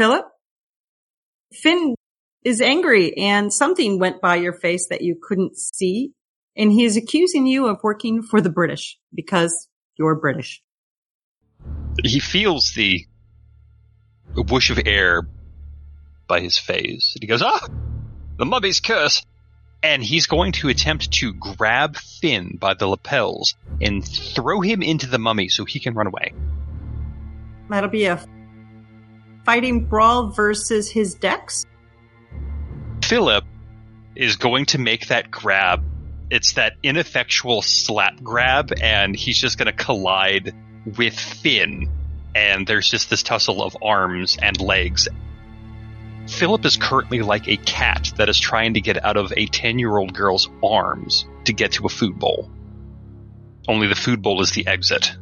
Philip, 0.00 0.24
Finn 1.52 1.94
is 2.42 2.62
angry 2.62 3.18
and 3.18 3.52
something 3.52 3.98
went 3.98 4.22
by 4.22 4.36
your 4.36 4.54
face 4.54 4.86
that 4.88 5.02
you 5.02 5.14
couldn't 5.22 5.58
see. 5.58 6.14
And 6.56 6.72
he 6.72 6.84
is 6.84 6.96
accusing 6.96 7.46
you 7.46 7.66
of 7.66 7.80
working 7.82 8.22
for 8.22 8.40
the 8.40 8.48
British 8.48 8.98
because 9.14 9.68
you're 9.98 10.14
British. 10.14 10.62
He 12.02 12.18
feels 12.18 12.72
the 12.74 13.04
whoosh 14.34 14.70
of 14.70 14.80
air 14.86 15.28
by 16.26 16.40
his 16.40 16.56
face. 16.56 17.12
And 17.14 17.22
he 17.22 17.26
goes, 17.26 17.42
ah, 17.42 17.68
the 18.38 18.46
mummy's 18.46 18.80
curse. 18.80 19.22
And 19.82 20.02
he's 20.02 20.24
going 20.24 20.52
to 20.52 20.70
attempt 20.70 21.12
to 21.12 21.34
grab 21.34 21.98
Finn 21.98 22.56
by 22.58 22.72
the 22.72 22.86
lapels 22.86 23.54
and 23.82 24.02
throw 24.02 24.62
him 24.62 24.80
into 24.80 25.08
the 25.08 25.18
mummy 25.18 25.50
so 25.50 25.66
he 25.66 25.78
can 25.78 25.92
run 25.92 26.06
away. 26.06 26.32
That'll 27.68 27.90
be 27.90 28.06
a 28.06 28.18
fighting 29.44 29.84
brawl 29.86 30.28
versus 30.28 30.90
his 30.90 31.14
dex. 31.14 31.64
Philip 33.04 33.44
is 34.14 34.36
going 34.36 34.66
to 34.66 34.78
make 34.78 35.08
that 35.08 35.30
grab. 35.30 35.82
It's 36.30 36.52
that 36.52 36.74
ineffectual 36.82 37.62
slap 37.62 38.22
grab, 38.22 38.72
and 38.80 39.16
he's 39.16 39.38
just 39.38 39.58
going 39.58 39.66
to 39.66 39.72
collide 39.72 40.54
with 40.96 41.18
Finn. 41.18 41.90
And 42.34 42.66
there's 42.66 42.88
just 42.88 43.10
this 43.10 43.22
tussle 43.22 43.62
of 43.62 43.76
arms 43.82 44.38
and 44.40 44.60
legs. 44.60 45.08
Philip 46.28 46.64
is 46.64 46.76
currently 46.76 47.22
like 47.22 47.48
a 47.48 47.56
cat 47.56 48.12
that 48.16 48.28
is 48.28 48.38
trying 48.38 48.74
to 48.74 48.80
get 48.80 49.04
out 49.04 49.16
of 49.16 49.32
a 49.36 49.46
10 49.46 49.78
year 49.78 49.96
old 49.96 50.14
girl's 50.14 50.48
arms 50.62 51.26
to 51.44 51.52
get 51.52 51.72
to 51.72 51.86
a 51.86 51.88
food 51.88 52.18
bowl. 52.18 52.50
Only 53.68 53.88
the 53.88 53.96
food 53.96 54.22
bowl 54.22 54.40
is 54.40 54.52
the 54.52 54.66
exit, 54.66 55.16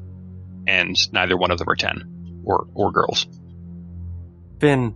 and 0.66 0.96
neither 1.12 1.36
one 1.36 1.50
of 1.50 1.58
them 1.58 1.68
are 1.68 1.76
10 1.76 2.42
or, 2.44 2.66
or 2.74 2.92
girls. 2.92 3.26
Finn 4.60 4.94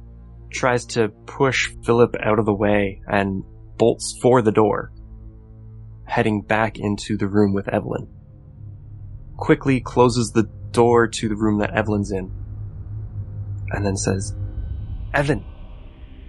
tries 0.51 0.85
to 0.87 1.09
push 1.27 1.71
Philip 1.85 2.17
out 2.21 2.39
of 2.39 2.47
the 2.47 2.55
way 2.55 3.01
and 3.07 3.43
bolts 3.77 4.19
for 4.21 4.43
the 4.43 4.53
door, 4.53 4.93
heading 6.05 6.43
back 6.43 6.79
into 6.79 7.17
the 7.17 7.29
room 7.29 7.55
with 7.55 7.69
Evelyn. 7.69 8.09
Quickly 9.37 9.81
closes 9.81 10.31
the 10.33 10.49
door 10.71 11.09
to 11.09 11.29
the 11.29 11.37
room 11.37 11.59
that 11.59 11.73
Evelyn's 11.73 12.13
in, 12.13 12.31
and 13.71 13.85
then 13.85 13.97
says, 13.97 14.35
Evelyn, 15.15 15.45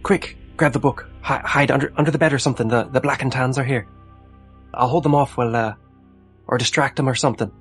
quick, 0.04 0.38
grab 0.58 0.74
the 0.74 0.80
book, 0.80 1.10
hide 1.22 1.72
under 1.72 1.94
under 1.96 2.12
the 2.12 2.18
bed 2.18 2.34
or 2.34 2.40
something. 2.40 2.68
The 2.68 2.84
the 2.84 3.02
black 3.02 3.22
and 3.22 3.32
tans 3.32 3.58
are 3.58 3.64
here. 3.64 3.88
I'll 4.74 4.88
hold 4.88 5.04
them 5.04 5.16
off 5.16 5.38
while, 5.38 5.56
uh, 5.56 5.76
or 6.48 6.58
distract 6.58 6.96
them 6.96 7.08
or 7.08 7.16
something. 7.16 7.52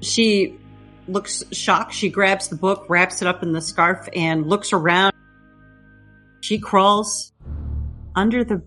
She 0.00 0.58
looks 1.08 1.44
shocked. 1.52 1.94
She 1.94 2.08
grabs 2.08 2.48
the 2.48 2.56
book, 2.56 2.86
wraps 2.88 3.22
it 3.22 3.28
up 3.28 3.42
in 3.42 3.52
the 3.52 3.60
scarf, 3.60 4.08
and 4.14 4.46
looks 4.46 4.72
around. 4.72 5.12
She 6.40 6.58
crawls 6.58 7.32
under 8.14 8.44
the 8.44 8.62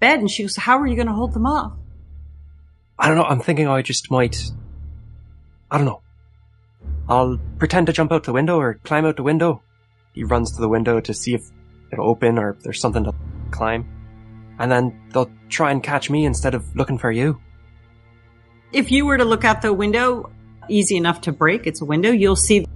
bed 0.00 0.20
and 0.20 0.30
she 0.30 0.42
goes, 0.42 0.56
How 0.56 0.78
are 0.78 0.86
you 0.86 0.96
going 0.96 1.08
to 1.08 1.14
hold 1.14 1.32
them 1.32 1.46
off? 1.46 1.72
I 2.98 3.08
don't 3.08 3.16
know. 3.16 3.24
I'm 3.24 3.40
thinking 3.40 3.68
I 3.68 3.82
just 3.82 4.10
might. 4.10 4.42
I 5.70 5.78
don't 5.78 5.86
know. 5.86 6.02
I'll 7.08 7.38
pretend 7.58 7.86
to 7.86 7.92
jump 7.92 8.12
out 8.12 8.24
the 8.24 8.32
window 8.32 8.58
or 8.58 8.74
climb 8.74 9.04
out 9.04 9.16
the 9.16 9.22
window. 9.22 9.62
He 10.12 10.24
runs 10.24 10.52
to 10.52 10.60
the 10.60 10.68
window 10.68 11.00
to 11.00 11.14
see 11.14 11.34
if 11.34 11.42
it'll 11.92 12.08
open 12.08 12.38
or 12.38 12.50
if 12.50 12.60
there's 12.60 12.80
something 12.80 13.04
to 13.04 13.14
climb. 13.50 13.86
And 14.58 14.70
then 14.70 14.98
they'll 15.12 15.30
try 15.48 15.70
and 15.70 15.82
catch 15.82 16.08
me 16.08 16.24
instead 16.24 16.54
of 16.54 16.74
looking 16.74 16.98
for 16.98 17.12
you. 17.12 17.40
If 18.72 18.90
you 18.90 19.06
were 19.06 19.18
to 19.18 19.24
look 19.24 19.44
out 19.44 19.62
the 19.62 19.72
window, 19.72 20.30
easy 20.68 20.96
enough 20.96 21.22
to 21.22 21.32
break, 21.32 21.66
it's 21.66 21.80
a 21.80 21.84
window, 21.84 22.10
you'll 22.10 22.36
see 22.36 22.66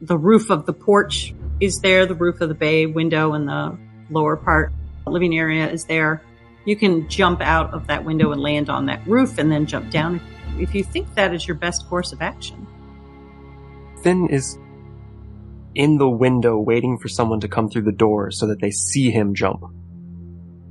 the 0.00 0.18
roof 0.18 0.50
of 0.50 0.66
the 0.66 0.72
porch 0.72 1.34
is 1.60 1.80
there, 1.80 2.06
the 2.06 2.14
roof 2.14 2.40
of 2.40 2.48
the 2.48 2.54
bay 2.54 2.86
window 2.86 3.34
and 3.34 3.48
the 3.48 3.78
lower 4.10 4.36
part 4.36 4.72
living 5.06 5.36
area 5.36 5.70
is 5.70 5.84
there. 5.84 6.22
You 6.64 6.76
can 6.76 7.08
jump 7.08 7.40
out 7.40 7.74
of 7.74 7.88
that 7.88 8.04
window 8.04 8.32
and 8.32 8.40
land 8.40 8.70
on 8.70 8.86
that 8.86 9.06
roof 9.06 9.38
and 9.38 9.50
then 9.50 9.66
jump 9.66 9.90
down 9.90 10.20
if 10.58 10.74
you 10.74 10.84
think 10.84 11.14
that 11.14 11.34
is 11.34 11.46
your 11.46 11.56
best 11.56 11.88
course 11.88 12.12
of 12.12 12.22
action. 12.22 12.66
Finn 14.02 14.28
is 14.28 14.58
in 15.74 15.96
the 15.98 16.08
window 16.08 16.58
waiting 16.58 16.98
for 16.98 17.08
someone 17.08 17.40
to 17.40 17.48
come 17.48 17.68
through 17.68 17.82
the 17.82 17.92
door 17.92 18.30
so 18.30 18.46
that 18.46 18.60
they 18.60 18.70
see 18.70 19.10
him 19.10 19.34
jump. 19.34 19.62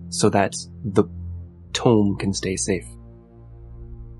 So 0.09 0.29
that 0.29 0.53
the 0.83 1.05
tome 1.73 2.17
can 2.17 2.33
stay 2.33 2.57
safe. 2.57 2.85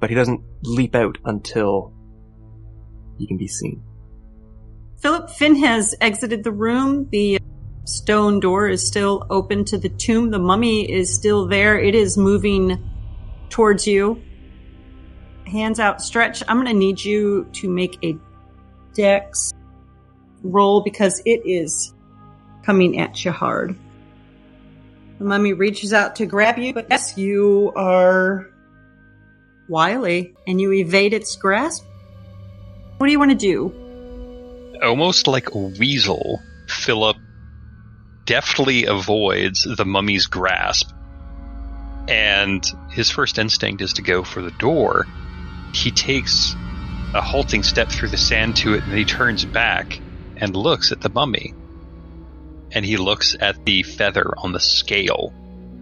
But 0.01 0.09
he 0.09 0.15
doesn't 0.17 0.41
leap 0.63 0.95
out 0.95 1.17
until 1.23 1.93
he 3.17 3.27
can 3.27 3.37
be 3.37 3.47
seen. 3.47 3.81
Philip 4.99 5.29
Finn 5.29 5.55
has 5.55 5.95
exited 6.01 6.43
the 6.43 6.51
room. 6.51 7.07
The 7.11 7.39
stone 7.85 8.39
door 8.39 8.67
is 8.67 8.85
still 8.85 9.25
open 9.29 9.63
to 9.65 9.77
the 9.77 9.89
tomb. 9.89 10.31
The 10.31 10.39
mummy 10.39 10.91
is 10.91 11.13
still 11.15 11.47
there. 11.47 11.79
It 11.79 11.95
is 11.95 12.17
moving 12.17 12.83
towards 13.49 13.87
you. 13.87 14.21
Hands 15.47 15.79
outstretched. 15.79 16.43
I'm 16.47 16.57
going 16.57 16.67
to 16.67 16.73
need 16.73 17.03
you 17.03 17.47
to 17.53 17.69
make 17.69 17.97
a 18.03 18.17
dex 18.93 19.51
roll 20.43 20.81
because 20.81 21.21
it 21.25 21.41
is 21.45 21.93
coming 22.63 22.99
at 22.99 23.23
you 23.23 23.31
hard. 23.31 23.75
The 25.17 25.25
mummy 25.25 25.53
reaches 25.53 25.93
out 25.93 26.15
to 26.17 26.25
grab 26.25 26.57
you, 26.57 26.73
but 26.73 26.87
yes, 26.89 27.17
you 27.17 27.71
are 27.75 28.50
wily 29.71 30.35
and 30.45 30.61
you 30.61 30.73
evade 30.73 31.13
its 31.13 31.35
grasp. 31.37 31.85
What 32.97 33.07
do 33.07 33.11
you 33.11 33.17
want 33.17 33.31
to 33.31 33.37
do? 33.37 34.77
Almost 34.83 35.27
like 35.27 35.55
a 35.55 35.57
weasel, 35.57 36.39
Philip 36.67 37.17
deftly 38.25 38.85
avoids 38.85 39.63
the 39.63 39.85
mummy's 39.85 40.27
grasp. 40.27 40.91
And 42.07 42.63
his 42.91 43.09
first 43.09 43.39
instinct 43.39 43.81
is 43.81 43.93
to 43.93 44.01
go 44.01 44.23
for 44.23 44.41
the 44.41 44.51
door. 44.51 45.07
He 45.73 45.91
takes 45.91 46.53
a 47.13 47.21
halting 47.21 47.63
step 47.63 47.89
through 47.89 48.09
the 48.09 48.17
sand 48.17 48.57
to 48.57 48.73
it 48.73 48.83
and 48.83 48.93
he 48.93 49.05
turns 49.05 49.45
back 49.45 49.99
and 50.35 50.55
looks 50.55 50.91
at 50.91 51.01
the 51.01 51.09
mummy. 51.09 51.53
And 52.71 52.85
he 52.85 52.97
looks 52.97 53.35
at 53.39 53.65
the 53.65 53.83
feather 53.83 54.33
on 54.37 54.51
the 54.51 54.59
scale 54.59 55.33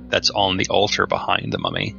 that's 0.09 0.29
on 0.29 0.57
the 0.57 0.67
altar 0.69 1.07
behind 1.07 1.51
the 1.53 1.59
mummy. 1.59 1.95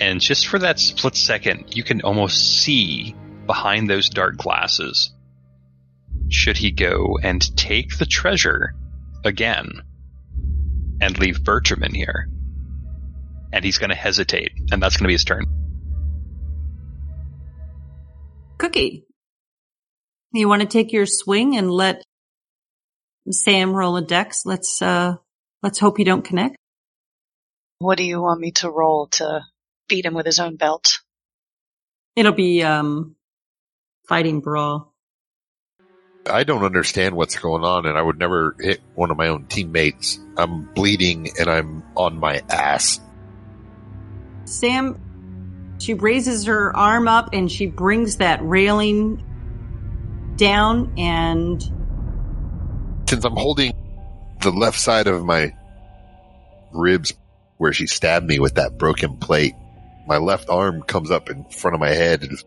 And 0.00 0.20
just 0.20 0.46
for 0.48 0.58
that 0.58 0.78
split 0.78 1.16
second, 1.16 1.76
you 1.76 1.82
can 1.82 2.02
almost 2.02 2.62
see 2.62 3.14
behind 3.46 3.88
those 3.88 4.08
dark 4.08 4.36
glasses. 4.36 5.12
Should 6.28 6.56
he 6.56 6.70
go 6.70 7.18
and 7.22 7.56
take 7.56 7.98
the 7.98 8.06
treasure 8.06 8.74
again 9.24 9.82
and 11.00 11.18
leave 11.18 11.44
Bertram 11.44 11.82
in 11.82 11.94
here? 11.94 12.28
And 13.52 13.64
he's 13.64 13.78
going 13.78 13.90
to 13.90 13.96
hesitate, 13.96 14.52
and 14.72 14.82
that's 14.82 14.96
going 14.96 15.04
to 15.04 15.08
be 15.08 15.14
his 15.14 15.24
turn. 15.24 15.44
Cookie, 18.58 19.04
you 20.32 20.48
want 20.48 20.62
to 20.62 20.68
take 20.68 20.92
your 20.92 21.06
swing 21.06 21.56
and 21.56 21.70
let 21.70 22.02
Sam 23.30 23.72
roll 23.72 23.96
a 23.96 24.02
dex? 24.02 24.42
Let's 24.44 24.82
uh 24.82 25.16
let's 25.62 25.78
hope 25.78 25.98
you 25.98 26.04
don't 26.04 26.24
connect. 26.24 26.56
What 27.78 27.98
do 27.98 28.04
you 28.04 28.20
want 28.20 28.40
me 28.40 28.50
to 28.52 28.70
roll 28.70 29.08
to 29.12 29.42
beat 29.88 30.04
him 30.04 30.14
with 30.14 30.26
his 30.26 30.38
own 30.38 30.56
belt? 30.56 31.00
It'll 32.16 32.32
be 32.32 32.62
um 32.62 33.16
fighting 34.08 34.40
brawl. 34.40 34.92
I 36.26 36.44
don't 36.44 36.64
understand 36.64 37.16
what's 37.16 37.38
going 37.38 37.64
on, 37.64 37.84
and 37.84 37.98
I 37.98 38.02
would 38.02 38.18
never 38.18 38.56
hit 38.58 38.80
one 38.94 39.10
of 39.10 39.16
my 39.16 39.28
own 39.28 39.46
teammates. 39.46 40.18
I'm 40.36 40.72
bleeding 40.74 41.30
and 41.38 41.48
I'm 41.48 41.82
on 41.96 42.18
my 42.18 42.42
ass. 42.48 43.00
Sam 44.46 44.98
she 45.78 45.94
raises 45.94 46.46
her 46.46 46.74
arm 46.76 47.08
up 47.08 47.30
and 47.32 47.50
she 47.50 47.66
brings 47.66 48.16
that 48.16 48.40
railing 48.42 49.22
down 50.36 50.94
and 50.96 51.62
Since 53.08 53.24
I'm 53.24 53.36
holding 53.36 53.72
the 54.40 54.50
left 54.50 54.78
side 54.78 55.06
of 55.06 55.24
my 55.24 55.54
ribs 56.72 57.12
where 57.58 57.72
she 57.72 57.86
stabbed 57.86 58.26
me 58.26 58.38
with 58.38 58.54
that 58.54 58.78
broken 58.78 59.16
plate, 59.16 59.54
my 60.06 60.18
left 60.18 60.48
arm 60.48 60.82
comes 60.82 61.10
up 61.10 61.30
in 61.30 61.44
front 61.44 61.74
of 61.74 61.80
my 61.80 61.90
head 61.90 62.22
and 62.22 62.38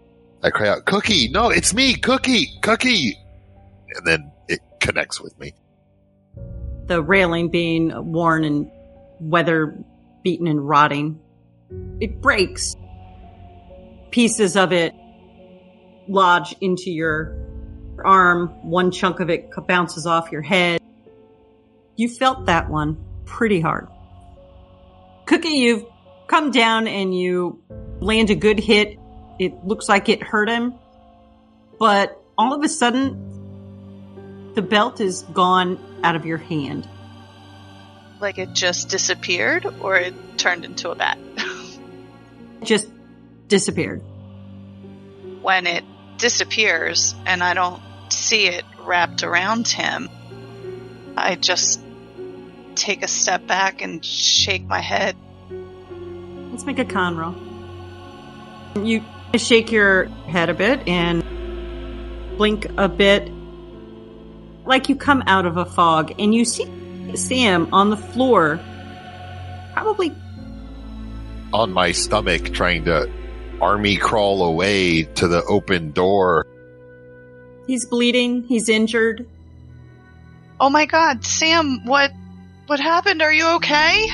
I 0.44 0.50
cry 0.51 0.69
out, 0.69 0.86
Cookie! 0.86 1.30
No, 1.30 1.50
it's 1.50 1.74
me! 1.74 1.95
Cookie! 1.95 2.48
Cookie! 2.62 3.18
And 3.95 4.06
then 4.06 4.31
it 4.48 4.59
connects 4.80 5.19
with 5.19 5.38
me. 5.39 5.54
the 6.88 7.01
railing 7.01 7.50
being 7.50 8.12
worn 8.12 8.44
and 8.44 8.71
weather 9.19 9.77
beaten 10.24 10.48
and 10.48 10.68
rotting. 10.68 11.19
It 12.00 12.21
breaks. 12.21 12.75
Pieces 14.12 14.56
of 14.56 14.71
it 14.71 14.94
lodge 16.07 16.56
into 16.62 16.89
your 16.92 17.36
arm. 18.04 18.48
One 18.69 18.92
chunk 18.92 19.19
of 19.19 19.30
it 19.30 19.50
bounces 19.68 20.06
off 20.06 20.31
your 20.31 20.42
head. 20.42 20.81
You 21.95 22.09
felt 22.09 22.45
that 22.45 22.69
one 22.69 23.04
pretty 23.25 23.59
hard. 23.59 23.88
Cookie, 25.25 25.50
you've 25.50 25.83
come 26.27 26.51
down 26.51 26.88
and 26.88 27.15
you 27.18 27.62
land 28.00 28.29
a 28.29 28.35
good 28.35 28.59
hit. 28.59 28.97
It 29.39 29.65
looks 29.65 29.88
like 29.89 30.09
it 30.09 30.21
hurt 30.24 30.50
him. 30.50 30.74
But 31.79 32.21
all 32.38 32.53
of 32.53 32.63
a 32.63 32.69
sudden, 32.69 33.24
The 34.56 34.62
belt 34.63 35.00
is 35.01 35.21
gone 35.33 35.77
out 36.03 36.15
of 36.15 36.25
your 36.25 36.38
hand. 36.39 36.89
Like 38.19 38.39
it 38.39 38.53
just 38.53 38.89
disappeared 38.89 39.68
or 39.81 39.95
it 39.97 40.13
turned 40.39 40.65
into 40.65 40.89
a 40.89 40.95
bat? 40.95 41.19
Just 42.63 42.89
disappeared. 43.47 44.01
when 45.44 45.68
it 45.68 45.83
disappears 46.18 47.13
and 47.27 47.44
I 47.44 47.53
don't 47.53 47.81
see 48.09 48.47
it 48.47 48.65
wrapped 48.83 49.21
around 49.21 49.68
him, 49.68 50.09
I 51.15 51.35
just 51.35 51.80
take 52.73 53.03
a 53.03 53.07
step 53.07 53.45
back 53.45 53.83
and 53.83 54.03
shake 54.03 54.63
my 54.65 54.80
head. 54.81 55.15
Let's 56.57 56.65
make 56.65 56.80
a 56.80 56.86
con 56.86 57.15
roll. 57.15 57.36
You 58.83 59.04
shake 59.36 59.71
your 59.71 60.06
head 60.06 60.50
a 60.50 60.56
bit 60.56 60.88
and 60.88 61.24
blink 62.36 62.65
a 62.77 62.89
bit, 62.89 63.31
like 64.65 64.89
you 64.89 64.95
come 64.95 65.21
out 65.27 65.45
of 65.45 65.57
a 65.57 65.65
fog, 65.65 66.15
and 66.18 66.33
you 66.33 66.45
see 66.45 66.65
Sam 67.13 67.71
on 67.71 67.92
the 67.92 67.95
floor, 67.95 68.59
probably 69.74 70.15
On 71.54 71.71
my 71.71 71.92
stomach, 71.92 72.45
trying 72.56 72.86
to 72.86 73.07
army 73.62 73.95
crawl 73.95 74.44
away 74.44 75.04
to 75.04 75.27
the 75.27 75.44
open 75.44 75.92
door. 75.92 76.44
he's 77.68 77.86
bleeding, 77.86 78.42
he's 78.45 78.68
injured. 78.68 79.27
Oh 80.59 80.71
my 80.71 80.88
god, 80.88 81.24
Sam, 81.24 81.86
what 81.86 82.12
what 82.65 82.80
happened? 82.80 83.21
Are 83.21 83.31
you 83.31 83.45
okay? 83.57 84.09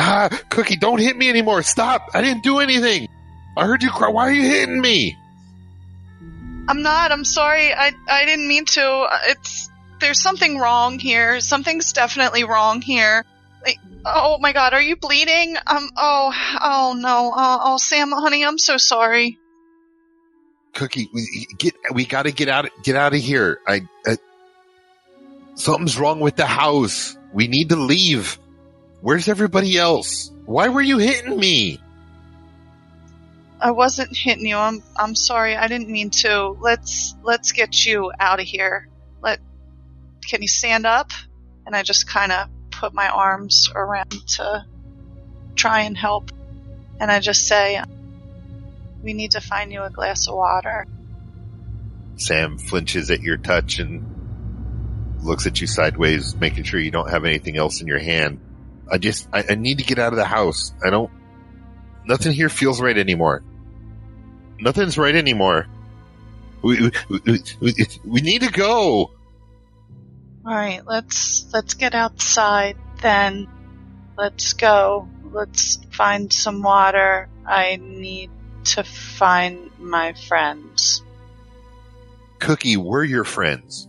Ah, 0.00 0.28
Cookie, 0.50 0.76
don't 0.76 1.00
hit 1.00 1.16
me 1.16 1.28
anymore. 1.28 1.62
Stop. 1.62 2.10
I 2.14 2.22
didn't 2.22 2.44
do 2.44 2.60
anything. 2.60 3.08
I 3.56 3.66
heard 3.66 3.82
you 3.82 3.90
cry. 3.90 4.08
Why 4.08 4.28
are 4.28 4.32
you 4.32 4.42
hitting 4.42 4.80
me? 4.80 5.16
I'm 6.68 6.82
not. 6.82 7.10
I'm 7.10 7.24
sorry. 7.24 7.74
I 7.74 7.92
I 8.08 8.24
didn't 8.24 8.46
mean 8.46 8.64
to. 8.66 9.08
It's 9.26 9.68
there's 10.00 10.22
something 10.22 10.58
wrong 10.58 11.00
here. 11.00 11.40
Something's 11.40 11.92
definitely 11.92 12.44
wrong 12.44 12.80
here. 12.80 13.24
Like, 13.66 13.78
oh 14.04 14.38
my 14.38 14.52
god, 14.52 14.72
are 14.72 14.80
you 14.80 14.94
bleeding? 14.94 15.56
Um. 15.66 15.90
Oh. 15.96 16.32
Oh 16.62 16.96
no. 16.96 17.32
Oh, 17.34 17.60
oh 17.64 17.76
Sam, 17.78 18.12
honey, 18.12 18.44
I'm 18.44 18.58
so 18.58 18.76
sorry. 18.76 19.38
Cookie, 20.74 21.08
we 21.12 21.48
get 21.58 21.74
we 21.92 22.04
got 22.04 22.22
to 22.22 22.30
get 22.30 22.48
out 22.48 22.68
get 22.84 22.94
out 22.94 23.14
of 23.14 23.20
here. 23.20 23.58
I, 23.66 23.80
I 24.06 24.16
something's 25.56 25.98
wrong 25.98 26.20
with 26.20 26.36
the 26.36 26.46
house. 26.46 27.16
We 27.32 27.48
need 27.48 27.70
to 27.70 27.76
leave. 27.76 28.38
Where's 29.00 29.28
everybody 29.28 29.78
else? 29.78 30.30
Why 30.44 30.68
were 30.68 30.82
you 30.82 30.98
hitting 30.98 31.38
me? 31.38 31.80
I 33.60 33.72
wasn't 33.72 34.16
hitting 34.16 34.46
you. 34.46 34.56
I'm 34.56 34.82
I'm 34.96 35.14
sorry. 35.14 35.56
I 35.56 35.68
didn't 35.68 35.88
mean 35.88 36.10
to. 36.10 36.56
Let's 36.60 37.14
let's 37.22 37.52
get 37.52 37.86
you 37.86 38.12
out 38.18 38.40
of 38.40 38.46
here. 38.46 38.88
Let 39.22 39.40
Can 40.26 40.42
you 40.42 40.48
stand 40.48 40.86
up? 40.86 41.10
And 41.66 41.74
I 41.76 41.82
just 41.82 42.08
kind 42.08 42.32
of 42.32 42.48
put 42.70 42.94
my 42.94 43.08
arms 43.08 43.68
around 43.74 44.10
to 44.10 44.64
try 45.54 45.80
and 45.80 45.96
help. 45.96 46.30
And 47.00 47.10
I 47.10 47.20
just 47.20 47.46
say, 47.46 47.82
"We 49.02 49.12
need 49.12 49.32
to 49.32 49.40
find 49.40 49.72
you 49.72 49.82
a 49.82 49.90
glass 49.90 50.28
of 50.28 50.34
water." 50.34 50.86
Sam 52.16 52.58
flinches 52.58 53.10
at 53.10 53.22
your 53.22 53.36
touch 53.36 53.78
and 53.78 55.18
looks 55.20 55.46
at 55.46 55.60
you 55.60 55.66
sideways, 55.66 56.34
making 56.36 56.64
sure 56.64 56.80
you 56.80 56.90
don't 56.90 57.10
have 57.10 57.24
anything 57.24 57.56
else 57.56 57.80
in 57.80 57.86
your 57.86 57.98
hand. 57.98 58.40
I 58.90 58.98
just 58.98 59.28
I, 59.32 59.44
I 59.50 59.54
need 59.54 59.78
to 59.78 59.84
get 59.84 59.98
out 59.98 60.12
of 60.12 60.16
the 60.16 60.24
house. 60.24 60.72
I 60.84 60.90
don't. 60.90 61.10
Nothing 62.04 62.32
here 62.32 62.48
feels 62.48 62.80
right 62.80 62.96
anymore. 62.96 63.42
Nothing's 64.60 64.96
right 64.96 65.14
anymore. 65.14 65.66
We 66.62 66.90
we, 67.08 67.20
we, 67.24 67.42
we, 67.60 67.72
we 68.04 68.20
need 68.20 68.42
to 68.42 68.50
go. 68.50 69.10
All 70.46 70.54
right, 70.54 70.80
let's 70.86 71.46
let's 71.52 71.74
get 71.74 71.94
outside 71.94 72.76
then. 73.02 73.48
Let's 74.16 74.54
go. 74.54 75.08
Let's 75.30 75.78
find 75.90 76.32
some 76.32 76.62
water. 76.62 77.28
I 77.46 77.76
need 77.76 78.30
to 78.64 78.82
find 78.82 79.70
my 79.78 80.14
friends. 80.14 81.02
Cookie, 82.38 82.76
we're 82.76 83.04
your 83.04 83.24
friends. 83.24 83.88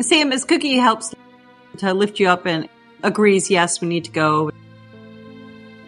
Sam, 0.00 0.32
as 0.32 0.44
Cookie 0.44 0.76
helps 0.76 1.14
to 1.78 1.94
lift 1.94 2.18
you 2.18 2.28
up 2.28 2.46
and 2.46 2.68
agrees, 3.02 3.50
yes, 3.50 3.80
we 3.80 3.88
need 3.88 4.04
to 4.04 4.10
go. 4.10 4.50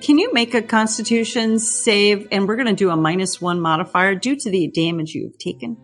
Can 0.00 0.18
you 0.18 0.32
make 0.32 0.54
a 0.54 0.62
constitution 0.62 1.58
save? 1.58 2.28
And 2.30 2.46
we're 2.46 2.56
going 2.56 2.66
to 2.66 2.74
do 2.74 2.90
a 2.90 2.96
minus 2.96 3.40
one 3.40 3.60
modifier 3.60 4.14
due 4.14 4.36
to 4.36 4.50
the 4.50 4.68
damage 4.68 5.14
you 5.14 5.24
have 5.24 5.38
taken. 5.38 5.76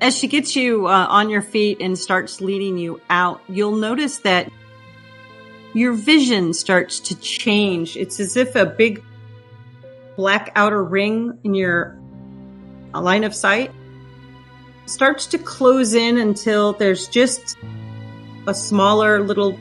As 0.00 0.16
she 0.16 0.28
gets 0.28 0.54
you 0.54 0.86
uh, 0.86 1.06
on 1.08 1.30
your 1.30 1.42
feet 1.42 1.78
and 1.80 1.98
starts 1.98 2.40
leading 2.40 2.78
you 2.78 3.00
out, 3.08 3.40
you'll 3.48 3.76
notice 3.76 4.18
that 4.18 4.52
your 5.74 5.94
vision 5.94 6.52
starts 6.52 7.00
to 7.00 7.18
change. 7.18 7.96
It's 7.96 8.20
as 8.20 8.36
if 8.36 8.54
a 8.54 8.66
big 8.66 9.02
black 10.16 10.52
outer 10.54 10.82
ring 10.82 11.38
in 11.44 11.54
your 11.54 11.98
line 12.94 13.24
of 13.24 13.34
sight 13.34 13.72
starts 14.86 15.26
to 15.26 15.38
close 15.38 15.94
in 15.94 16.18
until 16.18 16.72
there's 16.72 17.08
just 17.08 17.56
a 18.46 18.54
smaller 18.54 19.20
little 19.22 19.58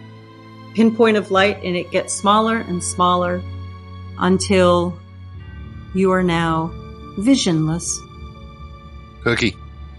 pinpoint 0.75 1.17
of 1.17 1.31
light 1.31 1.63
and 1.63 1.75
it 1.75 1.89
gets 1.89 2.13
smaller 2.13 2.57
and 2.57 2.83
smaller 2.83 3.41
until 4.19 4.97
you 5.95 6.11
are 6.11 6.23
now 6.23 6.71
visionless. 7.17 7.99
Cookie, 9.23 9.55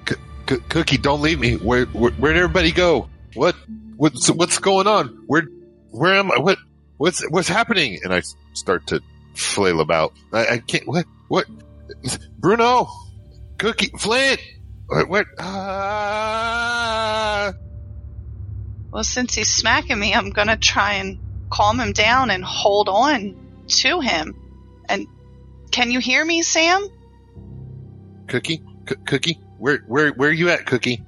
C- 0.08 0.14
C- 0.48 0.60
Cookie, 0.68 0.98
don't 0.98 1.22
leave 1.22 1.40
me. 1.40 1.56
Where, 1.56 1.86
where 1.86 2.12
where'd 2.12 2.36
everybody 2.36 2.70
go? 2.70 3.08
What 3.34 3.56
what's 3.96 4.30
what's 4.30 4.58
going 4.58 4.86
on? 4.86 5.24
Where 5.26 5.48
where 5.90 6.14
am 6.14 6.30
I? 6.30 6.38
What 6.38 6.58
what's 6.98 7.28
what's 7.30 7.48
happening? 7.48 7.98
And 8.04 8.14
I 8.14 8.22
start 8.52 8.86
to 8.88 9.00
flail 9.34 9.80
about. 9.80 10.12
I, 10.32 10.46
I 10.46 10.58
can't. 10.58 10.86
What 10.86 11.06
what? 11.28 11.46
Bruno, 12.38 12.88
Cookie, 13.58 13.90
Flint. 13.98 14.40
What? 14.86 15.08
what? 15.08 15.26
Ah. 15.40 16.86
Well, 18.96 19.04
since 19.04 19.34
he's 19.34 19.52
smacking 19.52 19.98
me, 19.98 20.14
I'm 20.14 20.30
gonna 20.30 20.56
try 20.56 20.94
and 20.94 21.18
calm 21.50 21.78
him 21.78 21.92
down 21.92 22.30
and 22.30 22.42
hold 22.42 22.88
on 22.88 23.36
to 23.66 24.00
him. 24.00 24.34
And 24.88 25.06
can 25.70 25.90
you 25.90 25.98
hear 25.98 26.24
me, 26.24 26.40
Sam? 26.40 26.88
Cookie, 28.26 28.62
C- 28.88 28.94
Cookie, 29.04 29.38
where 29.58 29.80
where 29.86 30.12
where 30.12 30.30
are 30.30 30.32
you 30.32 30.48
at, 30.48 30.64
Cookie? 30.64 31.04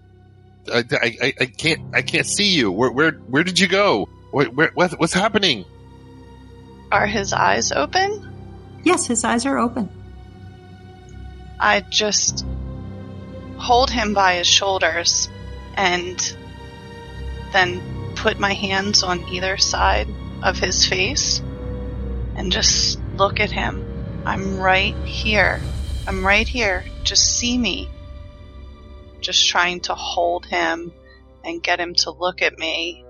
I, 0.70 0.84
I, 0.92 1.16
I- 1.22 1.34
I 1.40 1.46
can't 1.46 1.80
I 1.94 2.02
can't 2.02 2.26
see 2.26 2.50
you. 2.54 2.70
Where 2.70 2.90
where 2.92 3.12
where 3.12 3.42
did 3.42 3.58
you 3.58 3.68
go? 3.68 4.06
What 4.32 4.54
where, 4.54 4.70
what 4.74 4.92
what's 5.00 5.14
happening? 5.14 5.64
Are 6.92 7.06
his 7.06 7.32
eyes 7.32 7.72
open? 7.72 8.82
Yes, 8.84 9.06
his 9.06 9.24
eyes 9.24 9.46
are 9.46 9.56
open. 9.56 9.88
I 11.58 11.80
just 11.80 12.44
hold 13.56 13.90
him 13.90 14.12
by 14.12 14.34
his 14.34 14.46
shoulders 14.46 15.30
and 15.74 16.36
then 17.52 18.14
put 18.14 18.38
my 18.38 18.52
hands 18.52 19.02
on 19.02 19.28
either 19.28 19.56
side 19.56 20.08
of 20.42 20.58
his 20.58 20.86
face 20.86 21.40
and 22.36 22.52
just 22.52 23.00
look 23.16 23.40
at 23.40 23.50
him. 23.50 23.84
I'm 24.24 24.58
right 24.58 24.94
here. 25.04 25.60
I'm 26.06 26.24
right 26.24 26.46
here. 26.46 26.84
Just 27.02 27.38
see 27.38 27.56
me. 27.56 27.88
Just 29.20 29.48
trying 29.48 29.80
to 29.80 29.94
hold 29.94 30.46
him 30.46 30.92
and 31.44 31.62
get 31.62 31.80
him 31.80 31.94
to 31.94 32.10
look 32.10 32.42
at 32.42 32.58
me 32.58 33.04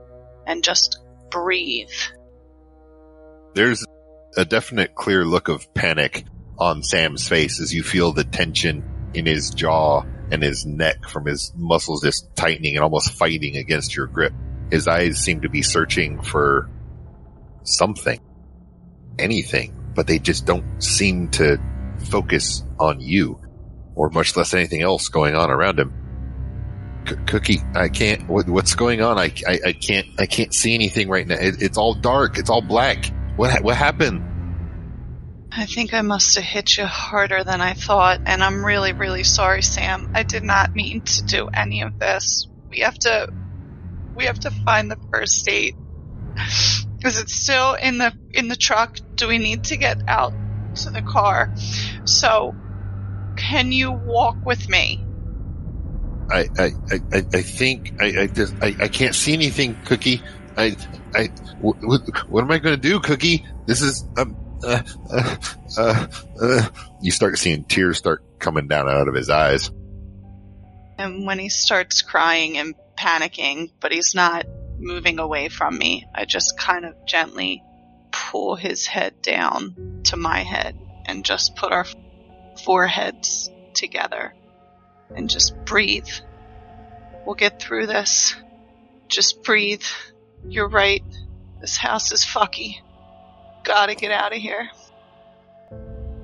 and 0.46 0.64
just 0.64 1.00
breathe. 1.30 1.90
There's 3.54 3.84
a 4.36 4.44
definite 4.44 4.94
clear 4.94 5.24
look 5.24 5.48
of 5.48 5.72
panic 5.74 6.24
on 6.58 6.82
Sam's 6.82 7.26
face 7.28 7.60
as 7.60 7.72
you 7.72 7.82
feel 7.82 8.12
the 8.12 8.24
tension 8.24 9.10
in 9.14 9.26
his 9.26 9.50
jaw 9.50 10.04
and 10.30 10.42
his 10.42 10.66
neck 10.66 11.08
from 11.08 11.26
his 11.26 11.52
muscles 11.56 12.02
just 12.02 12.34
tightening 12.36 12.76
and 12.76 12.84
almost 12.84 13.12
fighting 13.12 13.56
against 13.56 13.96
your 13.96 14.06
grip. 14.06 14.32
His 14.70 14.86
eyes 14.86 15.18
seem 15.18 15.42
to 15.42 15.48
be 15.48 15.62
searching 15.62 16.22
for 16.22 16.68
something, 17.64 18.20
anything, 19.18 19.74
but 19.94 20.06
they 20.06 20.18
just 20.18 20.46
don't 20.46 20.82
seem 20.82 21.28
to 21.30 21.58
focus 22.10 22.62
on 22.78 23.00
you 23.00 23.40
or 23.94 24.10
much 24.10 24.36
less 24.36 24.54
anything 24.54 24.82
else 24.82 25.08
going 25.08 25.34
on 25.34 25.50
around 25.50 25.78
him. 25.78 25.92
C- 27.08 27.16
Cookie, 27.26 27.60
I 27.74 27.88
can't. 27.88 28.28
What, 28.28 28.48
what's 28.48 28.74
going 28.74 29.00
on? 29.00 29.18
I, 29.18 29.32
I, 29.46 29.58
I 29.66 29.72
can't. 29.72 30.06
I 30.18 30.26
can't 30.26 30.52
see 30.52 30.74
anything 30.74 31.08
right 31.08 31.26
now. 31.26 31.36
It, 31.36 31.62
it's 31.62 31.78
all 31.78 31.94
dark. 31.94 32.38
It's 32.38 32.50
all 32.50 32.62
black. 32.62 33.06
What 33.36 33.62
what 33.62 33.76
happened? 33.76 34.27
I 35.58 35.66
think 35.66 35.92
I 35.92 36.02
must 36.02 36.36
have 36.36 36.44
hit 36.44 36.76
you 36.76 36.86
harder 36.86 37.42
than 37.42 37.60
I 37.60 37.74
thought, 37.74 38.20
and 38.26 38.44
I'm 38.44 38.64
really, 38.64 38.92
really 38.92 39.24
sorry, 39.24 39.62
Sam. 39.62 40.12
I 40.14 40.22
did 40.22 40.44
not 40.44 40.72
mean 40.72 41.00
to 41.00 41.24
do 41.24 41.48
any 41.48 41.82
of 41.82 41.98
this. 41.98 42.46
We 42.70 42.80
have 42.80 42.96
to, 43.00 43.28
we 44.14 44.26
have 44.26 44.38
to 44.40 44.52
find 44.52 44.88
the 44.88 44.98
first 45.12 45.48
aid. 45.48 45.74
Is 47.04 47.18
it 47.18 47.28
still 47.28 47.74
in 47.74 47.98
the 47.98 48.12
in 48.30 48.46
the 48.46 48.54
truck? 48.54 48.98
Do 49.16 49.26
we 49.26 49.38
need 49.38 49.64
to 49.64 49.76
get 49.76 50.00
out 50.06 50.32
to 50.76 50.90
the 50.90 51.02
car? 51.02 51.52
So, 52.04 52.54
can 53.36 53.72
you 53.72 53.90
walk 53.90 54.36
with 54.46 54.68
me? 54.68 55.04
I, 56.30 56.46
I, 56.56 56.64
I, 56.64 57.00
I 57.12 57.22
I 57.34 57.42
think 57.42 57.94
I, 58.00 58.14
I 58.20 58.26
just, 58.28 58.54
I, 58.62 58.76
I 58.80 58.86
can't 58.86 59.14
see 59.14 59.32
anything, 59.32 59.74
Cookie. 59.86 60.22
I, 60.56 60.76
I, 61.14 61.30
what, 61.60 61.76
what 62.28 62.44
am 62.44 62.50
I 62.52 62.58
going 62.58 62.76
to 62.76 62.80
do, 62.80 63.00
Cookie? 63.00 63.44
This 63.66 63.82
is, 63.82 64.04
um, 64.16 64.36
uh, 64.62 64.82
uh, 65.76 66.06
uh. 66.40 66.68
You 67.00 67.10
start 67.10 67.38
seeing 67.38 67.64
tears 67.64 67.98
start 67.98 68.22
coming 68.38 68.68
down 68.68 68.88
out 68.88 69.08
of 69.08 69.14
his 69.14 69.30
eyes. 69.30 69.70
And 70.98 71.26
when 71.26 71.38
he 71.38 71.48
starts 71.48 72.02
crying 72.02 72.58
and 72.58 72.74
panicking, 72.98 73.70
but 73.80 73.92
he's 73.92 74.14
not 74.14 74.46
moving 74.78 75.18
away 75.18 75.48
from 75.48 75.78
me, 75.78 76.06
I 76.14 76.24
just 76.24 76.58
kind 76.58 76.84
of 76.84 76.94
gently 77.06 77.62
pull 78.10 78.56
his 78.56 78.86
head 78.86 79.22
down 79.22 80.00
to 80.04 80.16
my 80.16 80.40
head 80.40 80.78
and 81.06 81.24
just 81.24 81.56
put 81.56 81.72
our 81.72 81.86
foreheads 82.64 83.50
together 83.74 84.34
and 85.14 85.30
just 85.30 85.54
breathe. 85.64 86.08
We'll 87.24 87.34
get 87.34 87.60
through 87.60 87.86
this. 87.86 88.34
Just 89.08 89.42
breathe. 89.42 89.84
You're 90.46 90.68
right. 90.68 91.02
This 91.60 91.76
house 91.76 92.12
is 92.12 92.24
fucky. 92.24 92.76
Gotta 93.68 93.94
get 93.94 94.10
out 94.10 94.34
of 94.34 94.38
here. 94.38 94.70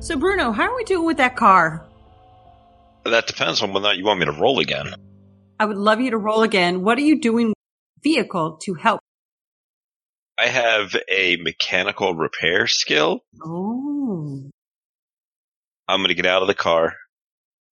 So, 0.01 0.17
Bruno, 0.17 0.51
how 0.51 0.63
are 0.63 0.77
we 0.77 0.85
doing 0.85 1.05
with 1.05 1.19
that 1.19 1.37
car? 1.37 1.87
That 3.05 3.27
depends 3.27 3.63
on 3.63 3.75
whether 3.75 3.85
or 3.85 3.91
not 3.91 3.99
you 3.99 4.05
want 4.07 4.19
me 4.21 4.25
to 4.25 4.33
roll 4.33 4.61
again. 4.61 4.95
I 5.61 5.67
would 5.67 5.77
love 5.77 6.01
you 6.01 6.11
to 6.13 6.17
roll 6.17 6.43
again. 6.43 6.83
What 6.83 6.97
are 6.97 7.03
you 7.03 7.21
doing 7.21 7.49
with 7.49 7.55
the 8.03 8.15
vehicle 8.15 8.57
to 8.63 8.75
help? 8.75 9.01
I 10.39 10.47
have 10.47 10.97
a 11.07 11.37
mechanical 11.37 12.15
repair 12.15 12.67
skill. 12.67 13.21
Oh. 13.45 14.49
I'm 15.87 16.01
going 16.01 16.09
to 16.09 16.15
get 16.15 16.25
out 16.25 16.41
of 16.41 16.49
the 16.49 16.55
car. 16.55 16.95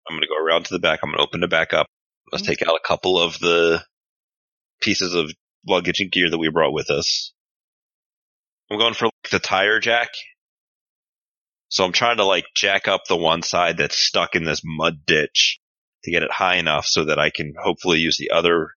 I'm 0.10 0.16
going 0.16 0.22
to 0.22 0.28
go 0.28 0.44
around 0.44 0.66
to 0.66 0.74
the 0.74 0.80
back. 0.80 1.02
I'm 1.04 1.12
going 1.12 1.20
to 1.20 1.24
open 1.24 1.44
it 1.44 1.50
back 1.52 1.74
up. 1.74 1.86
Let's 2.32 2.46
take 2.46 2.64
out 2.64 2.74
a 2.74 2.88
couple 2.88 3.20
of 3.20 3.38
the 3.38 3.84
pieces 4.82 5.14
of 5.14 5.32
luggage 5.68 6.00
and 6.00 6.12
gear 6.12 6.32
that 6.32 6.40
we 6.40 6.50
brought 6.50 6.74
with 6.74 6.90
us. 6.90 7.34
I'm 8.70 8.78
going 8.78 8.94
for 8.94 9.06
like, 9.06 9.32
the 9.32 9.40
tire 9.40 9.80
jack. 9.80 10.10
So 11.70 11.86
I'm 11.86 11.92
trying 11.92 12.18
to 12.18 12.26
like 12.26 12.46
jack 12.56 12.88
up 12.88 13.02
the 13.08 13.18
one 13.18 13.42
side 13.42 13.78
that's 13.78 13.98
stuck 13.98 14.36
in 14.36 14.44
this 14.44 14.62
mud 14.64 15.06
ditch 15.06 15.60
to 16.04 16.12
get 16.12 16.24
it 16.24 16.32
high 16.32 16.56
enough 16.56 16.86
so 16.86 17.06
that 17.06 17.20
I 17.20 17.30
can 17.30 17.54
hopefully 17.62 18.00
use 18.00 18.18
the 18.18 18.32
other 18.32 18.72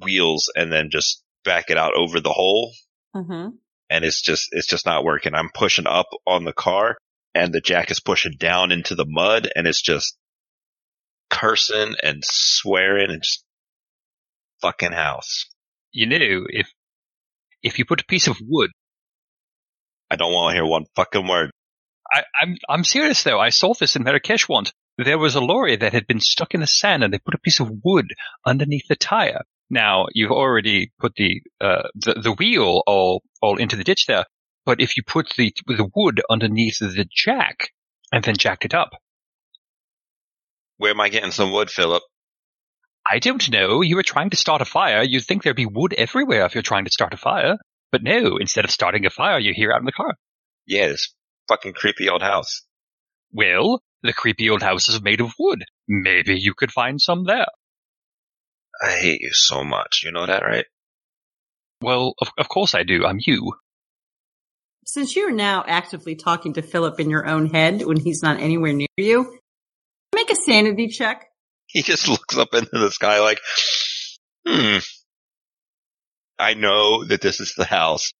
wheels 0.00 0.50
and 0.54 0.72
then 0.72 0.88
just 0.90 1.22
back 1.44 1.70
it 1.70 1.76
out 1.76 1.94
over 1.94 2.20
the 2.20 2.32
hole. 2.32 2.72
Mm-hmm. 3.14 3.56
And 3.90 4.04
it's 4.04 4.22
just, 4.22 4.48
it's 4.52 4.66
just 4.66 4.86
not 4.86 5.04
working. 5.04 5.34
I'm 5.34 5.50
pushing 5.52 5.86
up 5.86 6.08
on 6.26 6.44
the 6.44 6.54
car 6.54 6.96
and 7.34 7.52
the 7.52 7.60
jack 7.60 7.90
is 7.90 8.00
pushing 8.00 8.32
down 8.38 8.72
into 8.72 8.94
the 8.94 9.06
mud 9.06 9.50
and 9.54 9.66
it's 9.66 9.82
just 9.82 10.16
cursing 11.28 11.94
and 12.02 12.22
swearing 12.24 13.10
and 13.10 13.22
just 13.22 13.44
fucking 14.60 14.92
house. 14.92 15.46
You 15.90 16.06
know, 16.06 16.46
if 16.48 16.72
if 17.62 17.78
you 17.78 17.84
put 17.84 18.00
a 18.00 18.06
piece 18.06 18.28
of 18.28 18.38
wood, 18.40 18.70
I 20.12 20.16
don't 20.16 20.34
want 20.34 20.50
to 20.50 20.56
hear 20.56 20.66
one 20.66 20.84
fucking 20.94 21.26
word. 21.26 21.50
I, 22.12 22.24
I'm 22.42 22.58
I'm 22.68 22.84
serious 22.84 23.22
though. 23.22 23.40
I 23.40 23.48
saw 23.48 23.72
this 23.72 23.96
in 23.96 24.02
Marrakesh 24.02 24.46
once. 24.46 24.70
There 24.98 25.18
was 25.18 25.36
a 25.36 25.40
lorry 25.40 25.76
that 25.76 25.94
had 25.94 26.06
been 26.06 26.20
stuck 26.20 26.52
in 26.52 26.60
the 26.60 26.66
sand, 26.66 27.02
and 27.02 27.10
they 27.14 27.18
put 27.18 27.32
a 27.32 27.38
piece 27.38 27.60
of 27.60 27.70
wood 27.82 28.08
underneath 28.44 28.86
the 28.88 28.94
tire. 28.94 29.40
Now 29.70 30.08
you've 30.12 30.30
already 30.30 30.92
put 31.00 31.14
the 31.14 31.40
uh, 31.62 31.88
the, 31.94 32.12
the 32.12 32.32
wheel 32.32 32.82
all 32.86 33.22
all 33.40 33.56
into 33.56 33.76
the 33.76 33.84
ditch 33.84 34.04
there, 34.04 34.26
but 34.66 34.82
if 34.82 34.98
you 34.98 35.02
put 35.02 35.32
the 35.38 35.50
the 35.66 35.88
wood 35.94 36.20
underneath 36.28 36.78
the 36.78 37.06
jack 37.10 37.70
and 38.12 38.22
then 38.22 38.36
jacked 38.36 38.66
it 38.66 38.74
up, 38.74 38.90
Where 40.76 40.90
am 40.90 41.00
I 41.00 41.08
getting 41.08 41.30
some 41.30 41.52
wood, 41.52 41.70
Philip? 41.70 42.02
I 43.10 43.18
don't 43.18 43.50
know. 43.50 43.80
You 43.80 43.96
were 43.96 44.02
trying 44.02 44.28
to 44.28 44.36
start 44.36 44.60
a 44.60 44.66
fire. 44.66 45.02
You'd 45.02 45.24
think 45.24 45.42
there'd 45.42 45.56
be 45.56 45.64
wood 45.64 45.94
everywhere 45.94 46.44
if 46.44 46.54
you're 46.54 46.62
trying 46.62 46.84
to 46.84 46.90
start 46.90 47.14
a 47.14 47.16
fire. 47.16 47.56
But 47.92 48.02
no, 48.02 48.38
instead 48.38 48.64
of 48.64 48.70
starting 48.70 49.06
a 49.06 49.10
fire, 49.10 49.38
you're 49.38 49.54
here 49.54 49.70
out 49.70 49.80
in 49.80 49.84
the 49.84 49.92
car. 49.92 50.14
Yeah, 50.66 50.88
this 50.88 51.14
fucking 51.46 51.74
creepy 51.74 52.08
old 52.08 52.22
house. 52.22 52.62
Well, 53.32 53.82
the 54.02 54.14
creepy 54.14 54.48
old 54.50 54.62
house 54.62 54.88
is 54.88 55.02
made 55.02 55.20
of 55.20 55.34
wood. 55.38 55.64
Maybe 55.86 56.38
you 56.38 56.54
could 56.56 56.72
find 56.72 57.00
some 57.00 57.24
there. 57.24 57.46
I 58.82 58.92
hate 58.92 59.20
you 59.20 59.30
so 59.32 59.62
much. 59.62 60.02
You 60.04 60.10
know 60.10 60.26
that, 60.26 60.42
right? 60.42 60.64
Well, 61.82 62.14
of, 62.20 62.28
of 62.38 62.48
course 62.48 62.74
I 62.74 62.82
do. 62.82 63.04
I'm 63.04 63.18
you. 63.20 63.52
Since 64.86 65.14
you're 65.14 65.30
now 65.30 65.64
actively 65.66 66.16
talking 66.16 66.54
to 66.54 66.62
Philip 66.62 66.98
in 66.98 67.10
your 67.10 67.26
own 67.26 67.46
head 67.46 67.84
when 67.84 68.00
he's 68.00 68.22
not 68.22 68.40
anywhere 68.40 68.72
near 68.72 68.88
you, 68.96 69.38
make 70.14 70.30
a 70.30 70.36
sanity 70.36 70.88
check. 70.88 71.28
He 71.66 71.80
just 71.80 72.06
looks 72.06 72.36
up 72.36 72.52
into 72.52 72.78
the 72.78 72.90
sky 72.90 73.20
like, 73.20 73.40
hmm. 74.46 74.76
I 76.42 76.54
know 76.54 77.04
that 77.04 77.20
this 77.20 77.40
is 77.40 77.54
the 77.56 77.64
house. 77.64 78.10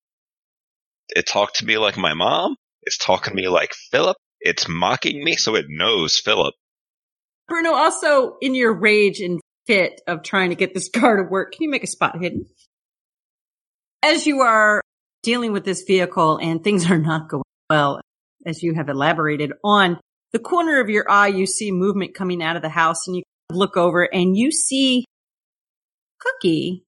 It 1.08 1.26
talked 1.26 1.56
to 1.56 1.64
me 1.64 1.76
like 1.76 1.96
my 1.96 2.14
mom. 2.14 2.54
It's 2.82 2.96
talking 2.96 3.32
to 3.32 3.36
me 3.36 3.48
like 3.48 3.74
Philip. 3.90 4.16
It's 4.40 4.68
mocking 4.68 5.24
me, 5.24 5.34
so 5.34 5.56
it 5.56 5.66
knows 5.68 6.20
Philip. 6.24 6.54
Bruno, 7.48 7.74
also 7.74 8.36
in 8.40 8.54
your 8.54 8.72
rage 8.72 9.20
and 9.20 9.40
fit 9.66 10.00
of 10.06 10.22
trying 10.22 10.50
to 10.50 10.56
get 10.56 10.72
this 10.72 10.88
car 10.94 11.16
to 11.16 11.24
work, 11.28 11.52
can 11.52 11.64
you 11.64 11.70
make 11.70 11.82
a 11.82 11.88
spot 11.88 12.16
hidden? 12.20 12.46
As 14.04 14.26
you 14.26 14.40
are 14.40 14.82
dealing 15.24 15.52
with 15.52 15.64
this 15.64 15.82
vehicle 15.82 16.38
and 16.38 16.62
things 16.62 16.88
are 16.90 16.98
not 16.98 17.28
going 17.28 17.42
well, 17.70 18.00
as 18.46 18.62
you 18.62 18.74
have 18.74 18.88
elaborated 18.88 19.52
on 19.64 19.98
the 20.32 20.38
corner 20.38 20.80
of 20.80 20.88
your 20.88 21.10
eye, 21.10 21.28
you 21.28 21.46
see 21.46 21.72
movement 21.72 22.14
coming 22.14 22.42
out 22.42 22.56
of 22.56 22.62
the 22.62 22.68
house 22.68 23.08
and 23.08 23.16
you 23.16 23.22
look 23.50 23.76
over 23.76 24.02
and 24.02 24.36
you 24.36 24.52
see 24.52 25.04
Cookie 26.20 26.84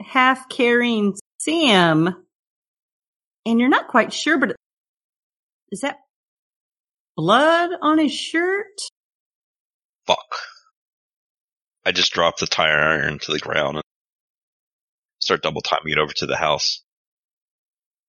half 0.00 0.48
carrying 0.48 1.16
Sam 1.38 2.14
and 3.46 3.58
you're 3.58 3.68
not 3.68 3.88
quite 3.88 4.12
sure, 4.12 4.38
but 4.38 4.54
is 5.72 5.80
that 5.80 5.98
blood 7.16 7.70
on 7.80 7.98
his 7.98 8.12
shirt? 8.12 8.80
Fuck. 10.06 10.36
I 11.84 11.92
just 11.92 12.12
drop 12.12 12.38
the 12.38 12.46
tire 12.46 12.78
iron 12.78 13.18
to 13.20 13.32
the 13.32 13.38
ground 13.38 13.76
and 13.76 13.84
start 15.20 15.42
double 15.42 15.62
timing 15.62 15.92
it 15.92 15.98
over 15.98 16.12
to 16.16 16.26
the 16.26 16.36
house. 16.36 16.82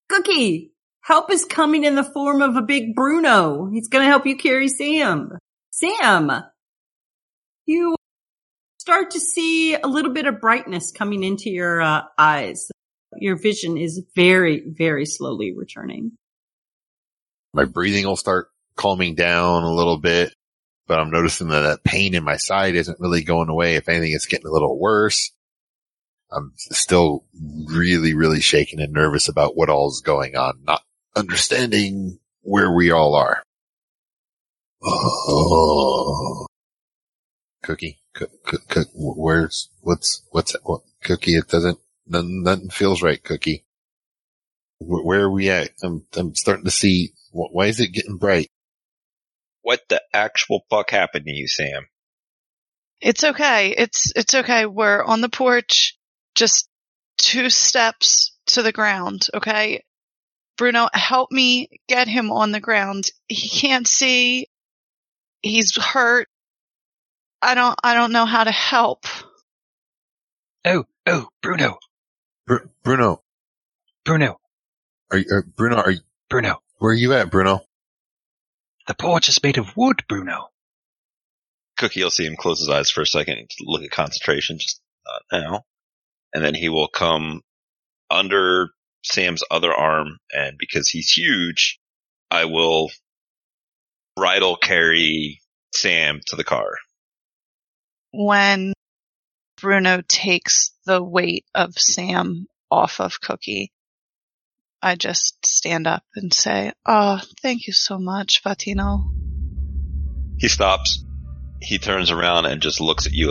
Cookie, 0.10 0.74
help 1.01 1.31
is 1.31 1.45
coming 1.45 1.86
in 1.86 1.95
the 1.95 2.03
form 2.03 2.41
of 2.41 2.57
a 2.57 2.62
big 2.62 2.95
Bruno. 2.95 3.69
He's 3.71 3.88
going 3.88 4.03
to 4.03 4.10
help 4.10 4.25
you 4.25 4.36
carry 4.36 4.67
Sam. 4.67 5.38
Sam, 5.71 6.43
you 7.65 7.95
start 8.91 9.12
to 9.12 9.21
see 9.21 9.74
a 9.74 9.88
little 9.88 10.12
bit 10.12 10.25
of 10.25 10.41
brightness 10.41 10.91
coming 10.91 11.24
into 11.24 11.50
your 11.50 11.81
uh, 11.81 12.01
eyes. 12.17 12.69
Your 13.15 13.38
vision 13.38 13.77
is 13.77 14.03
very, 14.17 14.65
very 14.67 15.05
slowly 15.05 15.53
returning. 15.55 16.12
My 17.53 17.63
breathing 17.63 18.05
will 18.05 18.17
start 18.17 18.50
calming 18.75 19.15
down 19.15 19.63
a 19.63 19.71
little 19.71 19.98
bit, 19.98 20.36
but 20.88 21.00
I'm 21.00 21.10
noticing 21.10 21.48
that 21.48 21.62
that 21.62 21.86
pain 21.86 22.15
in 22.15 22.25
my 22.25 22.36
side 22.36 22.75
isn't 22.75 23.00
really 23.00 23.24
going 23.24 23.48
away. 23.48 23.75
If 23.75 23.88
anything, 23.88 24.12
it's 24.12 24.25
getting 24.25 24.48
a 24.48 24.51
little 24.51 24.77
worse. 24.77 25.31
I'm 26.29 26.51
still 26.57 27.24
really, 27.67 28.13
really 28.13 28.41
shaken 28.41 28.81
and 28.81 28.91
nervous 28.91 29.29
about 29.29 29.55
what 29.55 29.69
all's 29.69 30.01
going 30.01 30.36
on, 30.36 30.63
not 30.65 30.81
understanding 31.15 32.19
where 32.41 32.75
we 32.75 32.91
all 32.91 33.15
are. 33.15 33.41
Oh. 34.83 36.45
Cookie, 37.63 38.00
cook, 38.13 38.32
cook, 38.44 38.68
cook, 38.68 38.88
where's, 38.94 39.70
what's, 39.82 40.24
what's, 40.32 40.56
what, 40.63 40.82
Cookie, 41.03 41.36
it 41.36 41.48
doesn't, 41.48 41.80
nothing, 42.08 42.44
nothing 42.44 42.70
feels 42.70 43.01
right, 43.01 43.24
Cookie. 43.24 43.65
Where, 44.80 45.03
where 45.03 45.22
are 45.22 45.32
we 45.32 45.50
at? 45.50 45.72
I'm, 45.84 46.06
I'm 46.15 46.36
starting 46.36 46.65
to 46.65 46.72
see, 46.72 47.13
why 47.32 47.68
is 47.68 47.80
it 47.80 47.94
getting 47.94 48.18
bright? 48.18 48.48
What 49.62 49.82
the 49.89 50.01
actual 50.13 50.65
fuck 50.70 50.89
happened 50.89 51.25
to 51.25 51.32
you, 51.32 51.48
Sam? 51.48 51.88
It's 53.00 53.24
okay. 53.24 53.74
It's 53.77 54.12
it's 54.15 54.36
okay. 54.36 54.65
We're 54.65 55.03
on 55.03 55.22
the 55.22 55.30
porch, 55.30 55.98
just 56.36 56.70
two 57.18 57.50
steps 57.50 58.36
to 58.48 58.62
the 58.62 58.72
ground, 58.72 59.27
okay? 59.34 59.84
Bruno, 60.58 60.88
help 60.94 61.32
me 61.32 61.70
get 61.88 62.08
him 62.08 62.32
on 62.32 62.51
the 62.51 62.60
ground. 62.60 63.10
He 63.27 63.50
can't 63.50 63.88
see. 63.88 64.48
He's 65.41 65.75
hurt. 65.75 66.27
I 67.41 67.55
don't 67.55 67.77
I 67.83 67.93
don't 67.95 68.12
know 68.12 68.25
how 68.25 68.43
to 68.43 68.51
help. 68.51 69.05
Oh, 70.65 70.86
oh, 71.07 71.27
Bruno, 71.41 71.77
Br- 72.45 72.67
Bruno, 72.83 73.24
Bruno, 74.05 74.39
are 75.12 75.17
you, 75.17 75.25
are, 75.31 75.41
Bruno, 75.43 75.77
are 75.77 75.91
you, 75.91 76.00
Bruno. 76.29 76.62
where 76.77 76.91
are 76.91 76.95
you 76.95 77.13
at, 77.13 77.31
Bruno? 77.31 77.62
The 78.88 78.93
porch 78.93 79.29
is 79.29 79.41
made 79.41 79.57
of 79.57 79.75
wood, 79.75 80.03
Bruno. 80.07 80.50
Cookie 81.77 82.03
will 82.03 82.12
see 82.12 82.25
him 82.25 82.36
close 82.38 82.60
his 82.60 82.69
eyes 82.69 82.91
for 82.91 83.01
a 83.01 83.07
second, 83.07 83.50
look 83.62 83.83
at 83.83 83.91
concentration, 83.91 84.57
just 84.60 84.81
not 85.05 85.41
now. 85.41 85.63
And 86.33 86.43
then 86.43 86.53
he 86.53 86.69
will 86.69 86.88
come 86.88 87.41
under 88.10 88.69
Sam's 89.03 89.43
other 89.50 89.74
arm, 89.74 90.17
and 90.31 90.57
because 90.60 90.89
he's 90.89 91.12
huge, 91.12 91.79
I 92.29 92.45
will 92.45 92.91
bridle 94.15 94.57
carry 94.57 95.41
Sam 95.74 96.21
to 96.27 96.36
the 96.36 96.43
car. 96.43 96.67
When 98.12 98.74
Bruno 99.60 100.01
takes 100.08 100.72
the 100.86 101.01
weight 101.01 101.46
of 101.56 101.74
Sam 101.77 102.48
off 102.70 103.00
of 103.00 103.22
Cookie, 103.22 103.72
I 104.82 104.96
just 104.96 105.46
stand 105.46 105.88
up 105.88 106.03
and 106.15 106.34
say, 106.34 106.74
Oh, 106.86 107.22
thank 107.41 107.68
you 107.68 107.74
so 107.74 108.00
much, 108.00 108.44
Patatino. 108.44 109.03
He 110.38 110.48
stops. 110.48 111.06
He 111.62 111.77
turns 111.77 112.10
around 112.10 112.48
and 112.48 112.62
just 112.62 112.82
looks 112.82 113.06
at 113.06 113.13
you 113.13 113.30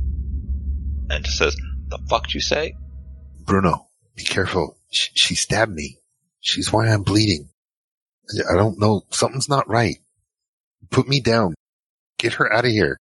and 1.10 1.25
just 1.25 1.38
says, 1.38 1.56
The 1.88 1.99
fuck 2.08 2.28
did 2.28 2.34
you 2.34 2.40
say? 2.40 2.75
Bruno, 3.44 3.88
be 4.14 4.22
careful. 4.22 4.76
She, 4.90 5.10
she 5.14 5.34
stabbed 5.34 5.75
me. 5.75 5.99
She's 6.40 6.72
why 6.72 6.87
I'm 6.88 7.02
bleeding. 7.02 7.49
I 8.49 8.54
don't 8.56 8.78
know. 8.78 9.02
Something's 9.10 9.49
not 9.49 9.68
right. 9.68 9.96
Put 10.90 11.08
me 11.08 11.20
down. 11.20 11.54
Get 12.18 12.34
her 12.34 12.52
out 12.52 12.64
of 12.64 12.70
here. 12.70 12.99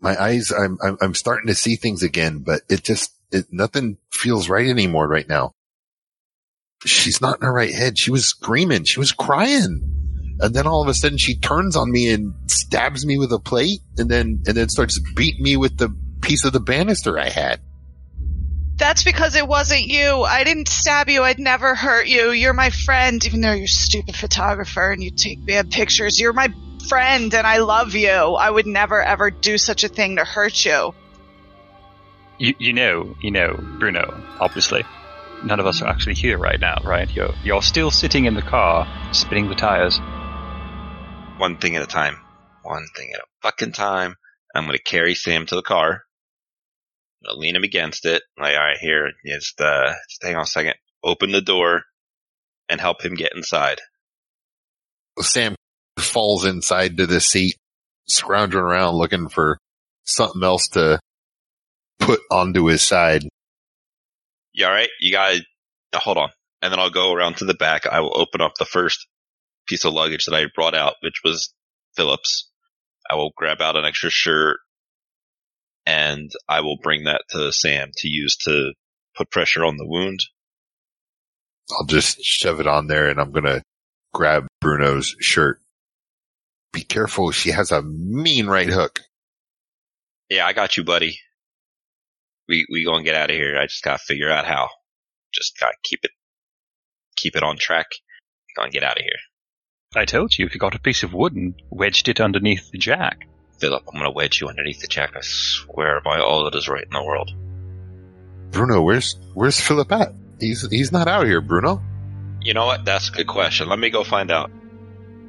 My 0.00 0.20
eyes, 0.20 0.52
I'm, 0.52 0.78
I'm, 0.82 0.96
I'm 1.00 1.14
starting 1.14 1.48
to 1.48 1.54
see 1.54 1.76
things 1.76 2.02
again, 2.02 2.40
but 2.44 2.62
it 2.68 2.84
just, 2.84 3.12
it, 3.32 3.46
nothing 3.50 3.96
feels 4.10 4.48
right 4.48 4.66
anymore 4.66 5.08
right 5.08 5.28
now. 5.28 5.52
She's 6.84 7.20
not 7.20 7.38
in 7.40 7.46
her 7.46 7.52
right 7.52 7.72
head. 7.72 7.98
She 7.98 8.10
was 8.10 8.26
screaming. 8.26 8.84
She 8.84 9.00
was 9.00 9.12
crying. 9.12 10.36
And 10.38 10.54
then 10.54 10.66
all 10.66 10.82
of 10.82 10.88
a 10.88 10.94
sudden 10.94 11.18
she 11.18 11.38
turns 11.38 11.76
on 11.76 11.90
me 11.90 12.10
and 12.10 12.34
stabs 12.46 13.06
me 13.06 13.16
with 13.18 13.32
a 13.32 13.38
plate 13.38 13.80
and 13.96 14.10
then, 14.10 14.42
and 14.46 14.56
then 14.56 14.68
starts 14.68 15.00
beating 15.14 15.42
me 15.42 15.56
with 15.56 15.78
the 15.78 15.96
piece 16.20 16.44
of 16.44 16.52
the 16.52 16.60
banister 16.60 17.18
I 17.18 17.30
had. 17.30 17.60
That's 18.76 19.04
because 19.04 19.36
it 19.36 19.48
wasn't 19.48 19.86
you. 19.86 20.22
I 20.22 20.44
didn't 20.44 20.68
stab 20.68 21.08
you. 21.08 21.22
I'd 21.22 21.38
never 21.38 21.74
hurt 21.74 22.08
you. 22.08 22.30
You're 22.30 22.52
my 22.52 22.68
friend, 22.68 23.24
even 23.24 23.40
though 23.40 23.52
you're 23.52 23.64
a 23.64 23.68
stupid 23.68 24.14
photographer 24.14 24.90
and 24.90 25.02
you 25.02 25.10
take 25.10 25.46
bad 25.46 25.70
pictures. 25.70 26.20
You're 26.20 26.34
my 26.34 26.52
friend 26.88 27.32
and 27.34 27.46
I 27.46 27.58
love 27.58 27.94
you. 27.94 28.10
I 28.10 28.50
would 28.50 28.66
never 28.66 29.02
ever 29.02 29.30
do 29.30 29.58
such 29.58 29.84
a 29.84 29.88
thing 29.88 30.16
to 30.16 30.24
hurt 30.24 30.64
you. 30.64 30.94
You, 32.38 32.54
you 32.58 32.72
know, 32.72 33.16
you 33.20 33.30
know, 33.30 33.58
Bruno, 33.78 34.22
obviously. 34.40 34.84
None 35.44 35.60
of 35.60 35.66
us 35.66 35.82
are 35.82 35.88
actually 35.88 36.14
here 36.14 36.38
right 36.38 36.58
now, 36.58 36.78
right? 36.84 37.10
You're, 37.14 37.34
you're 37.44 37.62
still 37.62 37.90
sitting 37.90 38.24
in 38.24 38.34
the 38.34 38.42
car, 38.42 38.86
spinning 39.12 39.48
the 39.48 39.54
tires. 39.54 39.98
One 41.38 41.58
thing 41.58 41.76
at 41.76 41.82
a 41.82 41.86
time. 41.86 42.16
One 42.62 42.86
thing 42.96 43.10
at 43.14 43.20
a 43.20 43.26
fucking 43.42 43.72
time. 43.72 44.16
I'm 44.54 44.64
going 44.64 44.76
to 44.76 44.82
carry 44.82 45.14
Sam 45.14 45.46
to 45.46 45.54
the 45.54 45.62
car. 45.62 46.02
I'm 47.22 47.26
going 47.26 47.36
to 47.36 47.40
lean 47.40 47.56
him 47.56 47.64
against 47.64 48.06
it. 48.06 48.22
Like, 48.38 48.54
all 48.54 48.64
right, 48.64 48.78
here, 48.80 49.12
just, 49.26 49.60
uh, 49.60 49.92
just 50.08 50.22
hang 50.22 50.36
on 50.36 50.42
a 50.42 50.46
second. 50.46 50.74
Open 51.04 51.32
the 51.32 51.42
door 51.42 51.82
and 52.68 52.80
help 52.80 53.04
him 53.04 53.14
get 53.14 53.32
inside. 53.34 53.80
Sam 55.20 55.54
falls 55.98 56.44
inside 56.44 56.96
to 56.96 57.06
the 57.06 57.20
seat, 57.20 57.56
scrounging 58.08 58.60
around 58.60 58.96
looking 58.96 59.28
for 59.28 59.58
something 60.04 60.42
else 60.42 60.68
to 60.68 61.00
put 61.98 62.20
onto 62.30 62.66
his 62.66 62.82
side. 62.82 63.24
You 64.52 64.66
all 64.66 64.72
right? 64.72 64.88
You 65.00 65.12
got 65.12 65.36
to 65.92 65.98
hold 65.98 66.18
on. 66.18 66.30
And 66.62 66.72
then 66.72 66.80
I'll 66.80 66.90
go 66.90 67.12
around 67.12 67.38
to 67.38 67.44
the 67.44 67.54
back. 67.54 67.86
I 67.86 68.00
will 68.00 68.18
open 68.18 68.40
up 68.40 68.52
the 68.58 68.64
first 68.64 69.06
piece 69.66 69.84
of 69.84 69.92
luggage 69.92 70.24
that 70.24 70.34
I 70.34 70.46
brought 70.54 70.74
out, 70.74 70.94
which 71.02 71.20
was 71.24 71.52
Philip's. 71.96 72.50
I 73.10 73.14
will 73.16 73.32
grab 73.36 73.60
out 73.60 73.76
an 73.76 73.84
extra 73.84 74.10
shirt 74.10 74.58
and 75.86 76.30
I 76.48 76.60
will 76.62 76.78
bring 76.82 77.04
that 77.04 77.22
to 77.30 77.52
Sam 77.52 77.90
to 77.98 78.08
use 78.08 78.36
to 78.44 78.72
put 79.16 79.30
pressure 79.30 79.64
on 79.64 79.76
the 79.76 79.86
wound. 79.86 80.20
I'll 81.70 81.86
just 81.86 82.18
shove 82.22 82.60
it 82.60 82.66
on 82.66 82.86
there 82.86 83.08
and 83.08 83.20
I'm 83.20 83.32
going 83.32 83.44
to 83.44 83.62
grab 84.12 84.46
Bruno's 84.60 85.14
shirt. 85.20 85.60
Be 86.76 86.82
careful. 86.82 87.30
She 87.30 87.52
has 87.52 87.72
a 87.72 87.80
mean 87.80 88.48
right 88.48 88.68
hook. 88.68 89.00
Yeah, 90.28 90.44
I 90.44 90.52
got 90.52 90.76
you, 90.76 90.84
buddy. 90.84 91.18
We, 92.50 92.66
we 92.70 92.84
gonna 92.84 93.02
get 93.02 93.14
out 93.14 93.30
of 93.30 93.36
here. 93.36 93.58
I 93.58 93.64
just 93.64 93.82
gotta 93.82 93.96
figure 93.96 94.30
out 94.30 94.44
how. 94.44 94.68
Just 95.32 95.58
gotta 95.58 95.76
keep 95.82 96.00
it, 96.02 96.10
keep 97.16 97.34
it 97.34 97.42
on 97.42 97.56
track. 97.56 97.86
We 98.46 98.60
gonna 98.60 98.70
get 98.70 98.82
out 98.82 98.98
of 98.98 99.02
here. 99.04 99.16
I 99.94 100.04
told 100.04 100.36
you 100.36 100.44
if 100.44 100.52
you 100.52 100.60
got 100.60 100.74
a 100.74 100.78
piece 100.78 101.02
of 101.02 101.14
wood 101.14 101.32
and 101.32 101.54
wedged 101.70 102.08
it 102.08 102.20
underneath 102.20 102.70
the 102.70 102.76
jack. 102.76 103.26
Philip, 103.58 103.84
I'm 103.88 103.98
gonna 103.98 104.10
wedge 104.10 104.42
you 104.42 104.48
underneath 104.48 104.82
the 104.82 104.86
jack. 104.86 105.16
I 105.16 105.20
swear 105.22 106.02
by 106.04 106.20
all 106.20 106.44
that 106.44 106.58
is 106.58 106.68
right 106.68 106.84
in 106.84 106.92
the 106.92 107.02
world. 107.02 107.30
Bruno, 108.50 108.82
where's, 108.82 109.16
where's 109.32 109.58
Philip 109.58 109.90
at? 109.92 110.12
He's, 110.38 110.68
he's 110.68 110.92
not 110.92 111.08
out 111.08 111.24
here, 111.24 111.40
Bruno. 111.40 111.82
You 112.42 112.52
know 112.52 112.66
what? 112.66 112.84
That's 112.84 113.08
a 113.08 113.12
good 113.12 113.28
question. 113.28 113.66
Let 113.66 113.78
me 113.78 113.88
go 113.88 114.04
find 114.04 114.30
out. 114.30 114.50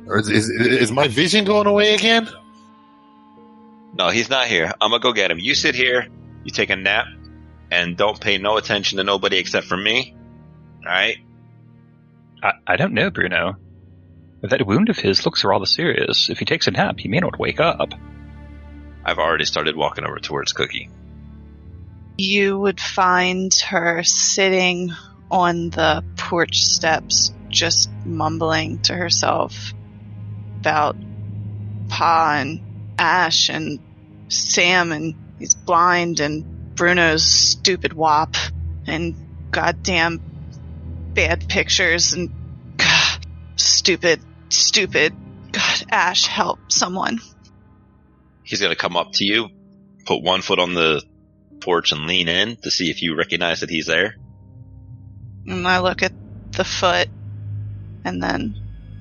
Or 0.07 0.19
is, 0.19 0.29
is, 0.29 0.49
is 0.49 0.91
my 0.91 1.07
vision 1.07 1.43
going 1.43 1.67
away 1.67 1.93
again? 1.93 2.29
No, 3.93 4.09
he's 4.09 4.29
not 4.29 4.47
here. 4.47 4.71
I'm 4.79 4.91
gonna 4.91 5.01
go 5.01 5.11
get 5.11 5.31
him. 5.31 5.39
You 5.39 5.53
sit 5.53 5.75
here, 5.75 6.07
you 6.43 6.51
take 6.51 6.69
a 6.69 6.75
nap, 6.75 7.07
and 7.71 7.97
don't 7.97 8.19
pay 8.19 8.37
no 8.37 8.57
attention 8.57 8.97
to 8.99 9.03
nobody 9.03 9.37
except 9.37 9.67
for 9.67 9.75
me. 9.75 10.15
Alright? 10.85 11.17
I, 12.41 12.51
I 12.65 12.75
don't 12.77 12.93
know, 12.93 13.09
Bruno. 13.09 13.57
That 14.43 14.65
wound 14.65 14.89
of 14.89 14.97
his 14.97 15.25
looks 15.25 15.43
rather 15.43 15.65
serious. 15.65 16.29
If 16.29 16.39
he 16.39 16.45
takes 16.45 16.67
a 16.67 16.71
nap, 16.71 16.99
he 16.99 17.09
may 17.09 17.19
not 17.19 17.39
wake 17.39 17.59
up. 17.59 17.89
I've 19.03 19.17
already 19.17 19.45
started 19.45 19.75
walking 19.75 20.05
over 20.05 20.19
towards 20.19 20.53
Cookie. 20.53 20.89
You 22.17 22.57
would 22.59 22.79
find 22.79 23.53
her 23.69 24.03
sitting 24.03 24.91
on 25.29 25.69
the 25.71 26.03
porch 26.17 26.63
steps, 26.63 27.33
just 27.49 27.89
mumbling 28.05 28.79
to 28.83 28.93
herself 28.93 29.73
about 30.67 30.97
Pa 31.87 32.39
and 32.39 32.59
Ash 32.97 33.49
and 33.49 33.79
Sam 34.27 34.91
and 34.91 35.15
he's 35.39 35.55
blind 35.55 36.19
and 36.19 36.43
Bruno's 36.75 37.23
stupid 37.23 37.93
wop 37.93 38.35
and 38.85 39.15
goddamn 39.51 40.19
bad 41.13 41.47
pictures 41.47 42.11
and 42.11 42.29
God, 42.77 43.25
stupid, 43.55 44.21
stupid. 44.49 45.13
God, 45.53 45.83
Ash, 45.89 46.25
help 46.25 46.59
someone. 46.69 47.19
He's 48.43 48.59
gonna 48.59 48.75
come 48.75 48.97
up 48.97 49.11
to 49.13 49.25
you, 49.25 49.47
put 50.05 50.21
one 50.21 50.41
foot 50.41 50.59
on 50.59 50.73
the 50.73 51.01
porch 51.61 51.93
and 51.93 52.07
lean 52.07 52.27
in 52.27 52.57
to 52.63 52.71
see 52.71 52.89
if 52.89 53.01
you 53.01 53.15
recognize 53.15 53.61
that 53.61 53.69
he's 53.69 53.87
there. 53.87 54.15
And 55.45 55.65
I 55.65 55.79
look 55.79 56.03
at 56.03 56.11
the 56.51 56.65
foot 56.65 57.07
and 58.03 58.21
then 58.21 58.53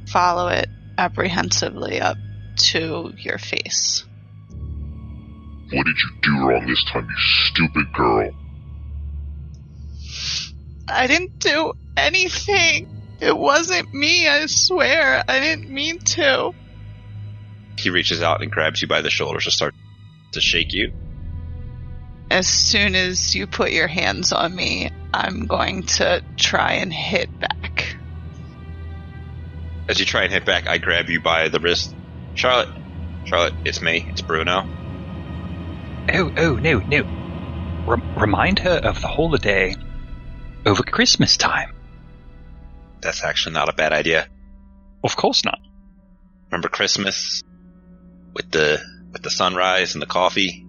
follow 0.06 0.46
it 0.46 0.68
apprehensively 0.98 2.00
up 2.00 2.16
to 2.56 3.12
your 3.18 3.38
face. 3.38 4.04
What 5.72 5.84
did 5.84 5.96
you 5.98 6.10
do 6.22 6.46
wrong 6.46 6.66
this 6.66 6.84
time, 6.84 7.08
you 7.08 7.16
stupid 7.18 7.92
girl? 7.92 8.30
I 10.88 11.06
didn't 11.06 11.38
do 11.40 11.72
anything. 11.96 12.88
It 13.20 13.36
wasn't 13.36 13.92
me, 13.92 14.28
I 14.28 14.46
swear. 14.46 15.24
I 15.26 15.40
didn't 15.40 15.70
mean 15.70 15.98
to. 15.98 16.52
He 17.78 17.90
reaches 17.90 18.22
out 18.22 18.42
and 18.42 18.52
grabs 18.52 18.80
you 18.80 18.88
by 18.88 19.00
the 19.02 19.10
shoulders 19.10 19.44
to 19.44 19.50
start 19.50 19.74
to 20.32 20.40
shake 20.40 20.72
you. 20.72 20.92
As 22.30 22.46
soon 22.46 22.94
as 22.94 23.34
you 23.34 23.46
put 23.46 23.72
your 23.72 23.86
hands 23.86 24.32
on 24.32 24.54
me, 24.54 24.90
I'm 25.12 25.46
going 25.46 25.84
to 25.84 26.22
try 26.36 26.74
and 26.74 26.92
hit 26.92 27.28
back. 27.38 27.75
As 29.88 30.00
you 30.00 30.06
try 30.06 30.24
and 30.24 30.32
hit 30.32 30.44
back, 30.44 30.66
I 30.68 30.78
grab 30.78 31.08
you 31.08 31.20
by 31.20 31.48
the 31.48 31.60
wrist. 31.60 31.94
Charlotte, 32.34 32.68
Charlotte, 33.24 33.54
it's 33.64 33.80
me. 33.80 34.06
It's 34.08 34.20
Bruno. 34.20 34.64
Oh, 36.12 36.30
oh, 36.36 36.54
no, 36.54 36.80
no. 36.86 37.04
Rem- 37.86 38.16
remind 38.16 38.58
her 38.60 38.76
of 38.76 39.00
the 39.00 39.08
holiday 39.08 39.74
over 40.64 40.82
Christmas 40.82 41.36
time. 41.36 41.72
That's 43.00 43.22
actually 43.22 43.54
not 43.54 43.68
a 43.68 43.72
bad 43.74 43.92
idea. 43.92 44.28
Of 45.04 45.16
course 45.16 45.44
not. 45.44 45.58
Remember 46.50 46.68
Christmas 46.68 47.42
with 48.34 48.50
the 48.50 48.80
with 49.12 49.22
the 49.22 49.30
sunrise 49.30 49.94
and 49.94 50.02
the 50.02 50.06
coffee? 50.06 50.64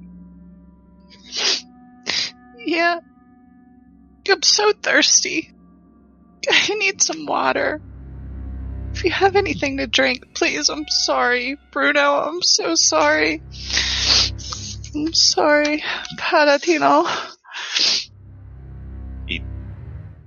Yeah. 2.57 2.99
I'm 4.29 4.43
so 4.43 4.73
thirsty. 4.73 5.53
I 6.51 6.75
need 6.75 7.01
some 7.01 7.25
water. 7.25 7.81
If 8.97 9.03
you 9.03 9.11
have 9.11 9.35
anything 9.35 9.77
to 9.77 9.85
drink, 9.85 10.33
please, 10.33 10.69
I'm 10.69 10.87
sorry. 10.89 11.55
Bruno, 11.71 12.15
I'm 12.15 12.41
so 12.41 12.73
sorry. 12.73 13.43
I'm 14.95 15.13
sorry. 15.13 15.83
Patatino. 16.17 17.07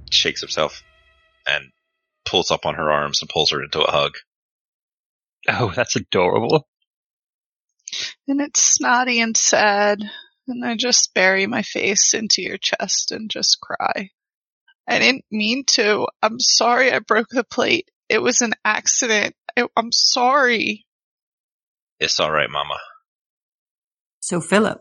Shakes 0.09 0.41
himself 0.41 0.85
and 1.49 1.73
pulls 2.25 2.53
up 2.53 2.65
on 2.65 2.77
her 2.77 2.93
arms 2.93 3.21
and 3.23 3.29
pulls 3.29 3.51
her 3.51 3.61
into 3.61 3.81
a 3.81 3.91
hug. 3.91 4.13
Oh, 5.49 5.73
that's 5.75 5.97
adorable. 5.97 6.69
And 8.29 8.41
it's 8.41 8.63
snotty 8.63 9.21
and 9.21 9.37
sad. 9.37 10.01
And 10.47 10.65
I 10.65 10.77
just 10.77 11.13
bury 11.13 11.49
my 11.49 11.63
face 11.63 12.15
into 12.15 12.41
your 12.41 12.57
chest 12.57 13.11
and 13.11 13.29
just 13.29 13.61
cry. 13.61 14.11
I 14.87 15.01
didn't 15.01 15.25
mean 15.29 15.65
to. 15.71 16.07
I'm 16.23 16.39
sorry 16.39 16.93
I 16.93 17.01
broke 17.01 17.31
the 17.31 17.43
plate. 17.43 17.91
It 18.11 18.21
was 18.21 18.41
an 18.41 18.55
accident. 18.65 19.37
I, 19.57 19.67
I'm 19.77 19.93
sorry. 19.93 20.85
It's 22.01 22.19
all 22.19 22.33
right, 22.33 22.51
Mama. 22.51 22.75
So, 24.19 24.41
Philip, 24.41 24.81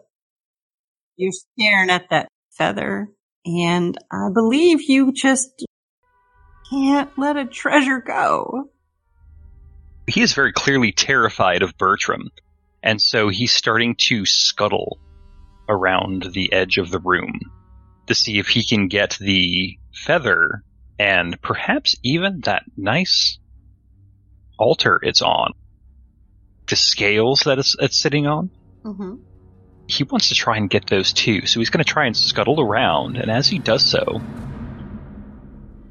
You're 1.15 1.31
staring 1.31 1.91
at 1.91 2.09
that 2.09 2.27
feather, 2.57 3.07
and 3.45 3.95
I 4.11 4.29
believe 4.33 4.81
you 4.81 5.13
just 5.13 5.63
can't 6.71 7.11
let 7.19 7.37
a 7.37 7.45
treasure 7.45 8.01
go. 8.01 8.71
He 10.07 10.21
is 10.21 10.33
very 10.33 10.51
clearly 10.51 10.91
terrified 10.91 11.61
of 11.61 11.77
Bertram, 11.77 12.31
and 12.81 12.99
so 12.99 13.29
he's 13.29 13.51
starting 13.51 13.95
to 14.07 14.25
scuttle 14.25 14.97
around 15.69 16.23
the 16.33 16.51
edge 16.51 16.79
of 16.79 16.89
the 16.89 16.99
room 16.99 17.39
to 18.07 18.15
see 18.15 18.39
if 18.39 18.47
he 18.47 18.65
can 18.65 18.87
get 18.87 19.17
the 19.19 19.77
feather 19.93 20.63
and 20.99 21.41
perhaps 21.41 21.95
even 22.03 22.41
that 22.41 22.63
nice 22.75 23.39
altar 24.59 24.99
it's 25.01 25.21
on. 25.21 25.53
The 26.67 26.75
scales 26.75 27.43
that 27.45 27.57
it's, 27.57 27.75
it's 27.79 27.99
sitting 27.99 28.27
on. 28.27 28.51
Mm-hmm. 28.83 29.15
He 29.87 30.03
wants 30.03 30.29
to 30.29 30.35
try 30.35 30.57
and 30.57 30.69
get 30.69 30.85
those 30.85 31.13
too, 31.13 31.47
so 31.47 31.59
he's 31.59 31.71
going 31.71 31.83
to 31.83 31.89
try 31.91 32.05
and 32.05 32.15
scuttle 32.15 32.61
around, 32.61 33.17
and 33.17 33.31
as 33.31 33.47
he 33.47 33.57
does 33.57 33.83
so, 33.83 34.21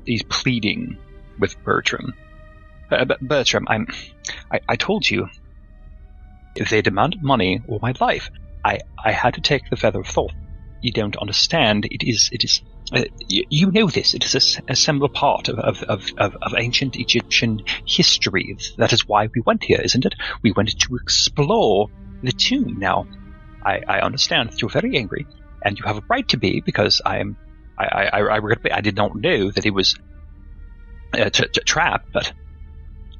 he's 0.06 0.22
pleading 0.22 0.98
with 1.40 1.60
Bertram. 1.64 2.14
Uh, 2.92 3.06
Bertram, 3.20 3.66
I'm, 3.68 3.88
I, 4.52 4.60
I 4.68 4.76
told 4.76 5.08
you, 5.08 5.28
if 6.54 6.70
they 6.70 6.80
demanded 6.80 7.22
money 7.22 7.60
or 7.66 7.80
my 7.82 7.92
life, 8.00 8.30
I, 8.64 8.80
I 9.04 9.12
had 9.12 9.34
to 9.34 9.40
take 9.40 9.68
the 9.68 9.76
feather 9.76 10.00
of 10.00 10.06
thought. 10.06 10.32
You 10.80 10.92
don't 10.92 11.16
understand. 11.16 11.86
It 11.90 12.08
is, 12.08 12.30
it 12.32 12.44
is, 12.44 12.62
uh, 12.92 13.04
you, 13.28 13.44
you 13.50 13.70
know 13.70 13.88
this. 13.88 14.14
it 14.14 14.24
is 14.24 14.60
a 14.66 14.76
similar 14.76 15.08
part 15.08 15.48
of, 15.48 15.58
of, 15.58 15.82
of, 15.82 16.36
of, 16.40 16.54
ancient 16.56 16.96
Egyptian 16.96 17.62
history. 17.86 18.56
That 18.78 18.92
is 18.92 19.06
why 19.06 19.28
we 19.34 19.42
went 19.42 19.64
here, 19.64 19.80
isn't 19.82 20.06
it? 20.06 20.14
We 20.42 20.52
went 20.52 20.78
to 20.78 20.96
explore 20.96 21.90
the 22.22 22.32
tomb. 22.32 22.78
Now, 22.78 23.06
I, 23.62 23.82
I 23.86 24.00
understand 24.00 24.50
that 24.50 24.62
you're 24.62 24.70
very 24.70 24.96
angry, 24.96 25.26
and 25.62 25.78
you 25.78 25.84
have 25.86 25.98
a 25.98 26.02
right 26.08 26.26
to 26.28 26.38
be 26.38 26.62
because 26.64 27.02
I 27.04 27.18
am. 27.18 27.36
I, 27.78 27.84
I, 27.84 28.20
I, 28.20 28.40
I. 28.72 28.80
Did 28.80 28.96
not 28.96 29.14
know 29.14 29.50
that 29.50 29.66
it 29.66 29.70
was 29.70 29.96
a 31.12 31.30
t- 31.30 31.44
t- 31.52 31.60
trap, 31.64 32.06
but 32.12 32.32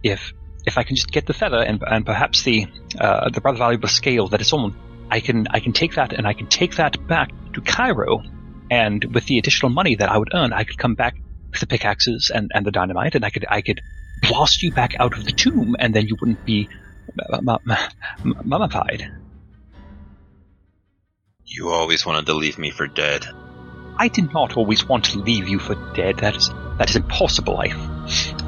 if 0.02 0.32
if 0.66 0.78
I 0.78 0.82
can 0.82 0.96
just 0.96 1.10
get 1.12 1.26
the 1.26 1.34
feather 1.34 1.62
and 1.62 1.82
and 1.86 2.04
perhaps 2.06 2.42
the 2.42 2.66
uh, 2.98 3.30
the 3.30 3.40
rather 3.40 3.58
valuable 3.58 3.88
scale 3.88 4.28
that 4.28 4.40
it's 4.40 4.52
on, 4.52 4.74
I 5.10 5.20
can 5.20 5.46
I 5.50 5.60
can 5.60 5.72
take 5.72 5.94
that 5.94 6.12
and 6.12 6.26
I 6.26 6.32
can 6.32 6.46
take 6.46 6.76
that 6.76 7.06
back 7.06 7.30
to 7.52 7.60
Cairo, 7.60 8.22
and 8.70 9.04
with 9.14 9.26
the 9.26 9.38
additional 9.38 9.70
money 9.70 9.94
that 9.96 10.10
I 10.10 10.18
would 10.18 10.30
earn, 10.34 10.52
I 10.52 10.64
could 10.64 10.78
come 10.78 10.94
back 10.94 11.14
with 11.50 11.60
the 11.60 11.66
pickaxes 11.66 12.30
and, 12.34 12.50
and 12.54 12.66
the 12.66 12.70
dynamite, 12.70 13.14
and 13.14 13.24
I 13.24 13.30
could 13.30 13.46
I 13.48 13.62
could 13.62 13.80
blast 14.22 14.62
you 14.62 14.72
back 14.72 14.94
out 14.98 15.16
of 15.16 15.24
the 15.24 15.32
tomb, 15.32 15.76
and 15.78 15.94
then 15.94 16.06
you 16.06 16.16
wouldn't 16.20 16.44
be 16.44 16.68
mu- 17.42 17.58
mu- 17.64 18.34
mummified. 18.44 19.10
You 21.46 21.70
always 21.70 22.04
wanted 22.04 22.26
to 22.26 22.34
leave 22.34 22.58
me 22.58 22.70
for 22.70 22.86
dead. 22.86 23.26
I 23.96 24.08
did 24.08 24.32
not 24.32 24.56
always 24.56 24.86
want 24.86 25.06
to 25.06 25.18
leave 25.18 25.48
you 25.48 25.58
for 25.58 25.74
dead. 25.94 26.18
That 26.18 26.36
is 26.36 26.50
that 26.78 26.90
is 26.90 26.96
impossible. 26.96 27.58
I, 27.58 27.72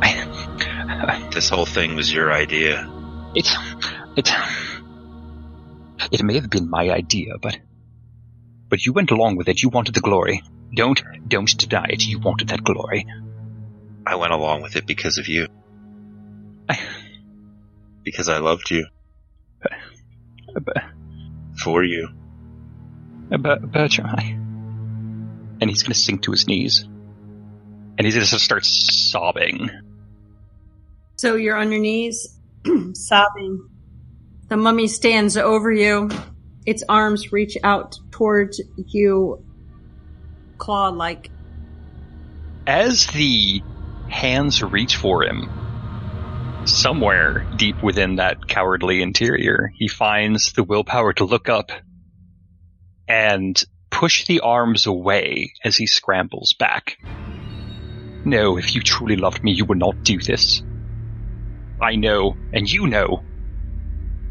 I 0.02 1.28
This 1.32 1.48
whole 1.48 1.66
thing 1.66 1.96
was 1.96 2.12
your 2.12 2.32
idea. 2.32 2.88
it 3.34 3.48
it 4.16 4.30
it 6.12 6.22
may 6.22 6.34
have 6.34 6.50
been 6.50 6.68
my 6.70 6.90
idea, 6.90 7.34
but 7.40 7.58
but 8.70 8.86
you 8.86 8.92
went 8.94 9.10
along 9.10 9.36
with 9.36 9.48
it. 9.48 9.62
You 9.62 9.68
wanted 9.68 9.94
the 9.94 10.00
glory. 10.00 10.42
Don't 10.74 11.02
don't 11.28 11.58
deny 11.58 11.86
it. 11.90 12.06
You 12.06 12.20
wanted 12.20 12.48
that 12.48 12.64
glory. 12.64 13.04
I 14.06 14.14
went 14.14 14.32
along 14.32 14.62
with 14.62 14.76
it 14.76 14.86
because 14.86 15.18
of 15.18 15.28
you. 15.28 15.46
I, 16.68 16.78
Because 18.02 18.30
I 18.30 18.38
loved 18.38 18.70
you. 18.70 18.86
but, 20.54 20.76
For 21.62 21.84
you. 21.84 22.08
but 23.28 23.60
Bertram, 23.70 24.06
I, 24.06 24.22
and 25.60 25.68
he's 25.68 25.82
going 25.82 25.92
to 25.92 25.98
sink 25.98 26.22
to 26.22 26.30
his 26.30 26.46
knees, 26.48 26.82
and 26.82 28.00
he's 28.00 28.14
going 28.14 28.26
to 28.26 28.38
start 28.38 28.64
sobbing. 28.64 29.68
So 31.16 31.36
you're 31.36 31.56
on 31.58 31.70
your 31.70 31.80
knees, 31.82 32.38
sobbing. 32.94 33.68
The 34.48 34.56
mummy 34.56 34.88
stands 34.88 35.36
over 35.36 35.70
you. 35.70 36.08
Its 36.66 36.84
arms 36.88 37.32
reach 37.32 37.56
out 37.64 37.98
towards 38.10 38.60
you, 38.76 39.44
claw 40.58 40.88
like. 40.88 41.30
As 42.66 43.06
the 43.06 43.62
hands 44.08 44.62
reach 44.62 44.96
for 44.96 45.24
him, 45.24 45.48
somewhere 46.66 47.46
deep 47.56 47.82
within 47.82 48.16
that 48.16 48.46
cowardly 48.46 49.02
interior, 49.02 49.72
he 49.76 49.88
finds 49.88 50.52
the 50.52 50.64
willpower 50.64 51.12
to 51.14 51.24
look 51.24 51.48
up 51.48 51.72
and 53.08 53.62
push 53.90 54.26
the 54.26 54.40
arms 54.40 54.86
away 54.86 55.52
as 55.64 55.76
he 55.76 55.86
scrambles 55.86 56.54
back. 56.58 56.98
No, 58.24 58.58
if 58.58 58.74
you 58.74 58.82
truly 58.82 59.16
loved 59.16 59.42
me, 59.42 59.52
you 59.52 59.64
would 59.64 59.78
not 59.78 60.02
do 60.02 60.18
this. 60.18 60.62
I 61.80 61.96
know, 61.96 62.36
and 62.52 62.70
you 62.70 62.86
know. 62.86 63.24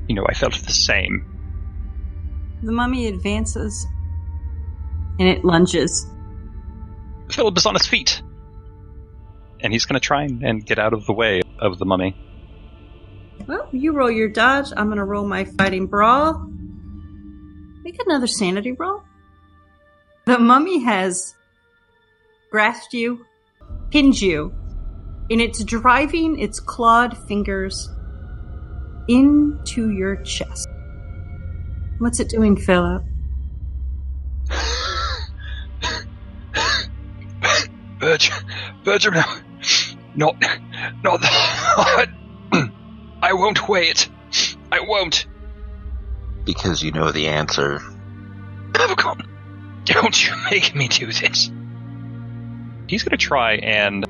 You 0.08 0.16
know, 0.16 0.26
I 0.28 0.34
felt 0.34 0.54
the 0.54 0.72
same. 0.72 1.39
The 2.62 2.72
mummy 2.72 3.08
advances 3.08 3.88
and 5.20 5.28
it 5.28 5.44
lunges. 5.44 6.08
Philip 7.32 7.58
is 7.58 7.66
on 7.66 7.76
his 7.76 7.86
feet. 7.86 8.22
And 9.62 9.74
he's 9.74 9.86
going 9.86 10.00
to 10.00 10.06
try 10.06 10.24
and, 10.24 10.44
and 10.44 10.66
get 10.66 10.80
out 10.80 10.94
of 10.94 11.06
the 11.06 11.14
way 11.14 11.42
of 11.60 11.78
the 11.78 11.86
mummy. 11.86 12.16
Well, 13.48 13.68
you 13.72 13.94
roll 13.94 14.10
your 14.12 14.30
dodge. 14.30 14.68
I'm 14.76 14.88
going 14.88 14.98
to 14.98 15.04
roll 15.04 15.26
my 15.26 15.46
fighting 15.46 15.88
brawl. 15.88 16.48
Make 17.84 17.98
another 18.06 18.28
sanity 18.28 18.72
roll. 18.74 19.04
The 20.26 20.40
mummy 20.40 20.84
has 20.84 21.36
grasped 22.52 22.94
you, 22.94 23.26
pinned 23.92 24.22
you, 24.22 24.54
and 25.30 25.42
it's 25.42 25.64
driving 25.64 26.40
its 26.40 26.60
clawed 26.60 27.18
fingers 27.28 27.90
into 29.08 29.92
your 29.92 30.18
chest. 30.24 30.68
What's 32.00 32.22
it 32.22 32.30
doing, 32.30 32.56
Philip? 32.56 33.04
Bertram, 38.00 38.46
Bertram, 38.86 39.16
no, 40.16 40.32
not, 40.32 40.60
not 41.04 41.22
that. 41.22 42.10
I 43.22 43.34
won't 43.34 43.68
wait. 43.68 44.10
I 44.72 44.80
won't. 44.80 45.26
Because 46.46 46.82
you 46.82 46.94
know 46.94 47.12
the 47.12 47.28
answer. 47.28 47.82
Come, 48.72 49.22
don't 49.84 50.26
you 50.26 50.34
make 50.50 50.74
me 50.74 50.88
do 50.88 51.08
this. 51.08 51.52
He's 52.88 53.04
gonna 53.04 53.18
try 53.18 53.56
and 53.56 54.06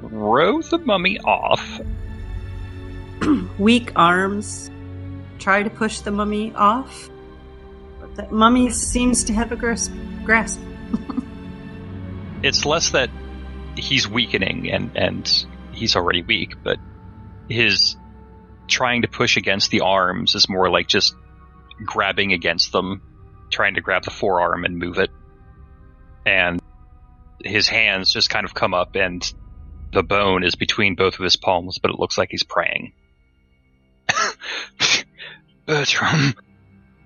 throw 0.00 0.60
the 0.60 0.78
mummy 0.78 1.20
off. 1.20 1.80
Weak 3.60 3.92
arms 3.94 4.72
try 5.40 5.62
to 5.62 5.70
push 5.70 6.00
the 6.00 6.10
mummy 6.10 6.54
off, 6.54 7.10
but 8.00 8.14
the 8.14 8.30
mummy 8.30 8.70
seems 8.70 9.24
to 9.24 9.32
have 9.32 9.50
a 9.52 9.56
grasp. 9.56 9.92
grasp. 10.24 10.60
It's 12.42 12.64
less 12.64 12.92
that 12.92 13.10
he's 13.76 14.08
weakening 14.08 14.70
and, 14.70 14.96
and 14.96 15.46
he's 15.72 15.94
already 15.94 16.22
weak, 16.22 16.54
but 16.64 16.78
his 17.50 17.96
trying 18.66 19.02
to 19.02 19.08
push 19.08 19.36
against 19.36 19.70
the 19.70 19.80
arms 19.80 20.34
is 20.34 20.48
more 20.48 20.70
like 20.70 20.88
just 20.88 21.14
grabbing 21.84 22.32
against 22.32 22.72
them, 22.72 23.02
trying 23.50 23.74
to 23.74 23.82
grab 23.82 24.04
the 24.04 24.10
forearm 24.10 24.64
and 24.64 24.78
move 24.78 24.98
it. 24.98 25.10
And 26.24 26.62
his 27.44 27.68
hands 27.68 28.10
just 28.10 28.30
kind 28.30 28.46
of 28.46 28.54
come 28.54 28.72
up 28.72 28.96
and 28.96 29.22
the 29.92 30.02
bone 30.02 30.44
is 30.44 30.54
between 30.54 30.94
both 30.94 31.18
of 31.18 31.24
his 31.24 31.36
palms, 31.36 31.78
but 31.78 31.90
it 31.90 31.98
looks 31.98 32.16
like 32.16 32.28
he's 32.30 32.44
praying. 32.44 32.92
Bertram, 35.70 36.34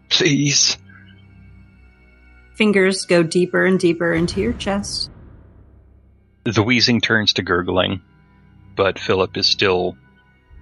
please. 0.09 0.79
Fingers 2.55 3.05
go 3.05 3.22
deeper 3.22 3.66
and 3.66 3.79
deeper 3.79 4.14
into 4.14 4.40
your 4.40 4.55
chest. 4.55 5.11
The 6.44 6.62
wheezing 6.62 7.03
turns 7.03 7.35
to 7.35 7.42
gurgling, 7.42 8.00
but 8.74 8.98
Philip 8.98 9.37
is 9.37 9.46
still 9.46 9.98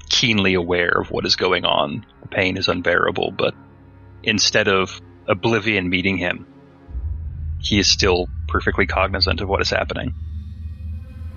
keenly 0.09 0.55
aware 0.55 0.91
of 0.91 1.13
what 1.13 1.25
is 1.25 1.37
going 1.37 1.65
on. 1.65 2.05
The 2.23 2.27
pain 2.27 2.57
is 2.57 2.67
unbearable, 2.67 3.31
but 3.39 3.55
instead 4.25 4.67
of 4.67 5.01
oblivion 5.29 5.89
meeting 5.89 6.17
him, 6.17 6.45
he 7.61 7.79
is 7.79 7.87
still 7.87 8.27
perfectly 8.49 8.89
cognizant 8.89 9.41
of 9.41 9.49
what 9.49 9.63
is 9.63 9.71
happening. 9.71 10.13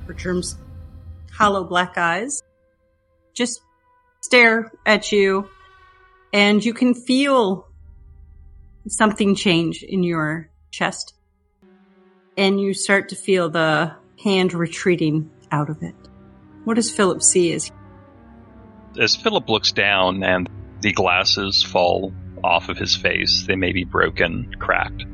Bertram's 0.07 0.57
hollow 1.31 1.63
black 1.63 1.95
eyes 1.99 2.41
just 3.35 3.61
stare 4.21 4.71
at 4.87 5.11
you, 5.11 5.47
and 6.35 6.65
you 6.65 6.73
can 6.73 6.93
feel 6.93 7.65
something 8.89 9.35
change 9.35 9.83
in 9.83 10.03
your 10.03 10.49
chest. 10.69 11.13
And 12.35 12.59
you 12.59 12.73
start 12.73 13.07
to 13.09 13.15
feel 13.15 13.49
the 13.49 13.95
hand 14.21 14.53
retreating 14.53 15.31
out 15.49 15.69
of 15.69 15.81
it. 15.81 15.95
What 16.65 16.73
does 16.73 16.91
Philip 16.91 17.23
see 17.23 17.53
as 17.53 17.71
As 18.99 19.15
Philip 19.15 19.47
looks 19.47 19.71
down 19.71 20.23
and 20.23 20.49
the 20.81 20.91
glasses 20.91 21.63
fall 21.63 22.13
off 22.43 22.67
of 22.67 22.77
his 22.77 22.97
face. 22.97 23.45
They 23.47 23.55
may 23.55 23.71
be 23.71 23.85
broken, 23.85 24.55
cracked. 24.59 25.05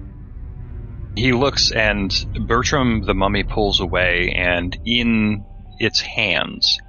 He 1.15 1.33
looks 1.33 1.71
and 1.71 2.11
Bertram 2.47 3.05
the 3.05 3.13
mummy 3.13 3.43
pulls 3.43 3.79
away 3.79 4.33
and 4.35 4.75
in 4.87 5.45
its 5.77 6.01
hands 6.01 6.79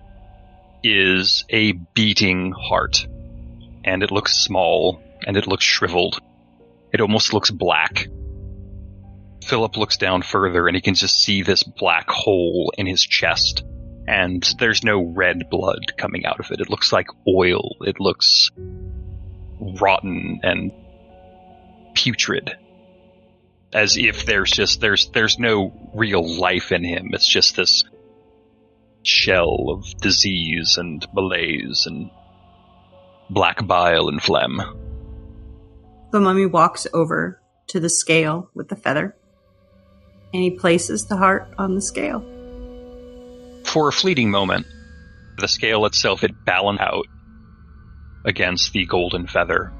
is 0.82 1.44
a 1.50 1.72
beating 1.72 2.52
heart. 2.52 3.06
And 3.84 4.02
it 4.02 4.10
looks 4.10 4.32
small 4.44 5.02
and 5.26 5.36
it 5.36 5.46
looks 5.46 5.64
shriveled. 5.64 6.20
It 6.92 7.00
almost 7.00 7.32
looks 7.32 7.50
black. 7.50 8.06
Philip 9.44 9.76
looks 9.76 9.96
down 9.96 10.22
further 10.22 10.66
and 10.68 10.76
he 10.76 10.82
can 10.82 10.94
just 10.94 11.22
see 11.22 11.42
this 11.42 11.62
black 11.62 12.08
hole 12.08 12.72
in 12.76 12.86
his 12.86 13.02
chest. 13.02 13.64
And 14.06 14.42
there's 14.58 14.84
no 14.84 15.00
red 15.00 15.48
blood 15.50 15.96
coming 15.96 16.26
out 16.26 16.40
of 16.40 16.50
it. 16.50 16.60
It 16.60 16.70
looks 16.70 16.92
like 16.92 17.08
oil. 17.26 17.76
It 17.80 18.00
looks 18.00 18.50
rotten 19.58 20.40
and 20.42 20.72
putrid. 21.94 22.56
As 23.72 23.96
if 23.96 24.26
there's 24.26 24.50
just 24.50 24.80
there's 24.80 25.08
there's 25.10 25.38
no 25.38 25.90
real 25.94 26.38
life 26.38 26.72
in 26.72 26.84
him. 26.84 27.10
It's 27.12 27.28
just 27.28 27.56
this 27.56 27.84
shell 29.02 29.66
of 29.70 29.84
disease 30.00 30.76
and 30.78 31.06
malaise 31.14 31.86
and 31.86 32.10
black 33.32 33.66
bile 33.66 34.08
and 34.08 34.22
phlegm. 34.22 34.60
The 36.12 36.20
mummy 36.20 36.44
walks 36.44 36.86
over 36.92 37.40
to 37.68 37.80
the 37.80 37.88
scale 37.88 38.50
with 38.54 38.68
the 38.68 38.76
feather 38.76 39.16
and 40.34 40.42
he 40.42 40.50
places 40.50 41.06
the 41.06 41.16
heart 41.16 41.48
on 41.56 41.74
the 41.74 41.80
scale. 41.80 42.20
For 43.64 43.88
a 43.88 43.92
fleeting 43.92 44.30
moment, 44.30 44.66
the 45.38 45.48
scale 45.48 45.86
itself 45.86 46.24
it 46.24 46.44
balances 46.44 46.86
out 46.86 47.06
against 48.24 48.72
the 48.72 48.84
golden 48.84 49.26
feather. 49.26 49.72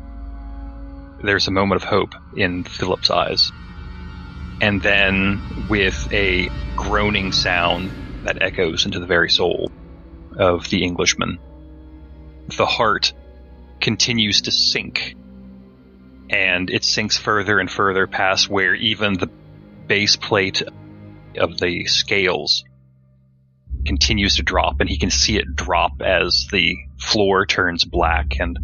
There's 1.23 1.47
a 1.47 1.53
moment 1.53 1.83
of 1.83 1.89
hope 1.89 2.15
in 2.35 2.65
Philip's 2.65 3.11
eyes. 3.11 3.53
And 4.61 4.81
then, 4.83 5.67
with 5.69 6.09
a 6.13 6.49
groaning 6.75 7.33
sound 7.33 7.91
that 8.25 8.43
echoes 8.43 8.87
into 8.87 8.99
the 8.99 9.07
very 9.07 9.31
soul 9.31 9.71
of 10.37 10.69
the 10.71 10.85
Englishman, 10.85 11.39
the 12.57 12.67
heart 12.67 13.13
continues 13.83 14.43
to 14.43 14.51
sink. 14.51 15.15
And 16.31 16.71
it 16.71 16.85
sinks 16.85 17.19
further 17.19 17.59
and 17.59 17.71
further 17.71 18.07
past 18.07 18.49
where 18.49 18.75
even 18.75 19.15
the 19.15 19.29
base 19.87 20.17
plate 20.17 20.63
of 21.37 21.59
the 21.59 21.85
scales 21.85 22.65
continues 23.85 24.37
to 24.37 24.43
drop, 24.43 24.81
and 24.81 24.89
he 24.89 24.99
can 24.99 25.11
see 25.11 25.37
it 25.37 25.55
drop 25.55 26.01
as 26.01 26.47
the 26.51 26.77
floor 26.99 27.45
turns 27.45 27.85
black 27.85 28.39
and 28.39 28.59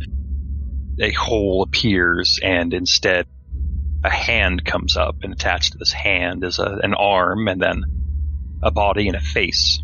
a 1.00 1.12
hole 1.12 1.62
appears, 1.62 2.38
and 2.42 2.72
instead 2.72 3.26
a 4.04 4.10
hand 4.10 4.64
comes 4.64 4.96
up, 4.96 5.16
and 5.22 5.32
attached 5.32 5.72
to 5.72 5.78
this 5.78 5.92
hand 5.92 6.44
is 6.44 6.58
a, 6.58 6.78
an 6.82 6.94
arm, 6.94 7.48
and 7.48 7.60
then 7.60 7.82
a 8.62 8.70
body 8.70 9.08
and 9.08 9.16
a 9.16 9.20
face. 9.20 9.80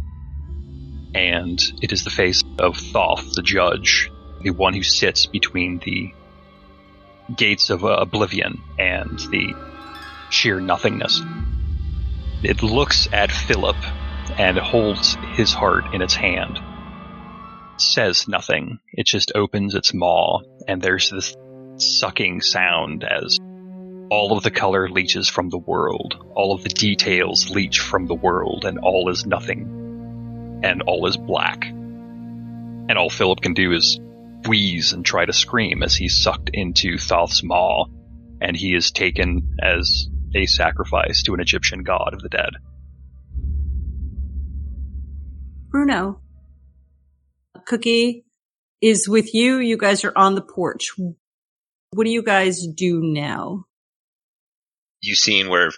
And 1.15 1.61
it 1.83 1.93
is 1.93 2.05
the 2.05 2.11
face 2.11 2.43
of 2.59 2.77
Thoth, 2.77 3.35
the 3.35 3.43
judge, 3.43 4.11
the 4.45 4.51
one 4.51 4.75
who 4.75 4.83
sits 4.83 5.27
between 5.27 5.79
the 5.79 6.13
gates 7.35 7.71
of 7.71 7.85
uh, 7.85 7.89
oblivion 7.89 8.63
and 8.79 9.19
the 9.31 9.55
sheer 10.31 10.61
nothingness. 10.61 11.23
It 12.43 12.63
looks 12.63 13.09
at 13.11 13.33
Philip 13.33 13.77
and 14.39 14.59
holds 14.59 15.17
his 15.33 15.53
heart 15.53 15.95
in 15.95 16.03
its 16.03 16.15
hand. 16.15 16.59
It 16.59 17.81
says 17.81 18.29
nothing. 18.29 18.81
It 18.93 19.07
just 19.07 19.33
opens 19.35 19.75
its 19.75 19.95
maw, 19.95 20.41
and 20.69 20.83
there's 20.83 21.11
this 21.11 21.35
sucking 21.77 22.43
sound 22.43 23.03
as 23.03 23.39
all 24.11 24.37
of 24.37 24.43
the 24.43 24.51
color 24.51 24.89
leaches 24.91 25.29
from 25.29 25.49
the 25.49 25.59
world, 25.59 26.23
all 26.35 26.55
of 26.55 26.63
the 26.63 26.69
details 26.69 27.49
leach 27.51 27.81
from 27.81 28.07
the 28.07 28.15
world, 28.15 28.67
and 28.67 28.79
all 28.79 29.09
is 29.09 29.25
nothing, 29.25 30.61
and 30.63 30.83
all 30.83 31.07
is 31.07 31.17
black. 31.17 31.65
And 31.67 32.99
all 32.99 33.09
Philip 33.09 33.41
can 33.41 33.55
do 33.55 33.73
is 33.73 33.99
wheeze 34.47 34.93
and 34.93 35.05
try 35.05 35.25
to 35.25 35.33
scream 35.33 35.83
as 35.83 35.95
he's 35.95 36.23
sucked 36.23 36.51
into 36.53 36.99
Thoth's 36.99 37.43
maw, 37.43 37.87
and 38.41 38.57
he 38.57 38.75
is 38.75 38.91
taken 38.91 39.57
as 39.63 40.09
a 40.35 40.47
sacrifice 40.47 41.23
to 41.23 41.35
an 41.35 41.41
Egyptian 41.41 41.83
god 41.83 42.13
of 42.13 42.23
the 42.23 42.29
dead. 42.29 42.51
Bruno, 45.71 46.21
Cookie 47.67 48.25
is 48.81 49.09
with 49.09 49.35
you. 49.35 49.59
You 49.59 49.77
guys 49.77 50.05
are 50.05 50.13
on 50.15 50.35
the 50.35 50.43
porch. 50.43 50.93
What 51.91 52.05
do 52.05 52.11
you 52.11 52.23
guys 52.23 52.67
do 52.67 53.01
now? 53.03 53.65
You 55.01 55.15
seen 55.15 55.49
where 55.49 55.71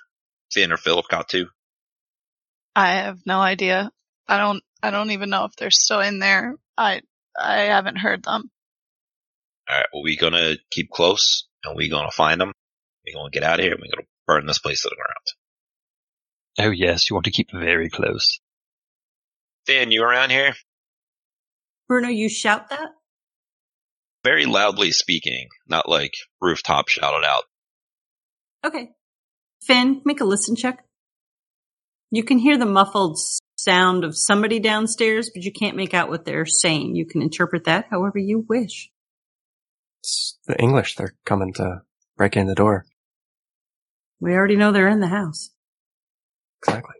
Finn 0.53 0.73
or 0.73 0.77
Philip 0.77 1.07
got 1.09 1.29
to? 1.31 1.47
I 2.75 2.93
have 2.97 3.21
no 3.25 3.41
idea. 3.41 3.91
I 4.29 4.39
don't. 4.39 4.63
I 4.83 4.91
don't 4.91 5.11
even 5.13 5.31
know 5.31 5.45
if 5.45 5.57
they're 5.57 5.71
still 5.71 6.01
in 6.01 6.19
there. 6.19 6.57
I. 6.77 7.03
I 7.39 7.63
haven't 7.65 7.97
heard 7.99 8.23
them. 8.23 8.51
All 9.69 9.77
right. 9.77 9.87
Well, 9.93 10.03
we 10.03 10.17
gonna 10.17 10.57
keep 10.71 10.91
close, 10.91 11.47
and 11.65 11.77
we're 11.77 11.91
gonna 11.91 12.11
find 12.11 12.41
them. 12.41 12.53
We're 13.07 13.15
gonna 13.15 13.31
get 13.31 13.43
out 13.43 13.59
of 13.59 13.65
here, 13.65 13.73
and 13.73 13.81
we're 13.81 13.95
gonna 13.95 14.09
burn 14.27 14.47
this 14.47 14.59
place 14.59 14.83
to 14.83 14.89
the 14.89 14.97
ground. 14.97 16.69
Oh 16.69 16.73
yes, 16.73 17.09
you 17.09 17.15
want 17.15 17.27
to 17.27 17.31
keep 17.31 17.51
very 17.53 17.91
close. 17.91 18.41
Finn, 19.67 19.91
you 19.91 20.03
around 20.03 20.31
here? 20.31 20.55
Bruno, 21.89 22.09
you 22.09 22.29
shout 22.29 22.71
that? 22.71 22.91
Very 24.25 24.47
loudly 24.47 24.91
speaking, 24.91 25.49
not 25.69 25.89
like 25.89 26.15
rooftop 26.41 26.89
shouted 26.89 27.25
out. 27.27 27.45
Okay. 28.65 28.91
Finn, 29.63 30.03
make 30.05 30.21
a 30.21 30.25
listen 30.25 30.57
check. 30.57 30.85
You 32.11 32.25
can 32.25 32.39
hear 32.39 32.57
the 32.57 32.67
muffled 32.67 33.19
sound 33.57 34.05
of 34.05 34.17
somebody 34.17 34.61
downstairs, 34.61 35.31
but 35.35 35.43
you 35.43 35.53
can't 35.53 35.77
make 35.77 35.95
out 35.95 36.09
what 36.09 36.25
they're 36.25 36.47
saying. 36.47 36.97
You 36.97 37.07
can 37.07 37.23
interpret 37.23 37.65
that 37.65 37.87
however 37.91 38.19
you 38.19 38.45
wish. 38.49 38.91
It's 40.07 40.39
the 40.47 40.57
English. 40.61 40.95
They're 40.95 41.17
coming 41.25 41.53
to 41.55 41.83
break 42.17 42.37
in 42.37 42.47
the 42.47 42.55
door. 42.55 42.87
We 44.21 44.35
already 44.35 44.55
know 44.55 44.71
they're 44.71 44.87
in 44.87 45.01
the 45.01 45.09
house. 45.09 45.51
Exactly. 46.63 46.95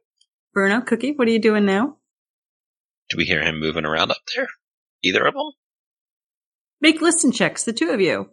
Bruno, 0.53 0.81
Cookie, 0.81 1.13
what 1.13 1.29
are 1.29 1.31
you 1.31 1.41
doing 1.41 1.65
now? 1.65 1.99
Do 3.09 3.17
we 3.17 3.25
hear 3.25 3.45
him 3.45 3.61
moving 3.61 3.85
around 3.85 4.11
up 4.11 4.17
there? 4.35 4.49
Either 5.05 5.25
of 5.25 5.35
them? 5.35 5.53
Make 6.81 7.01
listen 7.01 7.31
checks, 7.31 7.63
the 7.63 7.73
two 7.73 7.91
of 7.91 8.01
you. 8.01 8.31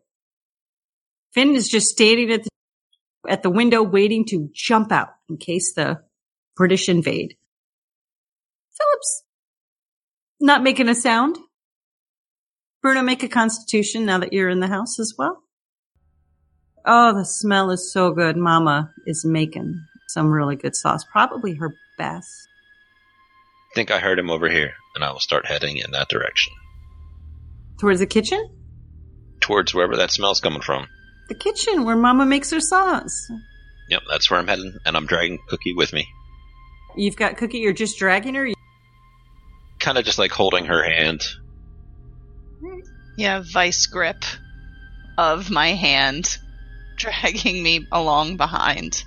Finn 1.35 1.53
is 1.55 1.69
just 1.69 1.89
standing 1.89 2.31
at 2.31 2.41
the, 2.43 2.49
at 3.29 3.43
the 3.43 3.51
window 3.51 3.83
waiting 3.83 4.25
to 4.29 4.49
jump 4.55 4.91
out 4.91 5.09
in 5.29 5.37
case 5.37 5.73
the 5.75 6.01
British 6.55 6.89
invade. 6.89 7.35
Philip's 8.75 9.23
not 10.39 10.63
making 10.63 10.89
a 10.89 10.95
sound. 10.95 11.37
Bruno, 12.83 13.01
make 13.01 13.23
a 13.23 13.29
constitution 13.29 14.05
now 14.05 14.17
that 14.17 14.33
you're 14.33 14.49
in 14.49 14.59
the 14.59 14.67
house 14.67 14.99
as 14.99 15.15
well. 15.17 15.41
Oh, 16.85 17.17
the 17.17 17.23
smell 17.23 17.71
is 17.71 17.93
so 17.93 18.11
good. 18.11 18.35
Mama 18.35 18.91
is 19.07 19.23
making 19.23 19.81
some 20.09 20.29
really 20.29 20.57
good 20.57 20.75
sauce. 20.75 21.05
Probably 21.09 21.53
her 21.55 21.73
best. 21.97 22.49
I 23.71 23.73
think 23.73 23.89
I 23.89 23.99
heard 23.99 24.19
him 24.19 24.29
over 24.29 24.49
here, 24.49 24.73
and 24.95 25.03
I 25.03 25.13
will 25.13 25.21
start 25.21 25.45
heading 25.45 25.77
in 25.77 25.91
that 25.91 26.09
direction. 26.09 26.51
Towards 27.79 27.99
the 27.99 28.05
kitchen? 28.05 28.49
Towards 29.39 29.73
wherever 29.73 29.95
that 29.95 30.11
smell's 30.11 30.41
coming 30.41 30.61
from. 30.61 30.85
The 31.29 31.35
kitchen 31.35 31.85
where 31.85 31.95
Mama 31.95 32.25
makes 32.25 32.51
her 32.51 32.59
sauce. 32.59 33.31
Yep, 33.89 34.01
that's 34.09 34.29
where 34.29 34.41
I'm 34.41 34.47
heading, 34.47 34.77
and 34.85 34.97
I'm 34.97 35.05
dragging 35.05 35.39
Cookie 35.47 35.73
with 35.73 35.93
me. 35.93 36.05
You've 36.97 37.15
got 37.15 37.37
Cookie, 37.37 37.59
you're 37.59 37.71
just 37.71 37.97
dragging 37.97 38.35
her? 38.35 38.49
Kind 39.79 39.97
of 39.97 40.03
just 40.03 40.19
like 40.19 40.31
holding 40.31 40.65
her 40.65 40.83
hand. 40.83 41.21
Yeah, 43.15 43.43
vice 43.45 43.85
grip 43.85 44.23
of 45.17 45.49
my 45.51 45.73
hand, 45.73 46.37
dragging 46.97 47.61
me 47.61 47.87
along 47.91 48.37
behind. 48.37 49.03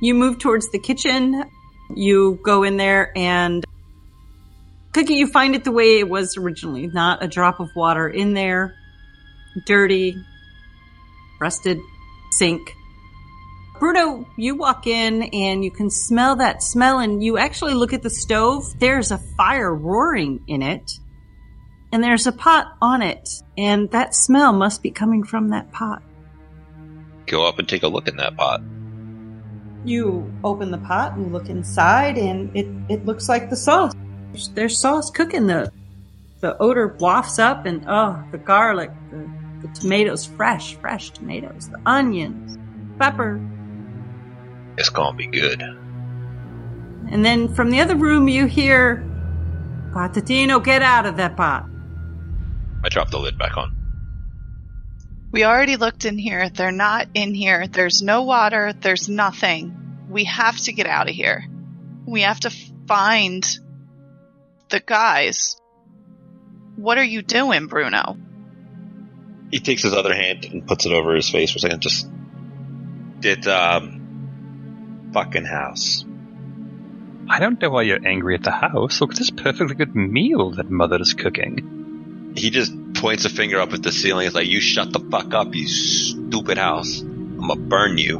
You 0.00 0.14
move 0.14 0.38
towards 0.38 0.70
the 0.70 0.80
kitchen. 0.80 1.44
You 1.94 2.40
go 2.42 2.62
in 2.64 2.76
there 2.76 3.12
and 3.16 3.64
Cookie, 4.92 5.14
you 5.14 5.26
find 5.26 5.54
it 5.54 5.64
the 5.64 5.72
way 5.72 6.00
it 6.00 6.08
was 6.08 6.36
originally. 6.36 6.86
Not 6.86 7.22
a 7.22 7.28
drop 7.28 7.60
of 7.60 7.70
water 7.74 8.08
in 8.08 8.34
there. 8.34 8.74
Dirty. 9.64 10.16
Rusted. 11.40 11.78
Sink. 12.30 12.74
Bruno, 13.78 14.26
you 14.36 14.54
walk 14.54 14.86
in 14.86 15.22
and 15.22 15.64
you 15.64 15.70
can 15.70 15.88
smell 15.88 16.36
that 16.36 16.62
smell 16.62 16.98
and 16.98 17.22
you 17.22 17.38
actually 17.38 17.74
look 17.74 17.92
at 17.92 18.02
the 18.02 18.10
stove. 18.10 18.64
There's 18.78 19.10
a 19.10 19.18
fire 19.18 19.74
roaring 19.74 20.44
in 20.46 20.62
it. 20.62 20.92
And 21.92 22.02
there's 22.02 22.26
a 22.26 22.32
pot 22.32 22.74
on 22.80 23.02
it. 23.02 23.42
And 23.56 23.90
that 23.90 24.14
smell 24.14 24.52
must 24.52 24.82
be 24.82 24.90
coming 24.90 25.22
from 25.24 25.50
that 25.50 25.70
pot. 25.72 26.02
Go 27.26 27.46
up 27.46 27.58
and 27.58 27.68
take 27.68 27.82
a 27.82 27.88
look 27.88 28.08
in 28.08 28.16
that 28.16 28.36
pot. 28.36 28.62
You 29.84 30.32
open 30.42 30.70
the 30.70 30.78
pot 30.78 31.16
and 31.16 31.32
look 31.32 31.48
inside, 31.48 32.16
and 32.16 32.56
it, 32.56 32.66
it 32.88 33.04
looks 33.04 33.28
like 33.28 33.50
the 33.50 33.56
sauce. 33.56 33.92
There's 34.54 34.78
sauce 34.78 35.10
cooking. 35.10 35.46
The 35.46 35.70
the 36.40 36.56
odor 36.58 36.96
wafts 36.98 37.38
up, 37.38 37.66
and 37.66 37.84
oh, 37.86 38.22
the 38.32 38.38
garlic, 38.38 38.90
the 39.10 39.28
The 39.62 39.68
tomatoes, 39.68 40.26
fresh, 40.26 40.74
fresh 40.74 41.10
tomatoes. 41.10 41.68
The 41.68 41.80
onions, 41.86 42.58
pepper. 42.98 43.40
It's 44.76 44.88
gonna 44.88 45.16
be 45.16 45.26
good. 45.26 45.62
And 45.62 47.24
then 47.24 47.54
from 47.54 47.70
the 47.70 47.80
other 47.80 47.94
room, 47.94 48.26
you 48.26 48.46
hear, 48.46 49.04
Patatino, 49.92 50.62
get 50.64 50.82
out 50.82 51.06
of 51.06 51.16
that 51.18 51.36
pot. 51.36 51.68
I 52.84 52.88
drop 52.88 53.10
the 53.10 53.18
lid 53.18 53.38
back 53.38 53.56
on. 53.56 53.76
We 55.30 55.44
already 55.44 55.76
looked 55.76 56.04
in 56.04 56.18
here. 56.18 56.50
They're 56.50 56.72
not 56.72 57.08
in 57.14 57.34
here. 57.34 57.66
There's 57.66 58.02
no 58.02 58.22
water. 58.22 58.74
There's 58.78 59.08
nothing. 59.08 60.06
We 60.10 60.24
have 60.24 60.58
to 60.58 60.72
get 60.72 60.86
out 60.86 61.08
of 61.08 61.14
here. 61.14 61.44
We 62.06 62.22
have 62.22 62.40
to 62.40 62.50
find 62.86 63.46
the 64.68 64.80
guys. 64.80 65.56
What 66.76 66.98
are 66.98 67.04
you 67.04 67.22
doing, 67.22 67.66
Bruno? 67.66 68.18
He 69.50 69.60
takes 69.60 69.82
his 69.82 69.94
other 69.94 70.14
hand 70.14 70.44
and 70.44 70.66
puts 70.66 70.84
it 70.84 70.92
over 70.92 71.14
his 71.14 71.30
face 71.30 71.52
for 71.52 71.58
a 71.58 71.60
second. 71.60 71.80
Just 71.80 72.08
did 73.20 73.46
um 73.46 75.10
fucking 75.14 75.44
house. 75.44 76.04
I 77.28 77.38
don't 77.38 77.60
know 77.60 77.70
why 77.70 77.82
you're 77.82 78.06
angry 78.06 78.34
at 78.34 78.42
the 78.42 78.50
house. 78.50 79.00
Look 79.00 79.12
at 79.12 79.18
this 79.18 79.30
perfectly 79.30 79.76
good 79.76 79.94
meal 79.94 80.50
that 80.52 80.70
Mother 80.70 81.00
is 81.00 81.14
cooking. 81.14 81.81
He 82.36 82.50
just 82.50 82.72
points 82.94 83.24
a 83.24 83.28
finger 83.28 83.60
up 83.60 83.72
at 83.72 83.82
the 83.82 83.92
ceiling. 83.92 84.26
It's 84.26 84.34
like, 84.34 84.48
"You 84.48 84.60
shut 84.60 84.92
the 84.92 85.00
fuck 85.00 85.34
up, 85.34 85.54
you 85.54 85.66
stupid 85.66 86.58
house. 86.58 87.00
I'm 87.00 87.40
gonna 87.40 87.56
burn 87.56 87.98
you." 87.98 88.18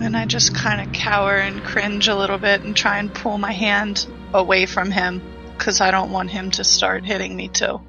And 0.00 0.16
I 0.16 0.24
just 0.24 0.54
kind 0.54 0.80
of 0.80 0.92
cower 0.92 1.36
and 1.36 1.62
cringe 1.62 2.08
a 2.08 2.16
little 2.16 2.38
bit 2.38 2.62
and 2.62 2.74
try 2.74 2.98
and 2.98 3.12
pull 3.12 3.38
my 3.38 3.52
hand 3.52 4.06
away 4.32 4.66
from 4.66 4.90
him 4.90 5.20
because 5.56 5.80
I 5.80 5.90
don't 5.90 6.10
want 6.10 6.30
him 6.30 6.50
to 6.52 6.64
start 6.64 7.04
hitting 7.04 7.36
me 7.36 7.48
too. 7.48 7.80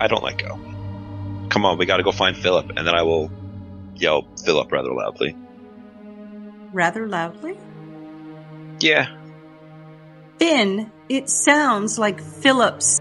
I 0.00 0.06
don't 0.06 0.22
let 0.22 0.38
go. 0.38 0.58
Come 1.48 1.64
on, 1.64 1.78
we 1.78 1.86
gotta 1.86 2.02
go 2.02 2.12
find 2.12 2.36
Philip, 2.36 2.70
and 2.76 2.86
then 2.86 2.94
I 2.94 3.02
will 3.02 3.30
yell 3.94 4.26
Philip 4.44 4.70
rather 4.70 4.92
loudly. 4.92 5.36
Rather 6.72 7.08
loudly. 7.08 7.56
Yeah, 8.80 9.08
Finn, 10.38 10.92
it 11.08 11.30
sounds 11.30 11.98
like 11.98 12.20
Philip's 12.20 13.00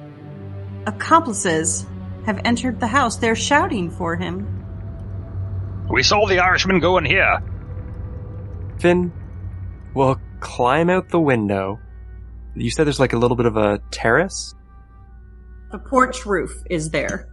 accomplices 0.88 1.86
have 2.26 2.42
entered 2.46 2.80
the 2.80 2.88
house. 2.88 3.18
They're 3.18 3.36
shouting 3.36 3.90
for 3.92 4.16
him. 4.16 4.48
We 5.90 6.02
saw 6.04 6.26
the 6.26 6.40
Irishman 6.40 6.80
go 6.80 6.98
in 6.98 7.06
here. 7.06 7.40
Finn 8.80 9.12
will 9.94 10.20
climb 10.40 10.90
out 10.90 11.10
the 11.10 11.20
window. 11.20 11.80
You 12.56 12.72
said 12.72 12.86
there's 12.86 13.00
like 13.00 13.14
a 13.14 13.18
little 13.18 13.38
bit 13.38 13.46
of 13.46 13.58
a 13.58 13.80
terrace. 13.92 14.54
The 15.72 15.80
porch 15.80 16.26
roof 16.26 16.52
is 16.70 16.90
there. 16.90 17.28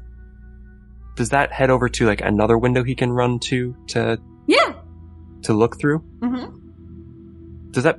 Does 1.17 1.31
that 1.31 1.53
head 1.53 1.71
over 1.71 1.89
to 1.89 2.07
like 2.07 2.21
another 2.21 2.57
window 2.59 2.83
he 2.83 2.95
can 2.95 3.13
run 3.13 3.39
to 3.41 3.77
to 3.89 4.19
Yeah. 4.47 4.75
to 5.43 5.53
look 5.53 5.79
through? 5.79 6.01
Mm-hmm. 6.21 7.71
Does 7.71 7.85
that 7.85 7.99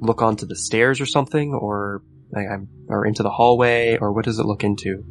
look 0.00 0.22
onto 0.22 0.46
the 0.46 0.56
stairs 0.56 1.00
or 1.00 1.06
something, 1.06 1.54
or 1.54 2.02
like, 2.30 2.46
I'm- 2.48 2.68
or 2.88 3.06
into 3.06 3.22
the 3.22 3.30
hallway, 3.30 3.98
or 3.98 4.12
what 4.12 4.24
does 4.24 4.38
it 4.38 4.46
look 4.46 4.64
into? 4.64 5.04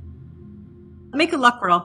Make 1.14 1.34
a 1.34 1.38
luck 1.38 1.62
roll. 1.62 1.84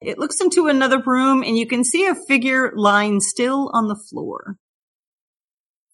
It 0.00 0.18
looks 0.18 0.40
into 0.40 0.66
another 0.66 1.00
room 1.00 1.42
and 1.42 1.56
you 1.56 1.66
can 1.66 1.84
see 1.84 2.06
a 2.06 2.14
figure 2.14 2.72
lying 2.74 3.20
still 3.20 3.70
on 3.72 3.86
the 3.86 3.94
floor. 3.96 4.56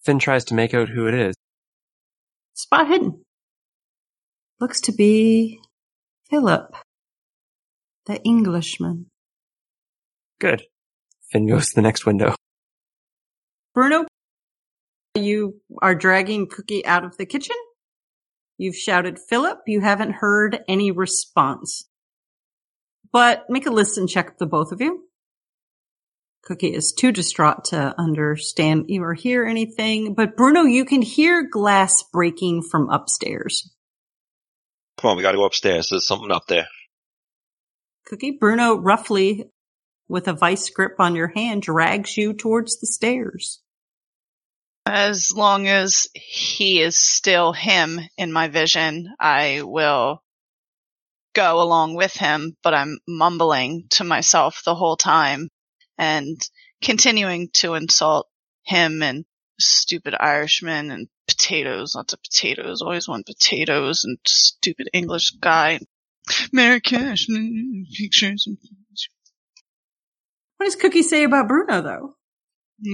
Finn 0.03 0.17
tries 0.17 0.45
to 0.45 0.55
make 0.55 0.73
out 0.73 0.89
who 0.89 1.07
it 1.07 1.13
is. 1.13 1.35
Spot 2.53 2.87
hidden. 2.87 3.23
Looks 4.59 4.81
to 4.81 4.91
be 4.91 5.59
Philip, 6.29 6.73
the 8.05 8.21
Englishman. 8.23 9.07
Good. 10.39 10.63
Finn 11.31 11.47
goes 11.47 11.69
to 11.69 11.75
the 11.75 11.81
next 11.81 12.05
window. 12.05 12.33
Bruno, 13.73 14.05
you 15.15 15.61
are 15.81 15.93
dragging 15.95 16.47
Cookie 16.47 16.85
out 16.85 17.05
of 17.05 17.17
the 17.17 17.25
kitchen. 17.25 17.55
You've 18.59 18.75
shouted 18.75 19.17
Philip. 19.17 19.59
You 19.67 19.79
haven't 19.79 20.15
heard 20.15 20.59
any 20.67 20.91
response. 20.91 21.87
But 23.09 23.45
make 23.49 23.65
a 23.65 23.71
listen 23.71 24.05
check 24.05 24.37
the 24.37 24.45
both 24.45 24.73
of 24.73 24.81
you. 24.81 25.05
Cookie 26.43 26.73
is 26.73 26.91
too 26.91 27.13
distraught 27.13 27.63
to 27.65 27.95
understand 27.97 28.89
or 28.91 29.13
hear 29.13 29.45
anything. 29.45 30.13
But 30.13 30.35
Bruno, 30.35 30.63
you 30.63 30.83
can 30.83 31.01
hear 31.01 31.47
glass 31.49 32.03
breaking 32.11 32.63
from 32.69 32.89
upstairs. 32.89 33.73
come 34.97 35.11
on, 35.11 35.17
we 35.17 35.23
gotta 35.23 35.37
go 35.37 35.45
upstairs. 35.45 35.87
There's 35.89 36.05
something 36.05 36.29
up 36.29 36.47
there. 36.47 36.67
Cookie, 38.07 38.37
Bruno 38.37 38.75
roughly 38.77 39.45
with 40.09 40.27
a 40.27 40.33
vice 40.33 40.69
grip 40.69 40.95
on 40.99 41.15
your 41.15 41.29
hand 41.29 41.61
drags 41.61 42.17
you 42.17 42.33
towards 42.33 42.77
the 42.81 42.87
stairs. 42.87 43.61
As 44.91 45.31
long 45.35 45.67
as 45.67 46.07
he 46.15 46.81
is 46.81 46.97
still 46.97 47.53
him 47.53 47.99
in 48.17 48.31
my 48.33 48.47
vision, 48.47 49.13
I 49.19 49.61
will 49.61 50.23
go 51.35 51.61
along 51.61 51.93
with 51.93 52.15
him, 52.15 52.57
but 52.63 52.73
I'm 52.73 52.97
mumbling 53.07 53.85
to 53.91 54.03
myself 54.03 54.63
the 54.65 54.73
whole 54.73 54.97
time 54.97 55.49
and 55.99 56.41
continuing 56.81 57.49
to 57.53 57.75
insult 57.75 58.29
him 58.63 59.03
and 59.03 59.25
stupid 59.59 60.15
Irishman 60.19 60.89
and 60.89 61.07
potatoes, 61.27 61.93
lots 61.93 62.13
of 62.13 62.23
potatoes, 62.23 62.81
always 62.81 63.07
want 63.07 63.27
potatoes 63.27 64.05
and 64.05 64.17
stupid 64.25 64.89
English 64.91 65.33
guy. 65.39 65.81
Mm, 67.29 67.85
pictures, 67.95 68.47
What 70.57 70.65
does 70.65 70.75
Cookie 70.75 71.03
say 71.03 71.25
about 71.25 71.47
Bruno 71.47 71.81
though? 71.83 72.15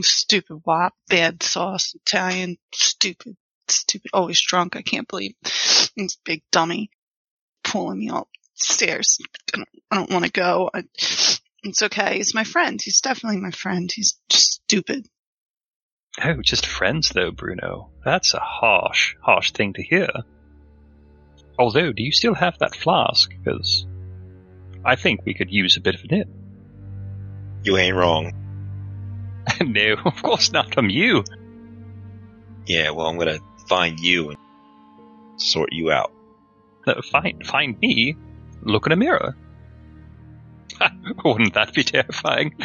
Stupid 0.02 0.62
wop, 0.66 0.94
bad 1.10 1.44
sauce, 1.44 1.96
Italian, 1.96 2.58
stupid, 2.74 3.36
stupid, 3.68 4.12
always 4.14 4.42
drunk. 4.42 4.76
I 4.76 4.82
can't 4.82 5.08
believe 5.08 5.36
this 5.44 6.18
big 6.24 6.44
dummy 6.52 6.90
pulling 7.64 8.00
me 8.00 8.10
upstairs. 8.10 9.20
I 9.22 9.58
don't, 9.58 9.70
I 9.92 9.96
don't 9.98 10.12
want 10.12 10.26
to 10.26 10.32
go. 10.32 10.70
I, 10.74 10.84
it's 11.64 11.82
okay. 11.84 12.18
He's 12.18 12.36
my 12.36 12.44
friend. 12.44 12.82
He's 12.82 13.02
definitely 13.02 13.42
my 13.42 13.52
friend. 13.52 13.92
He's 13.94 14.18
just 14.30 14.54
stupid. 14.54 15.08
Oh, 16.24 16.42
just 16.42 16.66
friends 16.66 17.10
though, 17.10 17.32
Bruno. 17.32 17.92
That's 18.04 18.34
a 18.34 18.40
harsh, 18.40 19.16
harsh 19.22 19.52
thing 19.52 19.74
to 19.74 19.84
hear. 19.84 20.10
Although, 21.58 21.92
do 21.92 22.04
you 22.04 22.12
still 22.12 22.36
have 22.36 22.58
that 22.60 22.76
flask? 22.76 23.32
Because 23.44 23.86
I 24.84 24.96
think 24.96 25.26
we 25.26 25.34
could 25.34 25.52
use 25.52 25.78
a 25.78 25.82
bit 25.82 25.96
of 25.96 26.02
a 26.04 26.08
nip. 26.08 26.28
You 27.64 27.78
ain't 27.78 27.96
wrong. 27.96 28.45
no, 29.66 29.96
of 30.06 30.22
course 30.22 30.52
not 30.52 30.74
from 30.74 30.90
you. 30.90 31.24
Yeah, 32.66 32.92
well, 32.92 33.08
I'm 33.08 33.18
gonna 33.18 33.40
find 33.68 34.00
you 34.00 34.30
and 34.30 34.38
sort 35.38 35.70
you 35.72 35.92
out. 35.92 36.12
Uh, 36.86 37.02
find, 37.12 37.46
find 37.46 37.80
me. 37.80 38.16
Look 38.62 38.86
in 38.86 38.92
a 38.92 38.96
mirror. 38.96 39.36
Wouldn't 41.26 41.54
that 41.54 41.74
be 41.74 41.84
terrifying? 41.84 42.56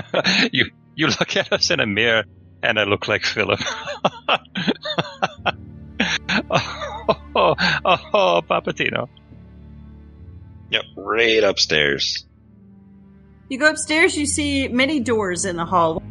you, 0.52 0.66
you 0.94 1.06
look 1.08 1.36
at 1.36 1.52
us 1.52 1.70
in 1.70 1.80
a 1.80 1.86
mirror, 1.86 2.24
and 2.62 2.78
I 2.78 2.84
look 2.84 3.08
like 3.08 3.24
Philip. 3.24 3.60
oh, 6.50 7.10
oh, 7.34 7.54
oh, 7.84 8.42
Patatino. 8.48 9.08
Yep, 10.70 10.84
right 10.96 11.44
upstairs. 11.44 12.26
You 13.48 13.58
go 13.58 13.70
upstairs, 13.70 14.16
you 14.16 14.26
see 14.26 14.68
many 14.68 15.00
doors 15.00 15.44
in 15.44 15.56
the 15.56 15.64
hall. 15.64 16.02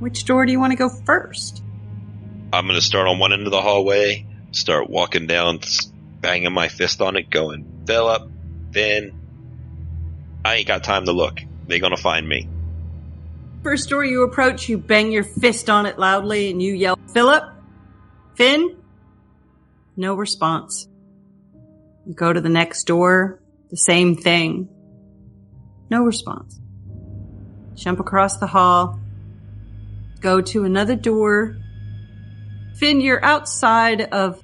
Which 0.00 0.24
door 0.24 0.46
do 0.46 0.52
you 0.52 0.58
want 0.58 0.72
to 0.72 0.76
go 0.76 0.88
first? 0.88 1.62
I'm 2.52 2.66
gonna 2.66 2.80
start 2.80 3.06
on 3.06 3.18
one 3.18 3.32
end 3.32 3.46
of 3.46 3.52
the 3.52 3.60
hallway, 3.60 4.26
start 4.50 4.90
walking 4.90 5.26
down, 5.26 5.60
banging 6.20 6.52
my 6.52 6.68
fist 6.68 7.00
on 7.00 7.16
it, 7.16 7.30
going, 7.30 7.84
Philip, 7.86 8.30
Finn. 8.72 9.12
I 10.44 10.56
ain't 10.56 10.66
got 10.66 10.82
time 10.82 11.04
to 11.04 11.12
look. 11.12 11.38
They're 11.66 11.78
gonna 11.80 11.96
find 11.96 12.28
me. 12.28 12.48
First 13.62 13.90
door 13.90 14.04
you 14.04 14.22
approach, 14.22 14.68
you 14.68 14.78
bang 14.78 15.12
your 15.12 15.22
fist 15.22 15.68
on 15.68 15.84
it 15.84 15.98
loudly 15.98 16.50
and 16.50 16.62
you 16.62 16.74
yell, 16.74 16.98
Philip? 17.12 17.44
Finn? 18.36 18.78
No 19.96 20.14
response. 20.14 20.88
You 22.06 22.14
go 22.14 22.32
to 22.32 22.40
the 22.40 22.48
next 22.48 22.84
door, 22.84 23.40
the 23.68 23.76
same 23.76 24.16
thing. 24.16 24.68
No 25.90 26.02
response. 26.02 26.58
Jump 27.74 28.00
across 28.00 28.38
the 28.38 28.46
hall, 28.46 28.99
go 30.20 30.40
to 30.40 30.64
another 30.64 30.96
door. 30.96 31.56
Finn, 32.76 33.00
you're 33.00 33.24
outside 33.24 34.02
of 34.12 34.42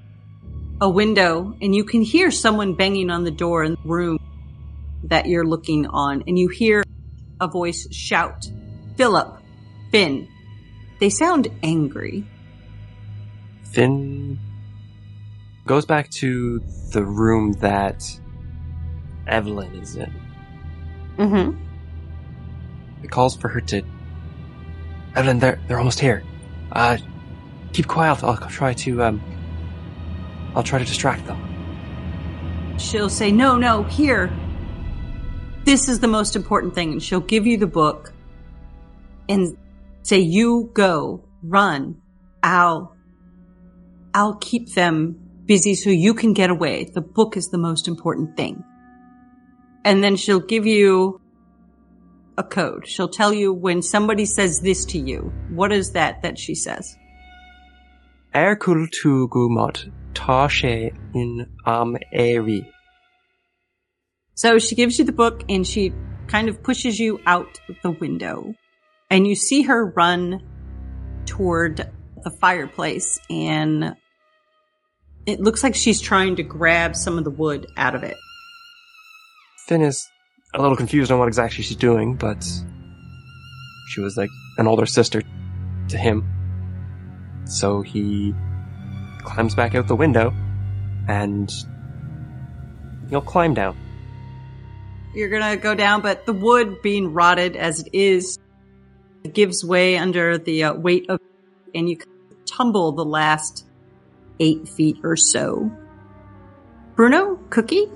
a 0.80 0.88
window 0.88 1.56
and 1.60 1.74
you 1.74 1.84
can 1.84 2.02
hear 2.02 2.30
someone 2.30 2.74
banging 2.74 3.10
on 3.10 3.24
the 3.24 3.30
door 3.30 3.64
in 3.64 3.72
the 3.72 3.80
room 3.84 4.18
that 5.04 5.26
you're 5.26 5.46
looking 5.46 5.86
on 5.86 6.22
and 6.26 6.38
you 6.38 6.48
hear 6.48 6.82
a 7.40 7.48
voice 7.48 7.86
shout, 7.92 8.50
Philip, 8.96 9.40
Finn. 9.90 10.28
They 10.98 11.10
sound 11.10 11.48
angry. 11.62 12.26
Finn 13.64 14.38
goes 15.66 15.84
back 15.84 16.08
to 16.10 16.60
the 16.92 17.04
room 17.04 17.52
that 17.54 18.02
Evelyn 19.26 19.74
is 19.76 19.96
in. 19.96 20.12
Mm-hmm. 21.18 21.62
It 23.02 23.10
calls 23.10 23.36
for 23.36 23.48
her 23.48 23.60
to. 23.62 23.82
Evelyn, 25.16 25.38
they're 25.38 25.58
they're 25.66 25.78
almost 25.78 25.98
here. 25.98 26.22
Uh, 26.70 26.98
keep 27.72 27.88
quiet. 27.88 28.22
I'll 28.22 28.36
try 28.36 28.74
to 28.74 29.02
um. 29.02 29.20
I'll 30.54 30.62
try 30.62 30.78
to 30.78 30.84
distract 30.84 31.26
them. 31.26 31.46
She'll 32.78 33.10
say, 33.10 33.30
No, 33.32 33.56
no, 33.56 33.82
here. 33.84 34.32
This 35.64 35.88
is 35.88 36.00
the 36.00 36.08
most 36.08 36.36
important 36.36 36.74
thing. 36.74 36.92
And 36.92 37.02
she'll 37.02 37.20
give 37.20 37.46
you 37.46 37.58
the 37.58 37.66
book 37.66 38.12
and 39.28 39.56
say, 40.02 40.18
You 40.18 40.70
go, 40.72 41.24
run. 41.42 42.00
I'll, 42.42 42.94
I'll 44.14 44.36
keep 44.36 44.74
them 44.74 45.18
busy 45.46 45.74
so 45.74 45.90
you 45.90 46.14
can 46.14 46.32
get 46.32 46.50
away. 46.50 46.84
The 46.84 47.00
book 47.00 47.36
is 47.36 47.48
the 47.48 47.58
most 47.58 47.88
important 47.88 48.36
thing. 48.36 48.64
And 49.84 50.02
then 50.02 50.16
she'll 50.16 50.40
give 50.40 50.66
you 50.66 51.20
a 52.38 52.44
code. 52.44 52.86
She'll 52.86 53.08
tell 53.08 53.32
you 53.32 53.52
when 53.52 53.82
somebody 53.82 54.26
says 54.26 54.60
this 54.60 54.84
to 54.86 54.98
you. 54.98 55.32
What 55.50 55.72
is 55.72 55.92
that 55.92 56.22
that 56.22 56.38
she 56.38 56.54
says? 56.54 56.96
Erkul 58.34 58.90
tu 58.90 59.28
gumot 59.28 59.90
tashe 60.12 60.94
in 61.14 61.46
am 61.64 61.96
eri. 62.12 62.70
So 64.34 64.58
she 64.58 64.74
gives 64.74 64.98
you 64.98 65.04
the 65.04 65.12
book 65.12 65.44
and 65.48 65.66
she 65.66 65.92
kind 66.26 66.48
of 66.48 66.62
pushes 66.62 66.98
you 67.00 67.20
out 67.26 67.58
the 67.82 67.90
window. 67.90 68.54
And 69.10 69.26
you 69.26 69.34
see 69.34 69.62
her 69.62 69.86
run 69.86 70.42
toward 71.24 71.90
the 72.22 72.30
fireplace 72.30 73.18
and 73.30 73.96
it 75.26 75.40
looks 75.40 75.62
like 75.62 75.74
she's 75.74 76.00
trying 76.00 76.36
to 76.36 76.42
grab 76.42 76.94
some 76.94 77.18
of 77.18 77.24
the 77.24 77.30
wood 77.30 77.66
out 77.76 77.94
of 77.94 78.02
it. 78.02 78.16
Finn 79.66 79.82
is 79.82 80.08
a 80.56 80.62
little 80.62 80.76
confused 80.76 81.12
on 81.12 81.18
what 81.18 81.28
exactly 81.28 81.62
she's 81.62 81.76
doing, 81.76 82.16
but 82.16 82.44
she 83.88 84.00
was 84.00 84.16
like 84.16 84.30
an 84.58 84.66
older 84.66 84.86
sister 84.86 85.22
to 85.88 85.98
him. 85.98 86.26
So 87.44 87.82
he 87.82 88.34
climbs 89.20 89.54
back 89.54 89.74
out 89.74 89.86
the 89.86 89.94
window 89.94 90.32
and 91.08 91.52
he'll 93.10 93.20
climb 93.20 93.54
down. 93.54 93.76
You're 95.14 95.28
gonna 95.28 95.56
go 95.56 95.74
down, 95.74 96.00
but 96.00 96.26
the 96.26 96.32
wood 96.32 96.82
being 96.82 97.12
rotted 97.12 97.56
as 97.56 97.80
it 97.80 97.88
is 97.92 98.38
gives 99.32 99.64
way 99.64 99.96
under 99.96 100.38
the 100.38 100.64
uh, 100.64 100.74
weight 100.74 101.06
of, 101.08 101.20
and 101.74 101.88
you 101.88 101.98
tumble 102.46 102.92
the 102.92 103.04
last 103.04 103.66
eight 104.40 104.68
feet 104.68 104.98
or 105.02 105.16
so. 105.16 105.70
Bruno, 106.94 107.36
Cookie? 107.50 107.88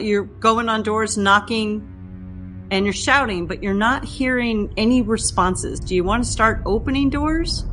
You're 0.00 0.24
going 0.24 0.68
on 0.68 0.82
doors, 0.82 1.16
knocking, 1.16 2.66
and 2.70 2.84
you're 2.84 2.92
shouting, 2.92 3.46
but 3.46 3.62
you're 3.62 3.74
not 3.74 4.04
hearing 4.04 4.72
any 4.76 5.02
responses. 5.02 5.80
Do 5.80 5.94
you 5.94 6.04
want 6.04 6.24
to 6.24 6.30
start 6.30 6.62
opening 6.66 7.10
doors? 7.10 7.64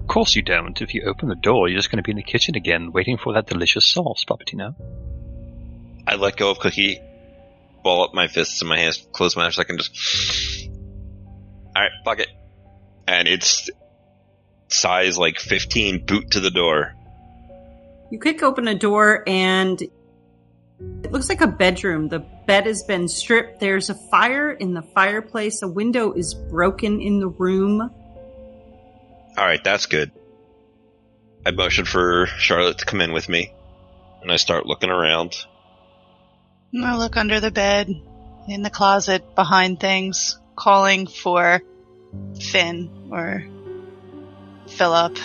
Of 0.00 0.08
course 0.08 0.36
you 0.36 0.42
don't. 0.42 0.80
If 0.80 0.94
you 0.94 1.02
open 1.02 1.28
the 1.28 1.34
door, 1.34 1.68
you're 1.68 1.78
just 1.78 1.90
going 1.90 1.98
to 1.98 2.02
be 2.02 2.12
in 2.12 2.16
the 2.16 2.22
kitchen 2.22 2.56
again, 2.56 2.92
waiting 2.92 3.18
for 3.18 3.34
that 3.34 3.46
delicious 3.46 3.84
sauce, 3.84 4.24
Patatino. 4.24 4.74
I 6.06 6.14
let 6.16 6.36
go 6.36 6.50
of 6.50 6.58
Cookie, 6.58 7.00
ball 7.82 8.04
up 8.04 8.14
my 8.14 8.28
fists 8.28 8.62
in 8.62 8.68
my 8.68 8.78
hands, 8.78 9.04
close 9.12 9.36
my 9.36 9.46
eyes 9.46 9.56
so 9.56 9.62
I 9.62 9.64
can 9.64 9.78
just. 9.78 10.68
Alright, 11.76 11.90
fuck 12.04 12.20
it. 12.20 12.28
And 13.08 13.28
it's 13.28 13.68
size 14.68 15.18
like 15.18 15.38
15 15.38 16.06
boot 16.06 16.30
to 16.32 16.40
the 16.40 16.50
door. 16.50 16.94
You 18.10 18.20
kick 18.20 18.42
open 18.42 18.68
a 18.68 18.74
door 18.74 19.24
and 19.26 19.82
it 20.78 21.12
looks 21.12 21.28
like 21.28 21.40
a 21.40 21.46
bedroom. 21.46 22.08
The 22.08 22.18
bed 22.18 22.66
has 22.66 22.82
been 22.82 23.08
stripped. 23.08 23.60
There's 23.60 23.90
a 23.90 23.94
fire 23.94 24.50
in 24.50 24.74
the 24.74 24.82
fireplace. 24.82 25.62
A 25.62 25.68
window 25.68 26.12
is 26.12 26.34
broken 26.34 27.00
in 27.00 27.20
the 27.20 27.28
room. 27.28 27.90
Alright, 29.38 29.64
that's 29.64 29.86
good. 29.86 30.12
I 31.44 31.52
motion 31.52 31.84
for 31.84 32.26
Charlotte 32.26 32.78
to 32.78 32.84
come 32.84 33.00
in 33.00 33.12
with 33.12 33.28
me. 33.28 33.52
And 34.22 34.32
I 34.32 34.36
start 34.36 34.66
looking 34.66 34.90
around. 34.90 35.36
I 36.82 36.96
look 36.96 37.16
under 37.16 37.40
the 37.40 37.50
bed, 37.50 37.88
in 38.48 38.62
the 38.62 38.70
closet, 38.70 39.34
behind 39.34 39.80
things, 39.80 40.38
calling 40.56 41.06
for 41.06 41.62
Finn 42.40 43.08
or 43.10 43.46
Philip. 44.66 45.16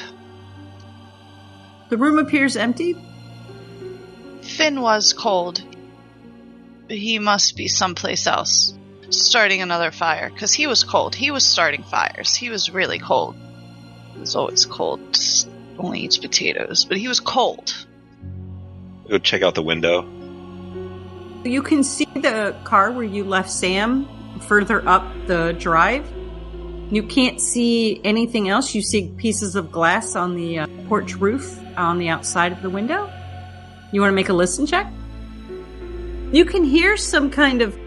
The 1.90 1.98
room 1.98 2.20
appears 2.20 2.56
empty. 2.56 2.96
Finn 4.58 4.82
was 4.82 5.14
cold. 5.14 5.62
He 6.90 7.20
must 7.20 7.56
be 7.56 7.68
someplace 7.68 8.28
else. 8.28 8.74
Starting 9.10 9.62
another 9.62 9.92
fire, 9.92 10.30
because 10.30 10.54
he 10.54 10.68
was 10.68 10.84
cold. 10.84 11.16
He 11.16 11.32
was 11.32 11.46
starting 11.46 11.84
fires. 11.84 12.34
He 12.36 12.50
was 12.50 12.70
really 12.70 13.00
cold. 13.00 13.36
He 14.14 14.20
was 14.20 14.36
always 14.36 14.66
cold. 14.66 15.14
Just 15.14 15.50
only 15.78 16.02
eats 16.02 16.18
potatoes. 16.18 16.86
But 16.86 16.98
he 16.98 17.08
was 17.08 17.20
cold. 17.20 17.74
Go 19.10 19.18
check 19.18 19.42
out 19.42 19.56
the 19.56 19.64
window. 19.64 20.04
You 21.44 21.62
can 21.62 21.84
see 21.84 22.06
the 22.06 22.56
car 22.64 22.92
where 22.92 23.04
you 23.04 23.24
left 23.24 23.50
Sam 23.50 24.08
further 24.42 24.88
up 24.88 25.04
the 25.28 25.54
drive. 25.54 26.06
You 26.92 27.04
can't 27.04 27.42
see 27.42 28.00
anything 28.04 28.50
else. 28.50 28.76
You 28.76 28.82
see 28.82 29.12
pieces 29.18 29.56
of 29.56 29.72
glass 29.72 30.16
on 30.16 30.36
the 30.36 30.60
uh, 30.60 30.68
porch 30.88 31.16
roof 31.16 31.58
on 31.78 32.00
the 32.00 32.10
outside 32.10 32.52
of 32.52 32.62
the 32.62 32.70
window. 32.70 33.12
You 33.92 34.02
want 34.02 34.12
to 34.12 34.16
make 34.16 34.30
a 34.30 34.34
listen 34.34 34.66
check? 34.66 34.92
You 36.32 36.46
can 36.46 36.64
hear 36.64 36.96
some 36.96 37.30
kind 37.30 37.62
of 37.62 37.78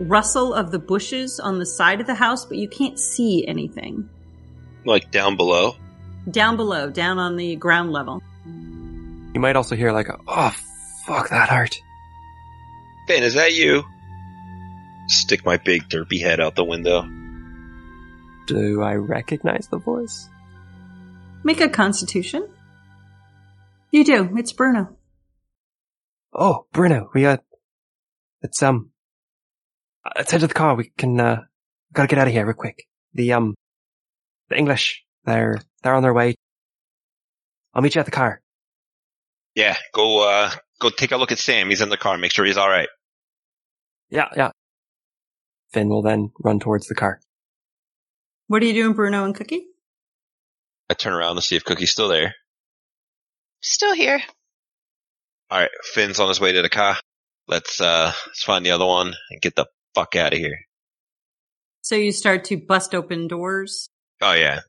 rustle 0.00 0.54
of 0.54 0.70
the 0.70 0.78
bushes 0.78 1.40
on 1.40 1.58
the 1.58 1.66
side 1.66 2.00
of 2.00 2.06
the 2.06 2.14
house, 2.14 2.44
but 2.44 2.58
you 2.58 2.68
can't 2.68 2.98
see 2.98 3.46
anything. 3.46 4.08
Like 4.84 5.10
down 5.10 5.36
below. 5.36 5.76
Down 6.30 6.56
below, 6.56 6.90
down 6.90 7.18
on 7.18 7.36
the 7.36 7.56
ground 7.56 7.92
level. 7.92 8.22
You 8.46 9.40
might 9.40 9.56
also 9.56 9.74
hear 9.74 9.92
like, 9.92 10.08
a, 10.08 10.18
oh, 10.28 10.54
fuck, 11.06 11.30
that 11.30 11.48
hurt. 11.48 11.80
Ben, 13.08 13.22
is 13.22 13.34
that 13.34 13.52
you? 13.52 13.84
Stick 15.08 15.44
my 15.44 15.56
big 15.56 15.88
derpy 15.88 16.20
head 16.20 16.40
out 16.40 16.54
the 16.54 16.64
window. 16.64 17.02
Do 18.46 18.82
I 18.82 18.94
recognize 18.94 19.68
the 19.68 19.78
voice? 19.78 20.28
Make 21.42 21.60
a 21.60 21.68
constitution. 21.68 22.48
You 23.94 24.02
do. 24.02 24.28
It's 24.36 24.52
Bruno. 24.52 24.96
Oh, 26.32 26.66
Bruno, 26.72 27.10
we 27.14 27.26
uh, 27.26 27.36
it's 28.42 28.60
um, 28.60 28.90
let's 30.16 30.32
head 30.32 30.40
to 30.40 30.48
the 30.48 30.52
car. 30.52 30.74
We 30.74 30.90
can 30.98 31.20
uh, 31.20 31.42
gotta 31.92 32.08
get 32.08 32.18
out 32.18 32.26
of 32.26 32.32
here 32.32 32.44
real 32.44 32.54
quick. 32.54 32.88
The 33.12 33.34
um, 33.34 33.54
the 34.48 34.58
English, 34.58 35.04
they're 35.24 35.60
they're 35.84 35.94
on 35.94 36.02
their 36.02 36.12
way. 36.12 36.34
I'll 37.72 37.82
meet 37.82 37.94
you 37.94 38.00
at 38.00 38.04
the 38.04 38.10
car. 38.10 38.40
Yeah, 39.54 39.76
go 39.92 40.28
uh 40.28 40.50
go 40.80 40.90
take 40.90 41.12
a 41.12 41.16
look 41.16 41.30
at 41.30 41.38
Sam. 41.38 41.68
He's 41.68 41.80
in 41.80 41.88
the 41.88 41.96
car. 41.96 42.18
Make 42.18 42.32
sure 42.32 42.44
he's 42.44 42.58
alright. 42.58 42.88
Yeah, 44.10 44.26
yeah. 44.36 44.50
Finn 45.72 45.88
will 45.88 46.02
then 46.02 46.32
run 46.42 46.58
towards 46.58 46.88
the 46.88 46.96
car. 46.96 47.20
What 48.48 48.60
are 48.60 48.66
you 48.66 48.74
doing, 48.74 48.94
Bruno 48.94 49.24
and 49.24 49.36
Cookie? 49.36 49.66
I 50.90 50.94
turn 50.94 51.12
around 51.12 51.36
to 51.36 51.42
see 51.42 51.54
if 51.54 51.62
Cookie's 51.62 51.92
still 51.92 52.08
there. 52.08 52.34
Still 53.66 53.94
here. 53.94 54.22
Alright, 55.50 55.70
Finn's 55.94 56.20
on 56.20 56.28
his 56.28 56.38
way 56.38 56.52
to 56.52 56.60
the 56.60 56.68
car. 56.68 56.96
Let's 57.48 57.80
uh 57.80 58.12
let's 58.26 58.44
find 58.44 58.64
the 58.64 58.72
other 58.72 58.84
one 58.84 59.14
and 59.30 59.40
get 59.40 59.56
the 59.56 59.66
fuck 59.94 60.14
out 60.16 60.34
of 60.34 60.38
here. 60.38 60.58
So 61.80 61.94
you 61.94 62.12
start 62.12 62.44
to 62.46 62.58
bust 62.58 62.94
open 62.94 63.26
doors. 63.26 63.88
Oh 64.20 64.34
yeah. 64.34 64.60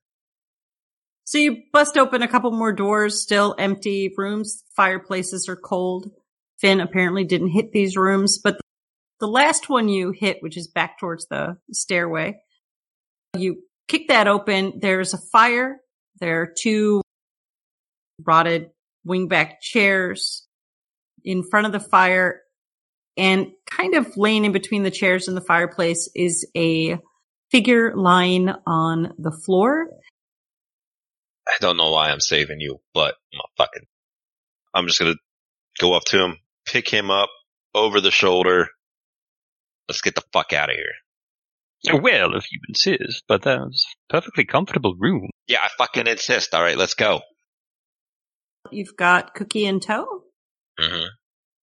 So 1.26 1.40
you 1.40 1.58
bust 1.74 1.98
open 1.98 2.22
a 2.22 2.28
couple 2.30 2.52
more 2.52 2.72
doors, 2.72 3.22
still 3.22 3.54
empty 3.60 4.14
rooms. 4.16 4.64
Fireplaces 4.78 5.50
are 5.50 5.58
cold. 5.58 6.12
Finn 6.62 6.80
apparently 6.80 7.26
didn't 7.26 7.50
hit 7.50 7.74
these 7.74 7.98
rooms, 7.98 8.40
but 8.42 8.62
the 9.20 9.28
last 9.28 9.68
one 9.68 9.90
you 9.90 10.12
hit, 10.12 10.38
which 10.40 10.56
is 10.56 10.70
back 10.70 11.00
towards 11.00 11.28
the 11.28 11.58
stairway, 11.70 12.38
you 13.36 13.64
kick 13.90 14.08
that 14.08 14.30
open. 14.30 14.80
There's 14.80 15.14
a 15.14 15.20
fire. 15.34 15.82
There 16.22 16.44
are 16.44 16.54
two 16.58 17.02
rotted 18.26 18.70
wingback 19.08 19.60
chairs 19.62 20.48
in 21.24 21.44
front 21.44 21.66
of 21.66 21.72
the 21.72 21.80
fire 21.80 22.42
and 23.18 23.48
kind 23.70 23.96
of 23.96 24.18
laying 24.18 24.46
in 24.46 24.52
between 24.52 24.84
the 24.84 24.92
chairs 24.92 25.28
and 25.28 25.38
the 25.38 25.42
fireplace 25.42 26.10
is 26.16 26.48
a 26.56 26.98
figure 27.52 27.96
lying 27.96 28.50
on 28.68 29.14
the 29.18 29.32
floor. 29.32 29.88
I 31.48 31.58
don't 31.60 31.78
know 31.78 31.92
why 31.92 32.10
I'm 32.10 32.20
saving 32.20 32.60
you, 32.60 32.80
but 32.94 33.16
I'm 33.34 33.40
fucking 33.58 33.84
I'm 34.74 34.88
just 34.88 35.00
gonna 35.00 35.16
go 35.80 35.94
up 35.94 36.04
to 36.06 36.22
him, 36.22 36.38
pick 36.66 36.90
him 36.90 37.10
up 37.10 37.30
over 37.74 38.02
the 38.02 38.12
shoulder. 38.12 38.68
Let's 39.88 40.02
get 40.02 40.16
the 40.16 40.24
fuck 40.34 40.52
out 40.52 40.70
of 40.70 40.76
here. 40.76 42.02
Well, 42.02 42.36
if 42.36 42.52
you 42.52 42.60
insist, 42.68 43.24
but 43.28 43.44
that's 43.44 43.86
a 44.10 44.14
perfectly 44.14 44.46
comfortable 44.46 44.96
room. 44.98 45.30
Yeah, 45.48 45.60
I 45.62 45.70
fucking 45.78 46.08
insist. 46.08 46.54
Alright, 46.54 46.78
let's 46.78 46.96
go. 46.96 47.22
You've 48.72 48.96
got 48.96 49.34
Cookie 49.34 49.66
in 49.66 49.80
tow. 49.80 50.24
Mm-hmm. 50.80 51.08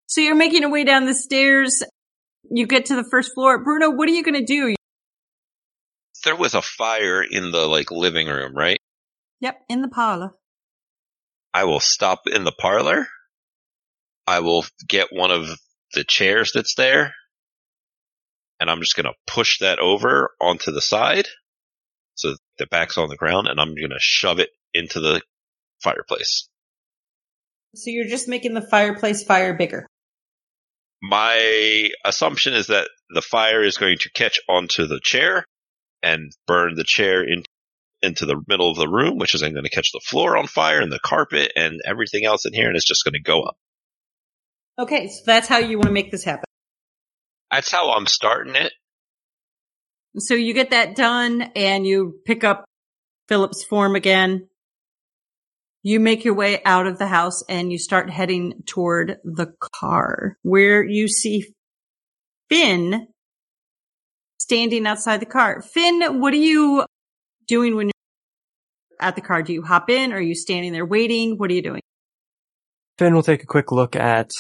So 0.08 0.22
you're 0.22 0.36
making 0.36 0.62
your 0.62 0.72
way 0.72 0.84
down 0.84 1.06
the 1.06 1.14
stairs. 1.14 1.84
You 2.50 2.68
get 2.68 2.88
to 2.88 2.96
the 2.96 3.08
first 3.10 3.34
floor. 3.34 3.64
Bruno, 3.64 3.92
what 3.92 4.10
are 4.10 4.12
you 4.12 4.24
going 4.24 4.36
to 4.36 4.46
do? 4.46 4.76
There 6.24 6.36
was 6.36 6.54
a 6.54 6.62
fire 6.62 7.24
in 7.24 7.52
the 7.52 7.66
like 7.68 7.92
living 7.92 8.28
room, 8.28 8.56
right? 8.56 8.78
Yep, 9.40 9.62
in 9.70 9.82
the 9.82 9.88
parlor. 9.88 10.32
I 11.54 11.64
will 11.64 11.80
stop 11.80 12.22
in 12.28 12.44
the 12.44 12.52
parlor. 12.52 13.08
I 14.28 14.42
will 14.42 14.66
get 14.88 15.08
one 15.12 15.32
of 15.32 15.50
the 15.94 16.04
chairs 16.04 16.52
that's 16.54 16.76
there. 16.76 17.14
And 18.60 18.70
I'm 18.70 18.82
just 18.82 18.96
going 18.96 19.08
to 19.08 19.14
push 19.26 19.60
that 19.60 19.80
over 19.80 20.32
onto 20.40 20.72
the 20.72 20.82
side. 20.82 21.28
So 22.16 22.36
the 22.60 22.68
back's 22.68 22.98
on 22.98 23.10
the 23.10 23.18
ground 23.18 23.48
and 23.48 23.60
I'm 23.60 23.76
going 23.76 23.90
to 23.90 24.00
shove 24.00 24.40
it 24.40 24.50
into 24.74 25.00
the 25.00 25.22
fireplace. 25.82 26.48
So 27.76 27.90
you're 27.90 28.08
just 28.08 28.28
making 28.28 28.54
the 28.54 28.62
fireplace 28.62 29.24
fire 29.24 29.54
bigger. 29.54 29.88
My 31.02 31.90
assumption 32.06 32.54
is 32.54 32.68
that 32.68 32.90
the 33.10 33.22
fire 33.22 33.64
is 33.64 33.78
going 33.78 33.98
to 34.00 34.12
catch 34.12 34.40
onto 34.48 34.88
the 34.88 35.00
chair 35.02 35.46
and 36.04 36.32
burn 36.48 36.76
the 36.76 36.84
chair 36.84 37.24
in, 37.24 37.44
into 38.02 38.26
the 38.26 38.42
middle 38.48 38.70
of 38.70 38.78
the 38.78 38.90
room, 38.90 39.18
which 39.18 39.34
is 39.34 39.42
then 39.42 39.54
going 39.54 39.64
to 39.64 39.70
catch 39.70 39.92
the 39.94 40.02
floor 40.06 40.38
on 40.38 40.48
fire 40.48 40.82
and 40.82 40.92
the 40.92 41.00
carpet 41.00 41.52
and 41.56 41.80
everything 41.86 42.26
else 42.26 42.46
in 42.46 42.54
here, 42.54 42.68
and 42.68 42.76
it's 42.76 42.88
just 42.88 43.04
going 43.04 43.14
to 43.14 43.22
go 43.22 43.42
up. 43.42 43.56
Okay, 44.78 45.08
so 45.08 45.22
that's 45.26 45.48
how 45.48 45.58
you 45.58 45.78
want 45.78 45.88
to 45.88 45.94
make 45.94 46.12
this 46.12 46.24
happen. 46.24 46.46
That's 47.52 47.72
how 47.72 47.92
I'm 47.92 48.08
starting 48.08 48.56
it. 48.56 48.72
So 50.18 50.34
you 50.34 50.54
get 50.54 50.72
that 50.72 50.96
done 50.96 51.42
and 51.56 51.86
you 51.86 52.20
pick 52.26 52.44
up 52.44 52.66
Philip's 53.28 53.64
form 53.64 53.96
again. 53.96 54.48
You 55.84 56.00
make 56.00 56.24
your 56.24 56.36
way 56.36 56.62
out 56.64 56.86
of 56.86 57.00
the 57.00 57.08
house 57.08 57.44
and 57.50 57.72
you 57.72 57.80
start 57.80 58.10
heading 58.10 58.62
toward 58.68 59.18
the 59.24 59.54
car 59.74 60.38
where 60.44 60.84
you 60.84 61.08
see 61.08 61.54
Finn 62.50 63.08
standing 64.40 64.86
outside 64.86 65.22
the 65.22 65.26
car. 65.26 65.62
Finn, 65.62 66.20
what 66.20 66.34
are 66.34 66.38
you 66.38 66.86
doing 67.48 67.76
when 67.76 67.88
you're 67.88 69.00
at 69.00 69.16
the 69.16 69.22
car? 69.22 69.42
Do 69.42 69.54
you 69.54 69.64
hop 69.64 69.90
in? 69.90 70.14
Or 70.14 70.18
are 70.18 70.22
you 70.22 70.36
standing 70.36 70.72
there 70.72 70.86
waiting? 70.86 71.38
What 71.38 71.50
are 71.50 71.54
you 71.54 71.64
doing? 71.64 71.82
Finn 72.98 73.16
will 73.16 73.24
take 73.24 73.42
a 73.42 73.48
quick 73.48 73.72
look 73.72 73.96
at 73.96 74.32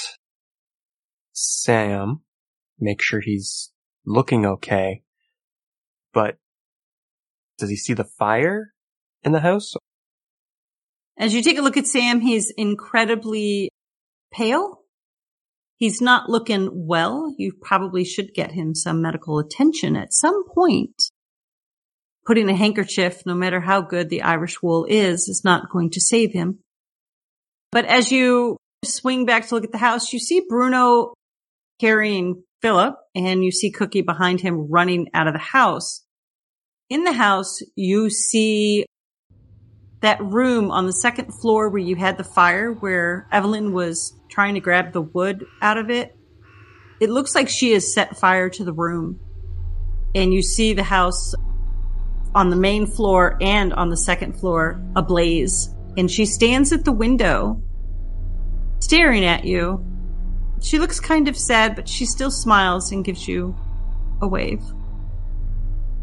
Sam, 1.34 2.22
make 2.80 3.02
sure 3.02 3.20
he's 3.20 3.72
looking 4.06 4.46
okay. 4.46 5.02
But 6.14 6.38
does 7.58 7.70
he 7.70 7.76
see 7.76 7.94
the 7.94 8.04
fire 8.04 8.74
in 9.24 9.32
the 9.32 9.40
house? 9.40 9.74
As 11.22 11.36
you 11.36 11.44
take 11.44 11.60
a 11.60 11.62
look 11.62 11.78
at 11.78 11.86
Sam, 11.86 12.20
he's 12.20 12.50
incredibly 12.50 13.70
pale. 14.34 14.80
He's 15.78 16.02
not 16.02 16.32
looking 16.32 16.88
well. 16.88 17.32
You 17.38 17.54
probably 17.62 18.04
should 18.06 18.34
get 18.34 18.52
him 18.52 18.74
some 18.74 19.04
medical 19.04 19.38
attention 19.38 19.96
at 19.96 20.14
some 20.14 20.44
point. 20.50 21.12
Putting 22.26 22.50
a 22.50 22.56
handkerchief, 22.56 23.24
no 23.28 23.36
matter 23.36 23.62
how 23.62 23.82
good 23.82 24.10
the 24.10 24.24
Irish 24.24 24.64
wool 24.64 24.86
is, 24.90 25.28
is 25.28 25.44
not 25.44 25.70
going 25.70 25.92
to 25.92 26.02
save 26.02 26.34
him. 26.34 26.58
But 27.72 27.86
as 27.86 28.12
you 28.12 28.58
swing 28.84 29.28
back 29.28 29.48
to 29.48 29.56
look 29.56 29.64
at 29.64 29.72
the 29.72 29.78
house, 29.78 30.12
you 30.12 30.18
see 30.18 30.42
Bruno 30.50 31.14
carrying 31.80 32.42
Philip 32.64 32.96
and 33.14 33.44
you 33.44 33.52
see 33.52 33.70
Cookie 33.70 34.02
behind 34.02 34.42
him 34.42 34.72
running 34.72 35.08
out 35.14 35.28
of 35.28 35.34
the 35.34 35.40
house. 35.40 36.04
In 36.90 37.04
the 37.04 37.14
house, 37.14 37.60
you 37.76 38.10
see 38.10 38.88
that 40.02 40.22
room 40.22 40.72
on 40.72 40.88
the 40.88 40.94
second 40.94 41.32
floor 41.32 41.70
where 41.70 41.82
you 41.82 41.96
had 41.96 42.18
the 42.18 42.24
fire 42.24 42.72
where 42.72 43.28
Evelyn 43.32 43.72
was 43.72 44.14
trying 44.30 44.56
to 44.56 44.60
grab 44.60 44.94
the 44.94 45.02
wood 45.02 45.46
out 45.62 45.78
of 45.78 45.90
it. 45.90 46.16
It 47.00 47.10
looks 47.10 47.36
like 47.36 47.50
she 47.50 47.72
has 47.74 47.94
set 47.94 48.18
fire 48.18 48.50
to 48.50 48.64
the 48.64 48.74
room. 48.74 49.20
And 50.14 50.34
you 50.34 50.42
see 50.42 50.74
the 50.74 50.84
house 50.84 51.34
on 52.34 52.50
the 52.50 52.56
main 52.56 52.86
floor 52.86 53.38
and 53.42 53.74
on 53.74 53.90
the 53.90 53.98
second 53.98 54.34
floor 54.34 54.82
ablaze. 54.96 55.74
And 55.98 56.10
she 56.10 56.26
stands 56.26 56.72
at 56.72 56.84
the 56.84 56.92
window 56.92 57.62
staring 58.80 59.26
at 59.26 59.46
you. 59.46 59.86
She 60.62 60.80
looks 60.80 61.00
kind 61.00 61.28
of 61.28 61.38
sad, 61.38 61.76
but 61.76 61.88
she 61.88 62.06
still 62.06 62.32
smiles 62.32 62.92
and 62.92 63.06
gives 63.06 63.28
you 63.28 63.56
a 64.22 64.28
wave. 64.28 64.62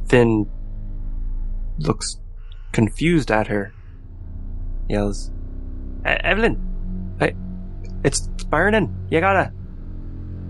Finn 0.08 0.46
looks 1.78 2.18
confused 2.72 3.30
at 3.30 3.46
her. 3.48 3.72
Yells, 4.88 5.30
"E- 6.06 6.08
Evelyn, 6.08 7.16
I, 7.20 7.34
it's 8.04 8.26
burning. 8.50 9.06
You 9.10 9.20
gotta, 9.20 9.52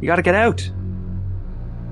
you 0.01 0.07
gotta 0.07 0.23
get 0.23 0.35
out. 0.35 0.71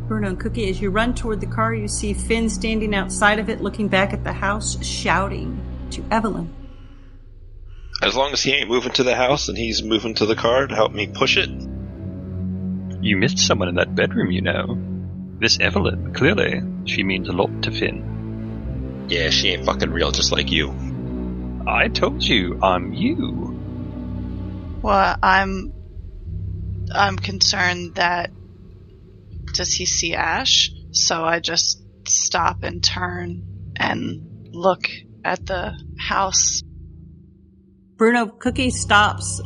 Bruno 0.07 0.29
and 0.29 0.39
Cookie, 0.39 0.69
as 0.71 0.81
you 0.81 0.91
run 0.91 1.15
toward 1.15 1.41
the 1.41 1.47
car, 1.47 1.75
you 1.75 1.89
see 1.89 2.15
Finn 2.15 2.49
standing 2.49 2.95
outside 2.95 3.41
of 3.41 3.51
it, 3.51 3.61
looking 3.61 3.89
back 3.89 4.13
at 4.13 4.23
the 4.23 4.33
house, 4.33 4.83
shouting 4.85 5.61
to 5.91 6.05
Evelyn. 6.13 6.55
As 8.03 8.15
long 8.15 8.33
as 8.33 8.43
he 8.43 8.53
ain't 8.53 8.69
moving 8.69 8.93
to 8.93 9.03
the 9.03 9.17
house 9.17 9.49
and 9.49 9.59
he's 9.59 9.83
moving 9.83 10.15
to 10.15 10.27
the 10.27 10.37
car 10.37 10.67
to 10.67 10.75
help 10.75 10.93
me 10.93 11.09
push 11.09 11.37
it. 11.37 11.49
You 13.01 13.17
missed 13.17 13.39
someone 13.39 13.69
in 13.69 13.77
that 13.77 13.95
bedroom, 13.95 14.31
you 14.31 14.43
know. 14.43 14.79
This 15.41 15.59
Evelyn, 15.59 16.13
clearly, 16.15 16.63
she 16.85 17.03
means 17.03 17.29
a 17.29 17.33
lot 17.33 17.63
to 17.63 17.73
Finn. 17.73 19.07
Yeah, 19.09 19.31
she 19.31 19.49
ain't 19.49 19.65
fucking 19.65 19.91
real, 19.91 20.11
just 20.13 20.31
like 20.31 20.51
you. 20.51 20.69
I 21.67 21.89
told 21.89 22.23
you, 22.23 22.61
I'm 22.63 22.93
you. 22.93 24.79
Well, 24.83 25.17
I'm 25.21 25.73
I'm 26.95 27.17
concerned 27.17 27.97
that 27.97 28.31
does 29.55 29.73
he 29.73 29.85
see 29.85 30.15
Ash? 30.15 30.71
So 30.93 31.25
I 31.25 31.41
just 31.41 31.83
stop 32.07 32.63
and 32.63 32.85
turn 32.85 33.73
and 33.77 34.53
look 34.53 34.89
at 35.25 35.45
the 35.47 35.77
house. 35.99 36.63
Bruno, 37.97 38.27
Cookie 38.27 38.71
stops. 38.71 39.43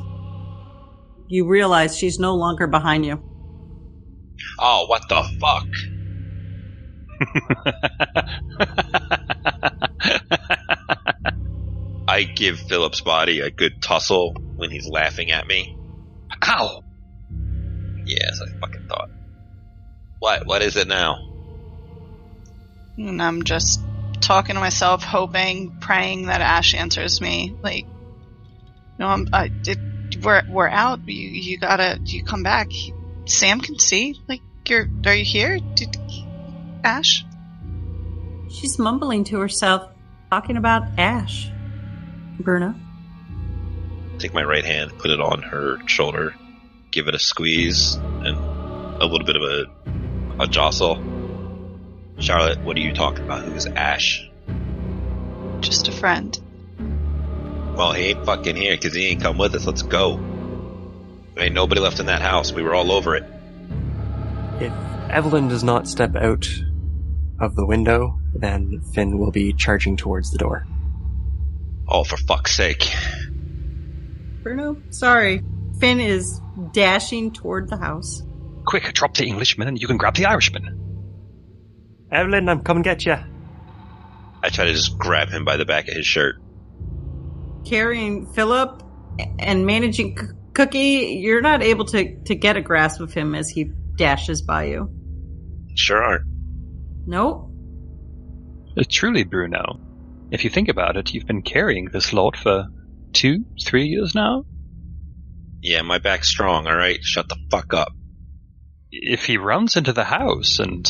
You 1.29 1.49
realize 1.49 1.97
she's 1.97 2.19
no 2.19 2.35
longer 2.35 2.67
behind 2.67 3.07
you. 3.07 3.23
Oh, 4.59 4.87
what 4.89 5.09
the 5.09 5.23
fuck? 5.41 5.67
I 12.11 12.25
give 12.25 12.59
Philip's 12.59 13.03
body 13.03 13.39
a 13.39 13.51
good 13.51 13.81
tussle 13.81 14.33
when 14.57 14.69
he's 14.69 14.89
laughing 14.89 15.31
at 15.31 15.47
me. 15.47 15.79
Ow! 16.43 16.83
Yes, 18.05 18.41
I 18.43 18.59
fucking 18.59 18.89
thought. 18.89 19.11
What? 20.19 20.45
What 20.45 20.61
is 20.61 20.77
it 20.77 20.89
now? 20.89 21.19
And 22.97 23.23
I'm 23.23 23.45
just 23.45 23.81
talking 24.21 24.57
to 24.57 24.61
myself, 24.61 25.05
hoping, 25.05 25.77
praying 25.79 26.27
that 26.27 26.41
Ash 26.41 26.75
answers 26.75 27.21
me. 27.21 27.57
Like, 27.63 27.87
no, 28.99 29.07
I'm, 29.07 29.29
I, 29.33 29.47
did, 29.47 29.79
we're, 30.25 30.43
we're 30.51 30.69
out. 30.69 31.09
You, 31.09 31.29
you 31.29 31.59
gotta, 31.59 32.01
you 32.05 32.25
come 32.25 32.43
back. 32.43 32.71
Sam 33.27 33.61
can 33.61 33.79
see. 33.79 34.17
Like, 34.27 34.41
you're, 34.67 34.91
are 35.07 35.15
you 35.15 35.25
here? 35.25 35.61
Did, 35.61 35.97
Ash? 36.83 37.25
She's 38.51 38.81
mumbling 38.81 39.23
to 39.27 39.39
herself, 39.39 39.89
talking 40.29 40.57
about 40.57 40.99
Ash. 40.99 41.53
Bruno. 42.41 42.75
Take 44.19 44.35
my 44.35 44.43
right 44.43 44.65
hand, 44.65 44.99
put 44.99 45.11
it 45.11 45.21
on 45.21 45.43
her 45.43 45.79
shoulder, 45.87 46.35
give 46.91 47.09
it 47.09 47.15
a 47.15 47.19
squeeze, 47.19 47.95
and 47.95 48.37
a 49.01 49.07
little 49.07 49.27
bit 49.27 49.37
of 49.37 49.43
a, 49.43 50.43
a 50.43 50.47
jostle. 50.47 51.03
Charlotte, 52.19 52.61
what 52.61 52.77
are 52.77 52.81
you 52.81 52.93
talking 52.93 53.25
about? 53.25 53.45
Who's 53.45 53.67
Ash? 53.67 54.29
Just 55.61 55.89
a 55.89 55.93
friend. 55.93 56.39
Well, 57.77 57.93
he 57.93 58.09
ain't 58.09 58.27
fucking 58.27 58.57
here 58.57 58.77
because 58.77 58.95
he 58.95 59.07
ain't 59.07 59.23
come 59.23 59.39
with 59.39 59.55
us. 59.55 59.67
Let's 59.67 59.83
go. 59.83 60.19
There 61.35 61.45
ain't 61.45 61.55
nobody 61.55 61.81
left 61.81 62.01
in 62.01 62.07
that 62.07 62.21
house. 62.21 62.53
We 62.53 62.63
were 62.63 62.75
all 62.75 62.93
over 62.93 63.17
it. 63.17 63.25
If 64.61 64.73
Evelyn 65.09 65.49
does 65.49 65.65
not 65.65 65.89
step 65.89 66.15
out 66.15 66.47
of 67.41 67.57
the 67.57 67.65
window, 67.65 68.21
then 68.35 68.83
Finn 68.93 69.19
will 69.19 69.31
be 69.31 69.55
charging 69.55 69.97
towards 69.97 70.31
the 70.31 70.39
door. 70.39 70.67
Oh, 71.91 72.05
for 72.05 72.17
fuck's 72.17 72.55
sake. 72.55 72.89
Bruno? 74.43 74.81
Sorry. 74.91 75.43
Finn 75.81 76.01
is 76.01 76.41
dashing 76.73 77.33
toward 77.33 77.69
the 77.69 77.77
house. 77.77 78.23
Quick, 78.65 78.93
drop 78.93 79.15
the 79.15 79.25
Englishman 79.25 79.69
and 79.69 79.81
you 79.81 79.87
can 79.87 79.97
grab 79.97 80.15
the 80.15 80.27
Irishman. 80.27 80.77
Evelyn, 82.13 82.49
I'm 82.49 82.63
coming 82.63 82.83
get 82.83 83.05
you. 83.07 83.17
I 84.43 84.49
try 84.49 84.67
to 84.67 84.73
just 84.73 84.99
grab 84.99 85.29
him 85.29 85.45
by 85.45 85.57
the 85.57 85.65
back 85.65 85.89
of 85.89 85.95
his 85.95 86.07
shirt. 86.07 86.37
Carrying 87.65 88.27
Philip 88.27 88.83
and 89.39 89.67
managing 89.67 90.17
C- 90.19 90.27
Cookie, 90.55 91.21
you're 91.23 91.43
not 91.43 91.63
able 91.63 91.85
to, 91.87 92.23
to 92.25 92.35
get 92.35 92.57
a 92.57 92.61
grasp 92.61 93.01
of 93.01 93.13
him 93.13 93.35
as 93.35 93.49
he 93.49 93.65
dashes 93.97 94.43
by 94.43 94.65
you. 94.65 94.91
Sure 95.75 96.03
aren't. 96.03 96.25
Nope. 97.07 97.51
Uh, 98.77 98.83
truly, 98.89 99.25
Bruno. 99.25 99.81
If 100.31 100.45
you 100.45 100.51
think 100.51 100.69
about 100.69 100.97
it, 100.97 101.13
you've 101.13 101.27
been 101.27 101.43
carrying 101.43 101.89
this 101.93 102.13
load 102.13 102.37
for 102.37 102.69
two, 103.13 103.45
three 103.65 103.87
years 103.87 104.15
now? 104.15 104.45
Yeah, 105.61 105.83
my 105.83 105.99
back's 105.99 106.29
strong, 106.29 106.67
alright? 106.67 107.01
Shut 107.03 107.29
the 107.29 107.37
fuck 107.51 107.75
up. 107.75 107.93
If 108.93 109.27
he 109.27 109.37
runs 109.37 109.77
into 109.77 109.93
the 109.93 110.05
house 110.05 110.59
and 110.59 110.87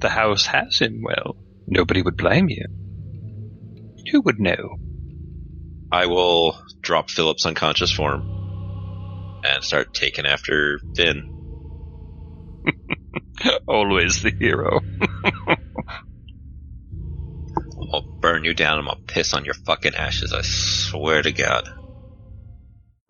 the 0.00 0.08
house 0.08 0.46
has 0.46 0.78
him, 0.78 1.02
well, 1.02 1.36
nobody 1.66 2.02
would 2.02 2.16
blame 2.16 2.48
you. 2.48 2.64
Who 4.12 4.22
would 4.22 4.38
know? 4.38 4.76
I 5.90 6.06
will 6.06 6.58
drop 6.80 7.10
Philip's 7.10 7.46
unconscious 7.46 7.92
form 7.92 9.42
and 9.44 9.64
start 9.64 9.94
taking 9.94 10.26
after 10.26 10.78
Finn. 10.96 11.32
Always 13.68 14.22
the 14.22 14.30
hero. 14.30 14.80
I'll 17.92 18.02
burn 18.02 18.44
you 18.44 18.54
down 18.54 18.78
and 18.78 18.88
I'll 18.88 19.00
piss 19.06 19.32
on 19.34 19.44
your 19.44 19.54
fucking 19.54 19.94
ashes, 19.94 20.32
I 20.32 20.42
swear 20.42 21.22
to 21.22 21.32
God. 21.32 21.68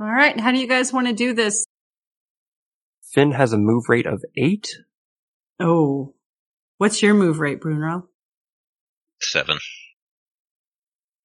All 0.00 0.06
right, 0.06 0.38
how 0.38 0.52
do 0.52 0.58
you 0.58 0.68
guys 0.68 0.92
want 0.92 1.06
to 1.06 1.14
do 1.14 1.32
this? 1.32 1.64
Finn 3.12 3.32
has 3.32 3.52
a 3.52 3.58
move 3.58 3.84
rate 3.88 4.06
of 4.06 4.22
eight. 4.36 4.68
Oh, 5.58 6.14
what's 6.76 7.02
your 7.02 7.14
move 7.14 7.40
rate, 7.40 7.60
Bruno? 7.60 8.08
Seven. 9.20 9.58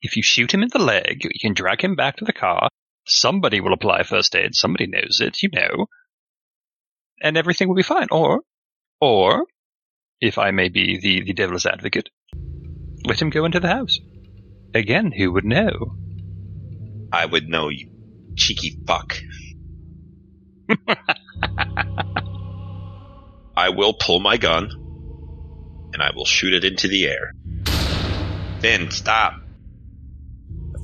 If 0.02 0.16
you 0.16 0.24
shoot 0.24 0.54
him 0.54 0.64
in 0.64 0.70
the 0.72 0.80
leg, 0.80 1.24
you 1.24 1.40
can 1.40 1.54
drag 1.54 1.84
him 1.84 1.96
back 1.96 2.18
to 2.18 2.26
the 2.26 2.34
car. 2.34 2.70
Somebody 3.06 3.60
will 3.60 3.74
apply 3.74 4.04
first 4.04 4.36
aid. 4.36 4.56
Somebody 4.56 4.88
knows 4.88 5.20
it, 5.20 5.44
you 5.44 5.50
know. 5.52 5.88
And 7.22 7.38
everything 7.38 7.68
will 7.68 7.76
be 7.76 7.84
fine. 7.84 8.08
Or, 8.10 8.42
or, 9.00 9.46
if 10.22 10.38
I 10.38 10.52
may 10.52 10.70
be 10.70 11.00
the, 11.00 11.24
the 11.24 11.34
devil's 11.34 11.66
advocate, 11.66 12.10
let 13.06 13.22
him 13.22 13.30
go 13.30 13.46
into 13.46 13.60
the 13.60 13.68
house. 13.68 14.00
Again, 14.74 15.12
who 15.12 15.32
would 15.34 15.46
know? 15.46 15.96
I 17.12 17.26
would 17.26 17.50
know, 17.50 17.70
you 17.70 17.90
cheeky 18.36 18.80
fuck. 18.88 19.18
I 23.56 23.70
will 23.70 23.94
pull 23.94 24.20
my 24.20 24.38
gun 24.38 24.70
and 25.94 26.02
I 26.02 26.12
will 26.16 26.26
shoot 26.26 26.54
it 26.54 26.64
into 26.64 26.88
the 26.88 27.08
air. 27.08 27.34
Finn, 28.60 28.92
stop. 28.92 29.34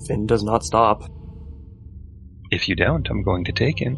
Finn 0.06 0.26
does 0.26 0.44
not 0.44 0.64
stop. 0.64 1.10
If 2.52 2.68
you 2.68 2.76
don't, 2.76 3.08
I'm 3.10 3.24
going 3.24 3.46
to 3.46 3.52
take 3.52 3.80
him. 3.80 3.98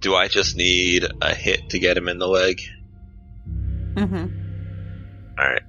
Do 0.00 0.14
I 0.14 0.28
just 0.28 0.56
need 0.56 1.06
a 1.20 1.34
hit 1.34 1.70
to 1.70 1.78
get 1.78 1.96
him 1.96 2.08
in 2.08 2.18
the 2.18 2.26
leg? 2.26 2.60
Mm-hmm. 3.94 5.38
Alright. 5.38 5.62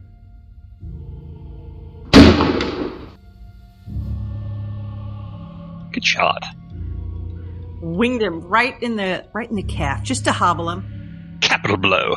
Good 6.03 6.07
shot. 6.07 6.45
Winged 7.81 8.21
him 8.21 8.41
right 8.41 8.81
in 8.81 8.97
the 8.97 9.25
right 9.33 9.49
in 9.49 9.55
the 9.55 9.63
calf, 9.63 10.03
just 10.03 10.25
to 10.25 10.33
hobble 10.33 10.69
him. 10.69 11.37
Capital 11.41 11.77
blow. 11.77 12.15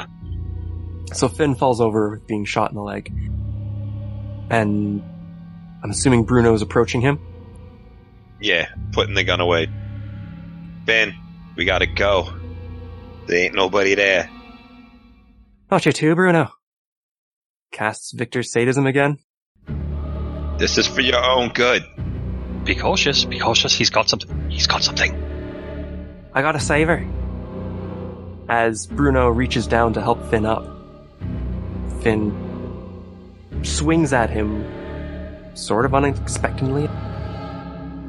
So 1.13 1.29
Finn 1.29 1.55
falls 1.55 1.81
over 1.81 2.11
with 2.11 2.27
being 2.27 2.45
shot 2.45 2.71
in 2.71 2.77
the 2.77 2.83
leg. 2.83 3.13
And 4.51 5.03
I'm 5.83 5.91
assuming 5.91 6.25
Bruno 6.25 6.53
is 6.55 6.63
approaching 6.63 7.01
him. 7.01 7.21
Yeah, 8.41 8.67
putting 8.93 9.15
the 9.15 9.25
gun 9.25 9.41
away. 9.41 9.69
Ben, 10.85 11.15
we 11.57 11.65
gotta 11.65 11.87
go. 11.87 12.33
There 13.27 13.39
ain't 13.39 13.55
nobody 13.55 13.95
there. 13.95 14.29
Not 15.71 15.87
you 15.87 15.93
too, 15.93 16.15
Bruno. 16.15 16.51
Casts 17.73 18.13
Victor's 18.13 18.53
sadism 18.53 18.87
again. 18.87 19.19
This 20.59 20.77
is 20.79 20.87
for 20.87 21.01
your 21.03 21.25
own 21.25 21.51
good. 21.51 21.85
Be 22.67 22.75
cautious. 22.75 23.25
Be 23.25 23.39
cautious. 23.39 23.73
He's 23.73 23.91
got 23.91 24.09
something. 24.09 24.51
He's 24.51 24.67
got 24.67 24.83
something. 24.83 25.15
I 26.35 26.43
gotta 26.43 26.59
save 26.59 26.89
her. 26.89 27.07
As 28.49 28.87
Bruno 28.89 29.29
reaches 29.29 29.69
down 29.69 29.93
to 29.93 30.03
help 30.03 30.21
Finn 30.31 30.45
up, 30.45 30.67
Finn 32.03 33.63
swings 33.63 34.13
at 34.13 34.31
him 34.31 34.67
sort 35.55 35.85
of 35.85 35.95
unexpectedly 35.95 36.89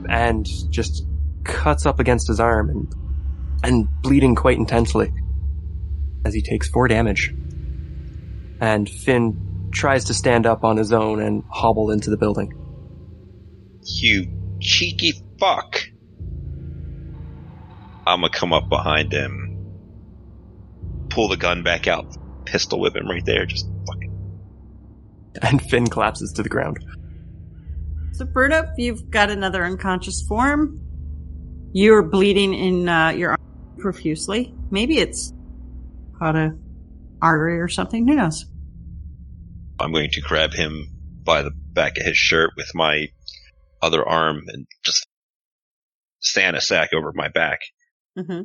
and 0.10 0.48
just 0.72 1.06
cuts 1.44 1.86
up 1.86 2.00
against 2.00 2.28
his 2.28 2.40
arm 2.40 2.70
and, 2.72 2.94
and 3.64 3.88
bleeding 4.02 4.34
quite 4.34 4.58
intensely 4.58 5.14
as 6.26 6.34
he 6.34 6.42
takes 6.42 6.68
four 6.68 6.88
damage. 6.88 7.32
And 8.60 8.90
Finn 8.90 9.70
tries 9.72 10.06
to 10.06 10.16
stand 10.16 10.48
up 10.48 10.64
on 10.64 10.78
his 10.78 10.92
own 10.92 11.22
and 11.22 11.44
hobble 11.48 11.92
into 11.92 12.10
the 12.10 12.18
building. 12.18 12.54
You 13.84 14.28
cheeky 14.60 15.14
fuck. 15.40 15.82
I'm 18.06 18.22
gonna 18.22 18.30
come 18.30 18.54
up 18.54 18.70
behind 18.70 19.12
him, 19.12 19.76
pull 21.10 21.28
the 21.28 21.38
gun 21.38 21.64
back 21.64 21.88
out, 21.88 22.06
pistol 22.46 22.80
whip 22.80 22.96
him 22.96 23.08
right 23.08 23.26
there, 23.26 23.46
just 23.46 23.68
fucking. 23.86 24.14
And 25.42 25.62
Finn 25.62 25.86
collapses 25.88 26.32
to 26.34 26.44
the 26.44 26.50
ground. 26.50 26.80
So, 28.14 28.26
Bruno, 28.26 28.72
you've 28.78 29.12
got 29.12 29.30
another 29.30 29.64
unconscious 29.64 30.24
form. 30.28 30.80
You're 31.74 32.02
bleeding 32.02 32.56
in 32.56 32.90
uh, 32.90 33.10
your 33.10 33.32
arm 33.32 33.76
profusely. 33.78 34.56
Maybe 34.72 34.98
it's 34.98 35.32
caught 36.18 36.36
a 36.36 36.58
artery 37.22 37.60
or 37.60 37.68
something. 37.68 38.08
Who 38.08 38.16
knows? 38.16 38.46
I'm 39.80 39.92
going 39.92 40.10
to 40.12 40.22
grab 40.22 40.54
him 40.54 40.88
by 41.24 41.44
the 41.44 41.52
back 41.52 41.98
of 41.98 42.06
his 42.06 42.18
shirt 42.18 42.52
with 42.58 42.72
my 42.74 43.10
other 43.82 44.08
arm 44.08 44.44
and 44.48 44.68
just 44.84 45.08
stand 46.20 46.56
a 46.56 46.62
sack 46.62 46.90
over 46.94 47.12
my 47.14 47.28
back. 47.28 47.60
Mm-hmm. 48.18 48.42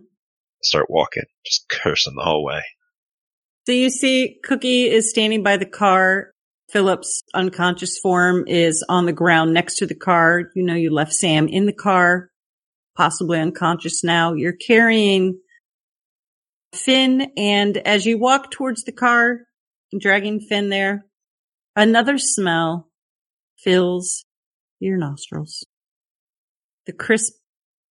Start 0.63 0.87
walking, 0.89 1.25
just 1.45 1.69
cursing 1.69 2.15
the 2.15 2.25
whole 2.25 2.45
way. 2.45 2.63
So 3.67 3.73
you 3.73 3.91
see, 3.91 4.39
Cookie 4.45 4.91
is 4.91 5.11
standing 5.11 5.43
by 5.43 5.57
the 5.57 5.67
car. 5.67 6.33
Philip's 6.71 7.23
unconscious 7.35 7.99
form 7.99 8.45
is 8.47 8.85
on 8.89 9.07
the 9.07 9.13
ground 9.13 9.53
next 9.53 9.77
to 9.77 9.87
the 9.87 9.95
car. 9.95 10.45
You 10.55 10.65
know, 10.65 10.75
you 10.75 10.93
left 10.93 11.13
Sam 11.13 11.49
in 11.49 11.67
the 11.67 11.73
car, 11.73 12.31
possibly 12.97 13.39
unconscious 13.39 14.03
now. 14.03 14.35
You're 14.35 14.55
carrying 14.55 15.39
Finn, 16.75 17.31
and 17.37 17.77
as 17.77 18.07
you 18.07 18.19
walk 18.19 18.51
towards 18.51 18.85
the 18.85 18.93
car, 18.93 19.41
dragging 19.99 20.41
Finn 20.41 20.71
there, 20.71 21.05
another 21.77 22.17
smell 22.17 22.89
fills 23.59 24.25
your 24.83 24.99
nostrils. 24.99 25.65
The 26.87 26.93
crisp, 26.93 27.35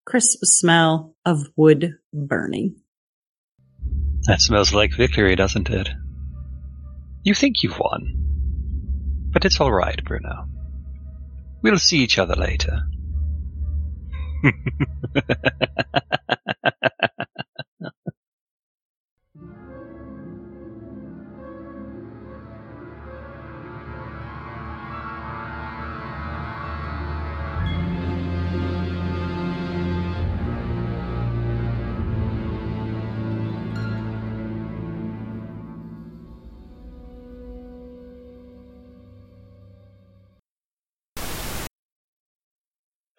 crisp 0.06 0.40
smell 0.44 1.16
of 1.26 1.48
wood 1.56 1.96
burning. 2.14 2.76
That 4.28 4.42
smells 4.42 4.74
like 4.74 4.96
victory, 4.96 5.36
doesn't 5.36 5.70
it? 5.70 5.90
You 7.24 7.34
think 7.34 7.64
you've 7.64 7.80
won. 7.80 9.30
But 9.32 9.46
it's 9.46 9.62
alright, 9.62 10.04
Bruno. 10.04 10.48
We'll 11.62 11.80
see 11.80 12.00
each 12.00 12.20
other 12.20 12.36
later. 12.36 12.82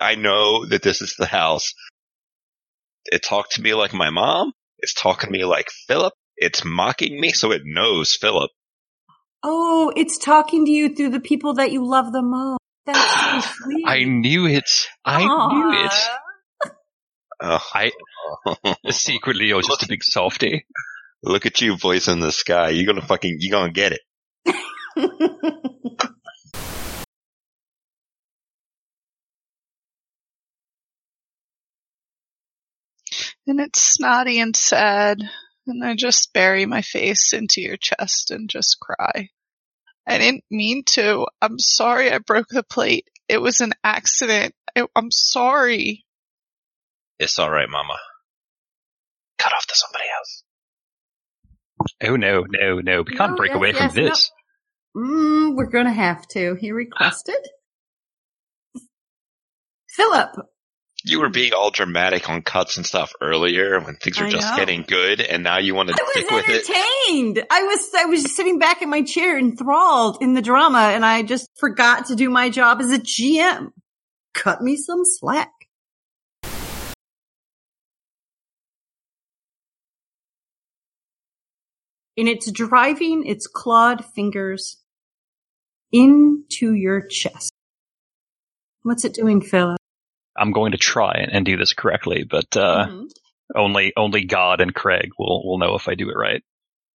I 0.02 0.16
know 0.16 0.66
that 0.66 0.82
this 0.82 1.00
is 1.00 1.14
the 1.16 1.26
house. 1.26 1.74
It 3.06 3.22
talked 3.22 3.52
to 3.52 3.62
me 3.62 3.74
like 3.74 3.94
my 3.94 4.10
mom. 4.10 4.52
It's 4.78 4.94
talking 4.94 5.28
to 5.28 5.32
me 5.32 5.44
like 5.44 5.68
Philip. 5.86 6.12
It's 6.36 6.64
mocking 6.64 7.20
me, 7.20 7.30
so 7.32 7.52
it 7.52 7.62
knows 7.64 8.16
Philip. 8.20 8.50
Oh, 9.44 9.92
it's 9.96 10.18
talking 10.18 10.64
to 10.66 10.70
you 10.70 10.94
through 10.94 11.10
the 11.10 11.20
people 11.20 11.54
that 11.54 11.72
you 11.72 11.86
love 11.86 12.12
the 12.12 12.22
most. 12.22 12.58
That's 12.86 13.44
so 13.44 13.52
sweet. 13.64 13.84
I 13.86 14.04
knew 14.04 14.46
it. 14.46 14.88
I 15.04 15.24
knew 15.24 15.84
it. 15.84 15.92
Oh, 17.44 17.58
I 17.74 17.90
secretly 18.90 19.46
you're 19.46 19.62
just 19.62 19.82
a 19.82 19.88
big 19.88 20.04
softy. 20.04 20.64
look 21.24 21.44
at 21.44 21.60
you, 21.60 21.76
voice 21.76 22.06
in 22.06 22.20
the 22.20 22.30
sky. 22.30 22.68
You're 22.68 22.86
gonna 22.86 23.04
fucking, 23.04 23.38
you're 23.40 23.50
gonna 23.50 23.72
get 23.72 23.94
it. 23.94 24.00
And 33.46 33.60
it's 33.60 33.82
snotty 33.82 34.40
and 34.40 34.56
sad. 34.56 35.18
And 35.66 35.84
I 35.84 35.94
just 35.94 36.32
bury 36.32 36.66
my 36.66 36.82
face 36.82 37.32
into 37.32 37.60
your 37.60 37.76
chest 37.76 38.30
and 38.30 38.48
just 38.48 38.78
cry. 38.80 39.28
I 40.06 40.18
didn't 40.18 40.44
mean 40.50 40.84
to. 40.88 41.26
I'm 41.40 41.58
sorry 41.58 42.10
I 42.12 42.18
broke 42.18 42.48
the 42.50 42.62
plate. 42.64 43.08
It 43.28 43.38
was 43.40 43.60
an 43.60 43.72
accident. 43.84 44.54
I, 44.76 44.86
I'm 44.96 45.10
sorry. 45.10 46.04
It's 47.18 47.38
all 47.38 47.50
right, 47.50 47.68
Mama. 47.68 47.94
Cut 49.38 49.52
off 49.52 49.66
to 49.66 49.74
somebody 49.76 50.04
else. 50.18 50.42
Oh 52.04 52.16
no, 52.16 52.44
no, 52.48 52.80
no. 52.80 53.02
We 53.02 53.16
can't 53.16 53.32
No, 53.32 53.36
break 53.36 53.50
yes, 53.50 53.56
away 53.56 53.72
from 53.72 53.86
yes, 53.86 53.94
no. 53.96 54.02
this. 54.04 54.30
Mm, 54.96 55.56
we're 55.56 55.70
gonna 55.70 55.92
have 55.92 56.26
to. 56.28 56.56
He 56.60 56.72
requested. 56.72 57.36
Philip, 59.90 60.30
You 61.04 61.20
were 61.20 61.30
being 61.30 61.52
all 61.52 61.70
dramatic 61.70 62.28
on 62.30 62.42
cuts 62.42 62.76
and 62.76 62.86
stuff 62.86 63.12
earlier 63.20 63.80
when 63.80 63.96
things 63.96 64.20
were 64.20 64.26
I 64.26 64.30
just 64.30 64.50
know. 64.50 64.56
getting 64.56 64.82
good, 64.82 65.20
and 65.20 65.42
now 65.42 65.58
you 65.58 65.74
want 65.74 65.88
to 65.88 65.94
stick 65.94 66.30
with 66.30 66.48
it. 66.48 66.68
entertained. 66.68 67.44
I 67.50 67.62
was 67.64 67.90
I 67.98 68.04
was 68.04 68.22
just 68.22 68.36
sitting 68.36 68.58
back 68.58 68.82
in 68.82 68.88
my 68.88 69.02
chair 69.02 69.36
enthralled 69.36 70.18
in 70.20 70.34
the 70.34 70.42
drama, 70.42 70.78
and 70.78 71.04
I 71.04 71.22
just 71.22 71.48
forgot 71.58 72.06
to 72.06 72.14
do 72.14 72.30
my 72.30 72.50
job 72.50 72.80
as 72.80 72.92
a 72.92 72.98
GM. 72.98 73.72
Cut 74.32 74.62
me 74.62 74.76
some 74.76 75.00
slack. 75.04 75.50
And 82.16 82.28
it's 82.28 82.50
driving 82.52 83.24
its 83.26 83.46
clawed 83.46 84.04
fingers 84.04 84.76
into 85.90 86.74
your 86.74 87.00
chest. 87.00 87.50
What's 88.82 89.04
it 89.04 89.14
doing, 89.14 89.40
Philip? 89.40 89.81
I'm 90.42 90.50
going 90.50 90.72
to 90.72 90.78
try 90.78 91.12
and, 91.12 91.32
and 91.32 91.46
do 91.46 91.56
this 91.56 91.72
correctly, 91.72 92.24
but 92.28 92.56
uh, 92.56 92.88
Mhm. 92.88 93.08
only 93.54 93.92
only 93.96 94.24
God 94.24 94.60
and 94.60 94.74
Craig 94.74 95.10
will 95.18 95.46
will 95.46 95.58
know 95.58 95.76
if 95.76 95.88
I 95.88 95.94
do 95.94 96.10
it 96.10 96.16
right. 96.16 96.42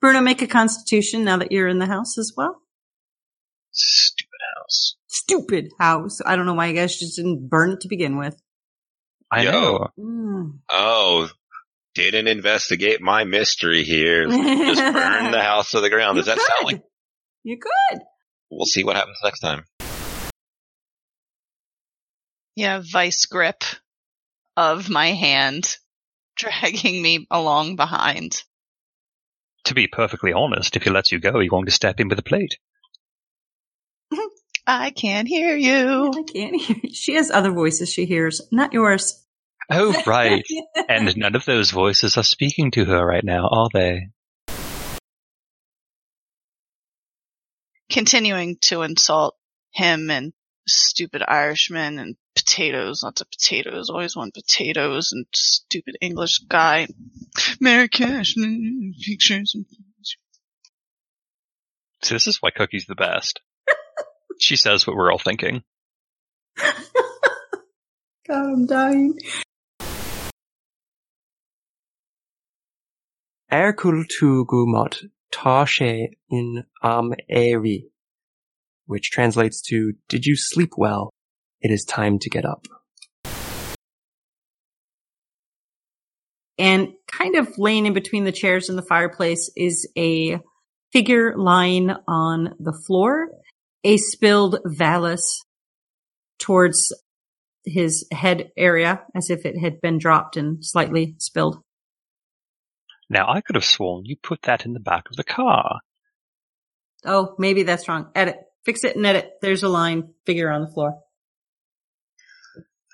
Bruno, 0.00 0.20
make 0.20 0.42
a 0.42 0.46
constitution 0.46 1.24
now 1.24 1.38
that 1.38 1.50
you're 1.50 1.68
in 1.68 1.78
the 1.78 1.86
house 1.86 2.18
as 2.18 2.32
well. 2.36 2.60
Stupid 3.72 4.28
house. 4.56 4.96
Stupid 5.06 5.72
house. 5.78 6.20
I 6.24 6.36
don't 6.36 6.46
know 6.46 6.54
why 6.54 6.66
you 6.66 6.74
guys 6.74 6.98
just 6.98 7.16
didn't 7.16 7.48
burn 7.48 7.72
it 7.72 7.80
to 7.80 7.88
begin 7.88 8.18
with. 8.18 8.40
I 9.30 9.42
Yo. 9.42 9.50
know. 9.50 9.88
Mm. 9.98 10.58
Oh, 10.70 11.28
didn't 11.94 12.28
investigate 12.28 13.00
my 13.00 13.24
mystery 13.24 13.84
here. 13.84 14.26
Just 14.28 14.80
burn 14.80 15.30
the 15.30 15.42
house 15.42 15.70
to 15.70 15.80
the 15.80 15.90
ground. 15.90 16.16
Does 16.16 16.26
You 16.26 16.34
that 16.34 16.40
sound 16.40 16.64
like? 16.64 16.82
You 17.44 17.58
could. 17.58 18.00
We'll 18.50 18.66
see 18.66 18.84
what 18.84 18.96
happens 18.96 19.18
next 19.22 19.40
time. 19.40 19.64
Yeah, 22.56 22.82
vice 22.84 23.26
grip 23.26 23.64
of 24.56 24.88
my 24.88 25.08
hand, 25.08 25.76
dragging 26.36 27.02
me 27.02 27.26
along 27.30 27.76
behind. 27.76 28.42
To 29.64 29.74
be 29.74 29.86
perfectly 29.86 30.32
honest, 30.32 30.76
if 30.76 30.82
he 30.82 30.90
lets 30.90 31.10
you 31.10 31.18
go, 31.18 31.40
you're 31.40 31.48
going 31.48 31.64
to 31.66 31.72
step 31.72 31.98
in 31.98 32.08
with 32.08 32.18
a 32.18 32.22
plate. 32.22 32.58
I 34.66 34.90
can't 34.90 35.26
hear 35.26 35.56
you. 35.56 36.12
I 36.14 36.22
can't 36.30 36.60
hear. 36.60 36.76
You. 36.82 36.94
She 36.94 37.14
has 37.14 37.30
other 37.30 37.50
voices 37.50 37.90
she 37.90 38.04
hears, 38.04 38.42
not 38.52 38.72
yours. 38.72 39.23
Oh, 39.70 39.94
right. 40.06 40.44
and 40.88 41.16
none 41.16 41.34
of 41.34 41.44
those 41.44 41.70
voices 41.70 42.16
are 42.16 42.22
speaking 42.22 42.70
to 42.72 42.84
her 42.84 43.04
right 43.04 43.24
now, 43.24 43.48
are 43.50 43.68
they? 43.72 44.08
Continuing 47.90 48.56
to 48.62 48.82
insult 48.82 49.36
him 49.72 50.10
and 50.10 50.32
stupid 50.66 51.22
Irishman 51.26 51.98
and 51.98 52.16
potatoes, 52.34 53.02
lots 53.02 53.20
of 53.20 53.30
potatoes, 53.30 53.90
always 53.90 54.16
want 54.16 54.34
potatoes 54.34 55.12
and 55.12 55.26
stupid 55.34 55.96
English 56.00 56.38
guy. 56.48 56.88
Mary 57.60 57.88
Cash, 57.88 58.34
mm, 58.36 58.92
pictures. 59.00 59.56
So 62.02 62.14
this 62.14 62.26
is 62.26 62.38
why 62.40 62.50
Cookie's 62.50 62.86
the 62.86 62.94
best. 62.94 63.40
she 64.38 64.56
says 64.56 64.86
what 64.86 64.96
we're 64.96 65.10
all 65.10 65.18
thinking. 65.18 65.62
God, 66.56 68.46
I'm 68.46 68.66
dying. 68.66 69.18
Erkultugumot 73.52 75.08
Tashe 75.32 76.08
in 76.30 76.64
Am 76.82 77.12
Eri, 77.28 77.86
which 78.86 79.10
translates 79.10 79.60
to, 79.62 79.94
Did 80.08 80.26
you 80.26 80.36
sleep 80.36 80.70
well? 80.76 81.10
It 81.60 81.70
is 81.70 81.84
time 81.84 82.18
to 82.20 82.30
get 82.30 82.44
up. 82.44 82.66
And 86.58 86.92
kind 87.06 87.36
of 87.36 87.58
laying 87.58 87.86
in 87.86 87.94
between 87.94 88.24
the 88.24 88.32
chairs 88.32 88.68
and 88.68 88.78
the 88.78 88.82
fireplace 88.82 89.50
is 89.56 89.90
a 89.96 90.38
figure 90.92 91.36
lying 91.36 91.90
on 92.06 92.54
the 92.60 92.78
floor, 92.86 93.28
a 93.82 93.96
spilled 93.96 94.58
valus 94.64 95.42
towards 96.38 96.92
his 97.64 98.06
head 98.12 98.50
area 98.56 99.02
as 99.14 99.30
if 99.30 99.44
it 99.44 99.58
had 99.58 99.80
been 99.80 99.98
dropped 99.98 100.36
and 100.36 100.64
slightly 100.64 101.16
spilled. 101.18 101.58
Now, 103.10 103.28
I 103.28 103.40
could 103.40 103.56
have 103.56 103.64
sworn 103.64 104.04
you 104.06 104.16
put 104.16 104.42
that 104.42 104.64
in 104.64 104.72
the 104.72 104.80
back 104.80 105.04
of 105.10 105.16
the 105.16 105.24
car. 105.24 105.80
Oh, 107.04 107.34
maybe 107.38 107.62
that's 107.64 107.86
wrong. 107.88 108.10
Edit. 108.14 108.36
Fix 108.64 108.82
it 108.84 108.96
and 108.96 109.04
edit. 109.04 109.32
There's 109.42 109.62
a 109.62 109.68
line 109.68 110.14
figure 110.24 110.50
on 110.50 110.62
the 110.62 110.68
floor. 110.72 110.98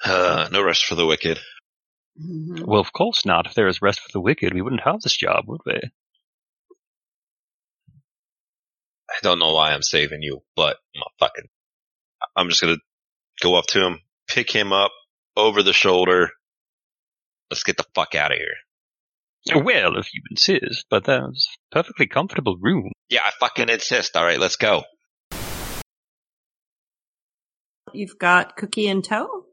Uh, 0.05 0.49
no 0.51 0.63
rest 0.63 0.85
for 0.85 0.95
the 0.97 1.07
wicked. 1.07 1.39
Mhm. 2.21 2.65
Well, 2.67 2.81
of 2.81 2.93
course 2.93 3.25
not. 3.25 3.47
If 3.47 3.55
there 3.55 3.67
was 3.67 3.81
rest 3.81 4.01
for 4.01 4.09
the 4.13 4.21
wicked, 4.21 4.53
we 4.53 4.63
wouldn't 4.63 4.83
have 4.85 5.01
this 5.01 5.17
job, 5.17 5.45
would 5.47 5.61
we? 5.65 5.75
I 9.09 9.15
don't 9.23 9.39
know 9.39 9.53
why 9.53 9.73
I'm 9.73 9.83
saving 9.83 10.23
you, 10.23 10.43
but 10.57 10.79
I'm 10.97 11.03
fucking. 11.19 11.49
I'm 12.37 12.49
just 12.49 12.61
gonna 12.61 12.77
go 13.41 13.55
up 13.57 13.67
to 13.69 13.85
him, 13.85 14.01
pick 14.29 14.51
him 14.51 14.73
up 14.73 14.93
over 15.37 15.63
the 15.63 15.73
shoulder. 15.73 16.31
Let's 17.51 17.63
get 17.65 17.77
the 17.77 17.87
fuck 17.95 18.15
out 18.15 18.33
of 18.33 18.39
here. 18.39 18.55
Well, 19.55 19.97
if 19.97 20.13
you 20.15 20.23
insist, 20.31 20.85
but 20.91 21.05
that's 21.05 21.49
a 21.73 21.75
perfectly 21.75 22.07
comfortable 22.07 22.57
room. 22.61 22.93
Yeah, 23.09 23.23
I 23.25 23.31
fucking 23.41 23.69
insist. 23.69 24.17
All 24.17 24.25
right, 24.25 24.39
let's 24.39 24.57
go. 24.57 24.85
You've 27.93 28.19
got 28.19 28.57
Cookie 28.57 28.87
in 28.87 29.03
tow? 29.03 29.45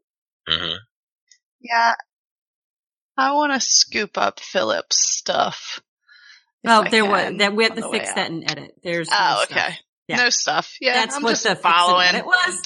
hmm 0.48 0.76
Yeah. 1.62 1.96
I 3.18 3.32
want 3.34 3.54
to 3.54 3.60
scoop 3.60 4.18
up 4.18 4.40
Philip's 4.40 4.98
stuff. 5.00 5.82
if 6.64 6.70
Oh, 6.70 6.84
I 6.84 6.90
there 6.90 7.06
was 7.06 7.34
that 7.40 7.56
we 7.56 7.64
have 7.64 7.76
on 7.76 7.82
to 7.82 7.90
fix 7.90 8.14
that 8.14 8.26
out. 8.28 8.32
in 8.32 8.50
edit. 8.50 8.76
There's 8.84 9.10
Oh, 9.12 9.38
no 9.40 9.46
stuff. 9.46 9.58
okay. 9.58 9.76
Yeah. 10.08 10.18
No 10.18 10.30
stuff. 10.30 10.76
Yeah, 10.80 10.94
That's 10.94 11.16
I'm 11.16 11.24
what 11.24 11.32
just 11.32 11.44
the 11.44 11.50
fix 11.56 11.64
in 11.66 11.72
following. 11.72 12.08
edit 12.08 12.26
was. 12.26 12.62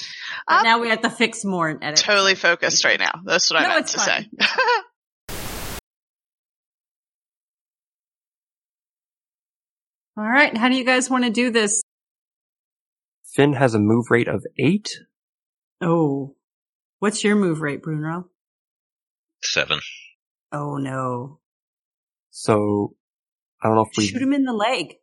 But 0.46 0.62
now 0.62 0.78
we 0.80 0.90
have 0.90 1.00
to 1.02 1.10
fix 1.10 1.44
more 1.44 1.68
and 1.68 1.82
edit. 1.82 1.98
totally 2.00 2.34
focused 2.34 2.84
right 2.84 3.00
now. 3.00 3.12
That's 3.24 3.50
what 3.50 3.60
I 3.60 3.62
No, 3.62 3.68
meant 3.70 3.86
to 3.88 3.98
fine. 3.98 4.28
say. 4.38 4.46
All 10.16 10.24
right. 10.24 10.56
How 10.56 10.68
do 10.68 10.76
you 10.76 10.84
guys 10.84 11.08
want 11.08 11.24
to 11.24 11.30
do 11.30 11.50
this? 11.50 11.82
Finn 13.34 13.54
has 13.54 13.74
a 13.74 13.78
move 13.78 14.10
rate 14.10 14.28
of 14.28 14.44
8. 14.58 14.88
Oh, 15.80 16.36
what's 16.98 17.24
your 17.24 17.34
move 17.34 17.60
rate, 17.60 17.82
Bruno? 17.82 18.28
Seven. 19.42 19.80
Oh 20.52 20.76
no. 20.76 21.40
So, 22.30 22.94
I 23.62 23.68
don't 23.68 23.76
know 23.76 23.86
if 23.90 23.96
we... 23.96 24.06
Shoot 24.06 24.22
him 24.22 24.32
in 24.32 24.44
the 24.44 24.52
leg. 24.52 24.94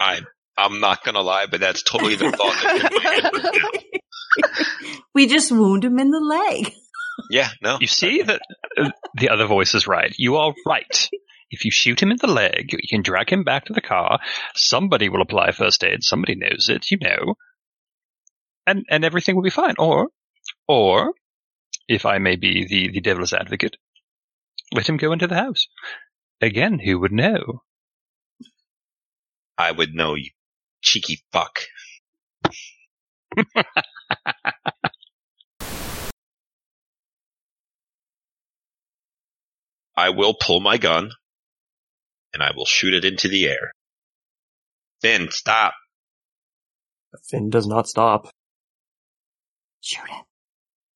I 0.00 0.20
I'm 0.56 0.80
not 0.80 1.04
gonna 1.04 1.20
lie, 1.20 1.46
but 1.46 1.60
that's 1.60 1.82
totally 1.82 2.16
the 2.16 2.32
thought. 2.32 2.54
That 2.62 3.84
we 5.14 5.26
just 5.28 5.52
wound 5.52 5.84
him 5.84 5.98
in 5.98 6.10
the 6.10 6.20
leg. 6.20 6.72
yeah, 7.30 7.48
no. 7.62 7.78
You 7.80 7.86
see 7.86 8.22
that 8.22 8.40
uh, 8.76 8.90
the 9.14 9.30
other 9.30 9.46
voice 9.46 9.74
is 9.74 9.86
right. 9.86 10.12
You 10.18 10.36
are 10.36 10.52
right. 10.66 11.08
If 11.50 11.64
you 11.64 11.70
shoot 11.70 12.02
him 12.02 12.10
in 12.10 12.18
the 12.18 12.26
leg, 12.26 12.72
you 12.72 12.88
can 12.88 13.02
drag 13.02 13.32
him 13.32 13.42
back 13.42 13.66
to 13.66 13.72
the 13.72 13.80
car. 13.80 14.20
Somebody 14.54 15.08
will 15.08 15.22
apply 15.22 15.52
first 15.52 15.82
aid. 15.82 16.02
Somebody 16.02 16.34
knows 16.34 16.68
it, 16.68 16.90
you 16.90 16.98
know. 16.98 17.36
And, 18.66 18.84
and 18.90 19.04
everything 19.04 19.34
will 19.34 19.42
be 19.42 19.50
fine. 19.50 19.74
Or, 19.78 20.08
or, 20.66 21.14
if 21.88 22.04
I 22.04 22.18
may 22.18 22.36
be 22.36 22.66
the, 22.66 22.90
the 22.92 23.00
devil's 23.00 23.32
advocate, 23.32 23.76
let 24.74 24.88
him 24.88 24.98
go 24.98 25.12
into 25.12 25.26
the 25.26 25.36
house. 25.36 25.68
Again, 26.40 26.78
who 26.78 26.98
would 27.00 27.12
know? 27.12 27.62
I 29.56 29.72
would 29.72 29.94
know 29.94 30.14
you, 30.14 30.30
cheeky 30.82 31.24
fuck. 31.32 31.60
I 39.96 40.10
will 40.10 40.34
pull 40.34 40.60
my 40.60 40.76
gun 40.76 41.10
and 42.34 42.42
I 42.42 42.50
will 42.54 42.66
shoot 42.66 42.94
it 42.94 43.04
into 43.04 43.28
the 43.28 43.46
air. 43.46 43.72
Finn, 45.00 45.28
stop. 45.30 45.74
Finn 47.30 47.50
does 47.50 47.66
not 47.66 47.88
stop. 47.88 48.28
Shoot 49.80 50.08
him. 50.08 50.24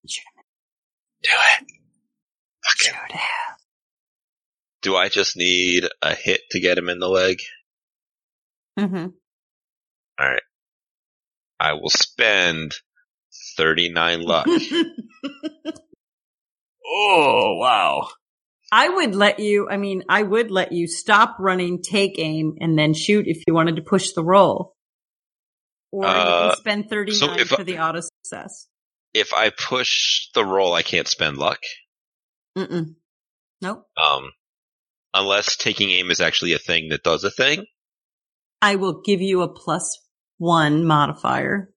Shoot 0.07 0.25
him. 0.37 0.45
Do 1.23 1.31
it. 1.33 1.67
Fuck 2.65 2.77
Shoot 2.79 2.95
it. 3.11 3.13
him. 3.13 3.21
Do 4.83 4.97
I 4.97 5.09
just 5.09 5.37
need 5.37 5.85
a 6.03 6.15
hit 6.15 6.41
to 6.51 6.61
get 6.61 6.77
him 6.77 6.89
in 6.89 6.99
the 6.99 7.09
leg? 7.09 7.39
Mm-hmm. 8.79 9.07
All 10.19 10.29
right. 10.29 10.43
I 11.61 11.75
will 11.75 11.91
spend 11.91 12.73
39 13.57 14.23
luck. 14.23 14.47
Oh, 16.95 17.57
wow. 17.59 18.09
I 18.75 18.89
would 18.89 19.15
let 19.15 19.39
you, 19.39 19.69
I 19.71 19.77
mean, 19.77 20.03
I 20.09 20.23
would 20.23 20.51
let 20.51 20.73
you 20.73 20.89
stop 20.89 21.37
running, 21.39 21.83
take 21.83 22.19
aim, 22.19 22.57
and 22.59 22.79
then 22.79 22.95
shoot 22.95 23.27
if 23.29 23.43
you 23.47 23.53
wanted 23.55 23.77
to 23.77 23.83
push 23.83 24.13
the 24.13 24.25
roll. 24.25 24.75
Or 25.93 26.05
you 26.07 26.11
Uh, 26.11 26.49
can 26.53 26.57
spend 26.57 26.89
39 26.89 27.19
so 27.19 27.35
if 27.35 27.49
for 27.49 27.61
I- 27.61 27.65
the 27.65 27.79
auto 27.79 28.01
success. 28.01 28.69
if 29.13 29.35
I 29.35 29.51
push 29.51 30.31
the 30.35 30.43
roll, 30.45 30.73
I 30.73 30.81
can't 30.83 31.07
spend 31.07 31.37
luck. 31.37 31.61
Mm-mm. 32.57 32.95
Nope. 33.61 33.87
Um, 33.97 34.33
unless 35.13 35.57
taking 35.57 35.91
aim 35.91 36.11
is 36.11 36.21
actually 36.23 36.55
a 36.55 36.59
thing 36.59 36.89
that 36.89 37.03
does 37.03 37.25
a 37.25 37.31
thing. 37.31 37.67
I 38.63 38.77
will 38.77 39.03
give 39.03 39.21
you 39.21 39.43
a 39.43 39.49
plus 39.53 39.99
one 40.39 40.87
modifier. 40.87 41.75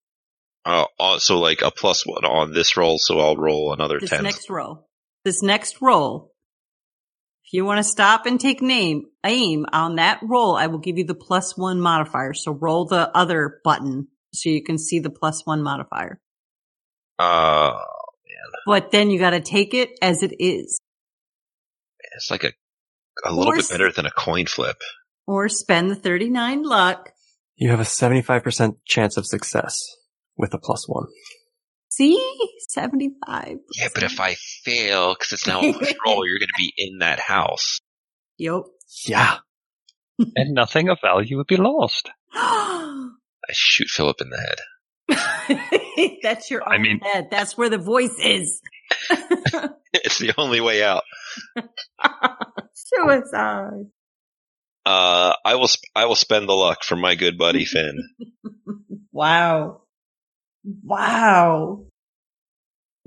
Uh, 0.63 0.85
uh, 0.99 1.19
so 1.19 1.39
like 1.39 1.61
a 1.61 1.71
plus 1.71 2.05
one 2.07 2.23
on 2.23 2.53
this 2.53 2.77
roll, 2.77 2.97
so 2.99 3.19
I'll 3.19 3.35
roll 3.35 3.73
another 3.73 3.99
This 3.99 4.09
10. 4.11 4.23
next 4.23 4.49
roll. 4.49 4.87
This 5.25 5.43
next 5.43 5.81
roll. 5.81 6.31
If 7.45 7.53
you 7.53 7.63
want 7.65 7.77
to 7.77 7.83
stop 7.83 8.25
and 8.25 8.39
take 8.39 8.61
name, 8.61 9.05
aim 9.23 9.65
on 9.71 9.95
that 9.97 10.19
roll, 10.23 10.55
I 10.55 10.67
will 10.67 10.79
give 10.79 10.97
you 10.97 11.05
the 11.05 11.13
plus 11.15 11.55
one 11.57 11.79
modifier. 11.79 12.33
So 12.33 12.51
roll 12.51 12.85
the 12.85 13.15
other 13.15 13.61
button 13.63 14.07
so 14.33 14.49
you 14.49 14.63
can 14.63 14.77
see 14.77 14.99
the 14.99 15.09
plus 15.11 15.45
one 15.45 15.61
modifier. 15.61 16.19
Uh, 17.19 17.73
But 18.65 18.91
then 18.91 19.09
you 19.11 19.19
got 19.19 19.29
to 19.31 19.41
take 19.41 19.73
it 19.73 19.91
as 20.01 20.23
it 20.23 20.33
is 20.39 20.79
it's 22.15 22.31
like 22.31 22.43
a, 22.45 22.51
a 23.25 23.31
little 23.31 23.53
Or 23.53 23.57
bit 23.57 23.69
better 23.69 23.91
than 23.91 24.05
a 24.05 24.11
coin 24.11 24.45
flip. 24.45 24.77
or 25.27 25.49
spend 25.49 25.91
the 25.91 25.95
39 25.95 26.63
luck. 26.63 27.11
You 27.55 27.69
have 27.69 27.79
a 27.79 27.83
75% 27.83 28.77
chance 28.85 29.17
of 29.17 29.25
success 29.25 29.81
with 30.37 30.53
a 30.53 30.57
plus 30.57 30.87
one. 30.87 31.07
See? 31.97 32.57
75. 32.69 33.57
Yeah, 33.77 33.87
but 33.93 34.03
if 34.03 34.19
I 34.19 34.35
fail, 34.63 35.13
because 35.13 35.31
it's 35.33 35.47
now 35.47 35.61
a 35.61 35.71
roll, 36.05 36.27
you're 36.27 36.39
going 36.39 36.49
to 36.49 36.53
be 36.57 36.73
in 36.77 36.97
that 36.99 37.19
house. 37.19 37.79
Yep. 38.37 38.61
Yeah. 39.07 39.37
And 40.17 40.53
nothing 40.53 40.87
of 40.87 40.97
value 41.01 41.35
would 41.37 41.47
be 41.47 41.57
lost. 41.57 42.09
I 42.33 43.09
shoot 43.51 43.89
Philip 43.89 44.21
in 44.21 44.29
the 44.29 44.55
head. 45.09 46.17
That's 46.23 46.49
your 46.49 46.61
own 46.65 46.73
I 46.73 46.77
mean- 46.77 46.99
head. 47.01 47.27
That's 47.29 47.57
where 47.57 47.69
the 47.69 47.77
voice 47.77 48.15
is. 48.17 48.61
it's 49.93 50.19
the 50.19 50.33
only 50.37 50.61
way 50.61 50.83
out. 50.83 51.03
Suicide. 52.73 53.87
Uh, 54.85 55.33
I 55.43 55.55
will. 55.55 55.67
Sp- 55.67 55.91
I 55.95 56.05
will 56.05 56.15
spend 56.15 56.47
the 56.47 56.53
luck 56.53 56.83
for 56.83 56.95
my 56.95 57.15
good 57.15 57.37
buddy 57.37 57.65
Finn. 57.65 57.97
Wow. 59.11 59.81
Wow. 60.83 61.85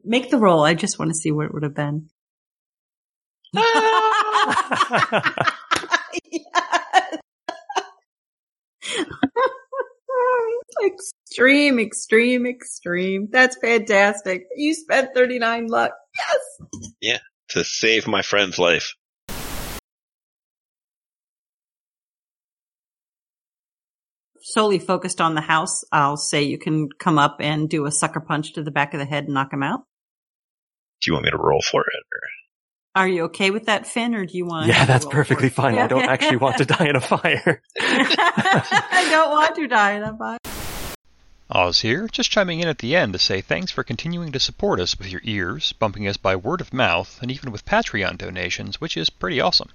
Make 0.05 0.31
the 0.31 0.39
roll. 0.39 0.63
I 0.63 0.75
just 0.75 0.99
want 0.99 1.11
to 1.11 1.15
see 1.15 1.31
what 1.31 1.47
it 1.47 1.55
would 1.55 1.65
have 1.65 1.75
been. 1.75 2.09
Yes. 6.33 7.19
extreme, 10.85 11.79
extreme, 11.79 12.47
extreme. 12.47 13.29
That's 13.31 13.57
fantastic. 13.59 14.45
You 14.57 14.75
spent 14.75 15.15
39 15.15 15.69
luck. 15.69 15.93
Yes. 16.17 16.69
Yeah. 17.01 17.19
To 17.51 17.65
save 17.65 18.07
my 18.07 18.23
friend's 18.23 18.59
life. 18.59 18.95
Solely 24.53 24.79
focused 24.79 25.21
on 25.21 25.35
the 25.35 25.43
house, 25.43 25.85
I'll 25.93 26.17
say 26.17 26.45
you 26.45 26.57
can 26.57 26.89
come 26.99 27.19
up 27.19 27.37
and 27.39 27.69
do 27.69 27.85
a 27.85 27.91
sucker 27.91 28.21
punch 28.21 28.55
to 28.55 28.63
the 28.63 28.71
back 28.71 28.95
of 28.95 28.99
the 28.99 29.05
head 29.05 29.25
and 29.25 29.35
knock 29.35 29.53
him 29.53 29.63
out. 29.63 29.81
Do 31.03 31.11
you 31.11 31.13
want 31.13 31.25
me 31.27 31.31
to 31.33 31.37
roll 31.37 31.61
for 31.61 31.83
it? 31.83 32.05
Or? 32.15 33.03
Are 33.03 33.09
you 33.09 33.25
okay 33.25 33.51
with 33.51 33.67
that, 33.67 33.87
Finn, 33.87 34.15
or 34.15 34.25
do 34.25 34.39
you 34.39 34.47
want? 34.47 34.69
Yeah, 34.69 34.81
to 34.81 34.87
that's 34.87 35.05
roll 35.05 35.13
perfectly 35.13 35.51
for 35.51 35.61
it? 35.61 35.75
fine. 35.75 35.79
I 35.79 35.87
don't 35.87 36.09
actually 36.09 36.39
want 36.39 36.57
to 36.59 36.65
die 36.65 36.89
in 36.89 36.97
a 36.97 37.01
fire. 37.01 37.63
I 37.79 39.07
don't 39.11 39.31
want 39.31 39.55
to 39.57 39.67
die 39.67 39.93
in 39.93 40.03
a 40.03 40.17
fire. 40.17 40.39
Oz 41.51 41.81
here, 41.81 42.09
just 42.09 42.31
chiming 42.31 42.61
in 42.61 42.69
at 42.69 42.79
the 42.79 42.97
end 42.97 43.13
to 43.13 43.19
say 43.19 43.43
thanks 43.43 43.71
for 43.71 43.85
continuing 43.85 44.33
to 44.33 44.41
support 44.41 44.81
us 44.81 44.99
with 44.99 45.13
your 45.13 45.21
ears, 45.25 45.75
bumping 45.75 46.09
us 46.09 46.17
by 46.17 46.37
word 46.37 46.63
of 46.63 46.73
mouth, 46.73 47.19
and 47.21 47.31
even 47.31 47.53
with 47.53 47.67
Patreon 47.67 48.17
donations, 48.17 48.81
which 48.81 48.97
is 48.97 49.11
pretty 49.11 49.43
awesome. 49.43 49.69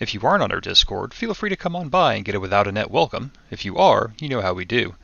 If 0.00 0.12
you 0.12 0.20
aren't 0.22 0.42
on 0.42 0.50
our 0.50 0.60
Discord, 0.60 1.14
feel 1.14 1.34
free 1.34 1.50
to 1.50 1.56
come 1.56 1.76
on 1.76 1.88
by 1.88 2.14
and 2.14 2.24
get 2.24 2.34
a 2.34 2.40
without 2.40 2.66
a 2.66 2.72
net 2.72 2.90
welcome. 2.90 3.30
If 3.50 3.64
you 3.64 3.76
are, 3.76 4.12
you 4.18 4.28
know 4.28 4.40
how 4.40 4.52
we 4.52 4.64
do. 4.64 4.96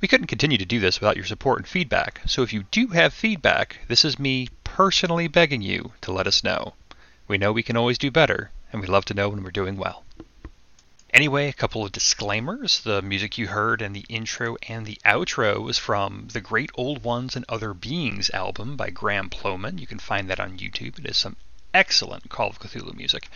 We 0.00 0.06
couldn't 0.06 0.28
continue 0.28 0.56
to 0.56 0.64
do 0.64 0.78
this 0.78 1.00
without 1.00 1.16
your 1.16 1.26
support 1.26 1.58
and 1.58 1.66
feedback, 1.66 2.20
so 2.26 2.42
if 2.42 2.52
you 2.52 2.62
do 2.70 2.86
have 2.88 3.12
feedback, 3.12 3.78
this 3.88 4.04
is 4.04 4.20
me 4.20 4.50
personally 4.62 5.26
begging 5.26 5.62
you 5.62 5.94
to 6.02 6.12
let 6.12 6.28
us 6.28 6.44
know. 6.44 6.74
We 7.26 7.38
know 7.38 7.50
we 7.50 7.64
can 7.64 7.76
always 7.76 7.98
do 7.98 8.12
better, 8.12 8.52
and 8.70 8.80
we 8.80 8.86
love 8.86 9.04
to 9.06 9.14
know 9.14 9.30
when 9.30 9.42
we're 9.42 9.50
doing 9.50 9.76
well. 9.76 10.04
Anyway, 11.12 11.48
a 11.48 11.52
couple 11.52 11.84
of 11.84 11.90
disclaimers. 11.90 12.78
The 12.78 13.02
music 13.02 13.38
you 13.38 13.48
heard 13.48 13.82
in 13.82 13.94
the 13.94 14.04
intro 14.08 14.56
and 14.68 14.86
the 14.86 15.00
outro 15.04 15.60
was 15.60 15.76
from 15.78 16.28
the 16.32 16.40
Great 16.40 16.70
Old 16.74 17.02
Ones 17.02 17.34
and 17.34 17.44
Other 17.48 17.74
Beings 17.74 18.30
album 18.30 18.76
by 18.76 18.90
Graham 18.90 19.28
Plowman. 19.28 19.78
You 19.78 19.88
can 19.88 19.98
find 19.98 20.30
that 20.30 20.38
on 20.38 20.58
YouTube. 20.58 21.00
It 21.00 21.06
is 21.06 21.16
some 21.16 21.36
excellent 21.74 22.28
Call 22.28 22.50
of 22.50 22.60
Cthulhu 22.60 22.94
music. 22.94 23.28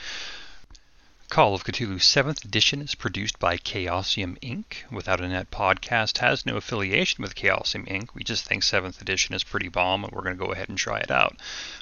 Call 1.30 1.54
of 1.54 1.62
Cthulhu 1.62 2.00
7th 2.00 2.44
edition 2.44 2.82
is 2.82 2.96
produced 2.96 3.38
by 3.38 3.56
Chaosium 3.56 4.36
Inc. 4.40 4.90
Without 4.90 5.20
a 5.20 5.28
Net 5.28 5.48
podcast 5.52 6.18
has 6.18 6.44
no 6.44 6.56
affiliation 6.56 7.22
with 7.22 7.36
Chaosium 7.36 7.86
Inc. 7.86 8.08
We 8.14 8.24
just 8.24 8.44
think 8.44 8.64
7th 8.64 9.00
edition 9.00 9.36
is 9.36 9.44
pretty 9.44 9.68
bomb 9.68 10.02
and 10.02 10.12
we're 10.12 10.24
going 10.24 10.36
to 10.36 10.44
go 10.44 10.50
ahead 10.50 10.68
and 10.68 10.76
try 10.76 10.98
it 10.98 11.10
out. 11.12 11.36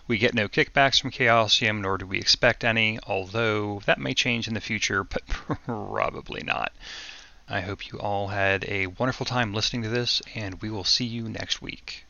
We 0.07 0.19
get 0.19 0.35
no 0.35 0.51
kickbacks 0.51 1.01
from 1.01 1.13
Chaosium, 1.13 1.81
nor 1.81 1.97
do 1.97 2.07
we 2.07 2.19
expect 2.19 2.63
any, 2.63 2.99
although 3.05 3.81
that 3.87 3.99
may 3.99 4.13
change 4.13 4.49
in 4.49 4.53
the 4.53 4.61
future, 4.61 5.03
but 5.03 5.27
probably 5.65 6.43
not. 6.43 6.71
I 7.49 7.63
hope 7.63 7.89
you 7.89 7.99
all 7.99 8.29
had 8.29 8.67
a 8.69 8.89
wonderful 8.89 9.25
time 9.25 9.55
listening 9.55 9.83
to 9.85 9.89
this, 9.89 10.21
and 10.35 10.61
we 10.61 10.69
will 10.69 10.85
see 10.85 11.07
you 11.07 11.27
next 11.27 11.63
week. 11.63 12.05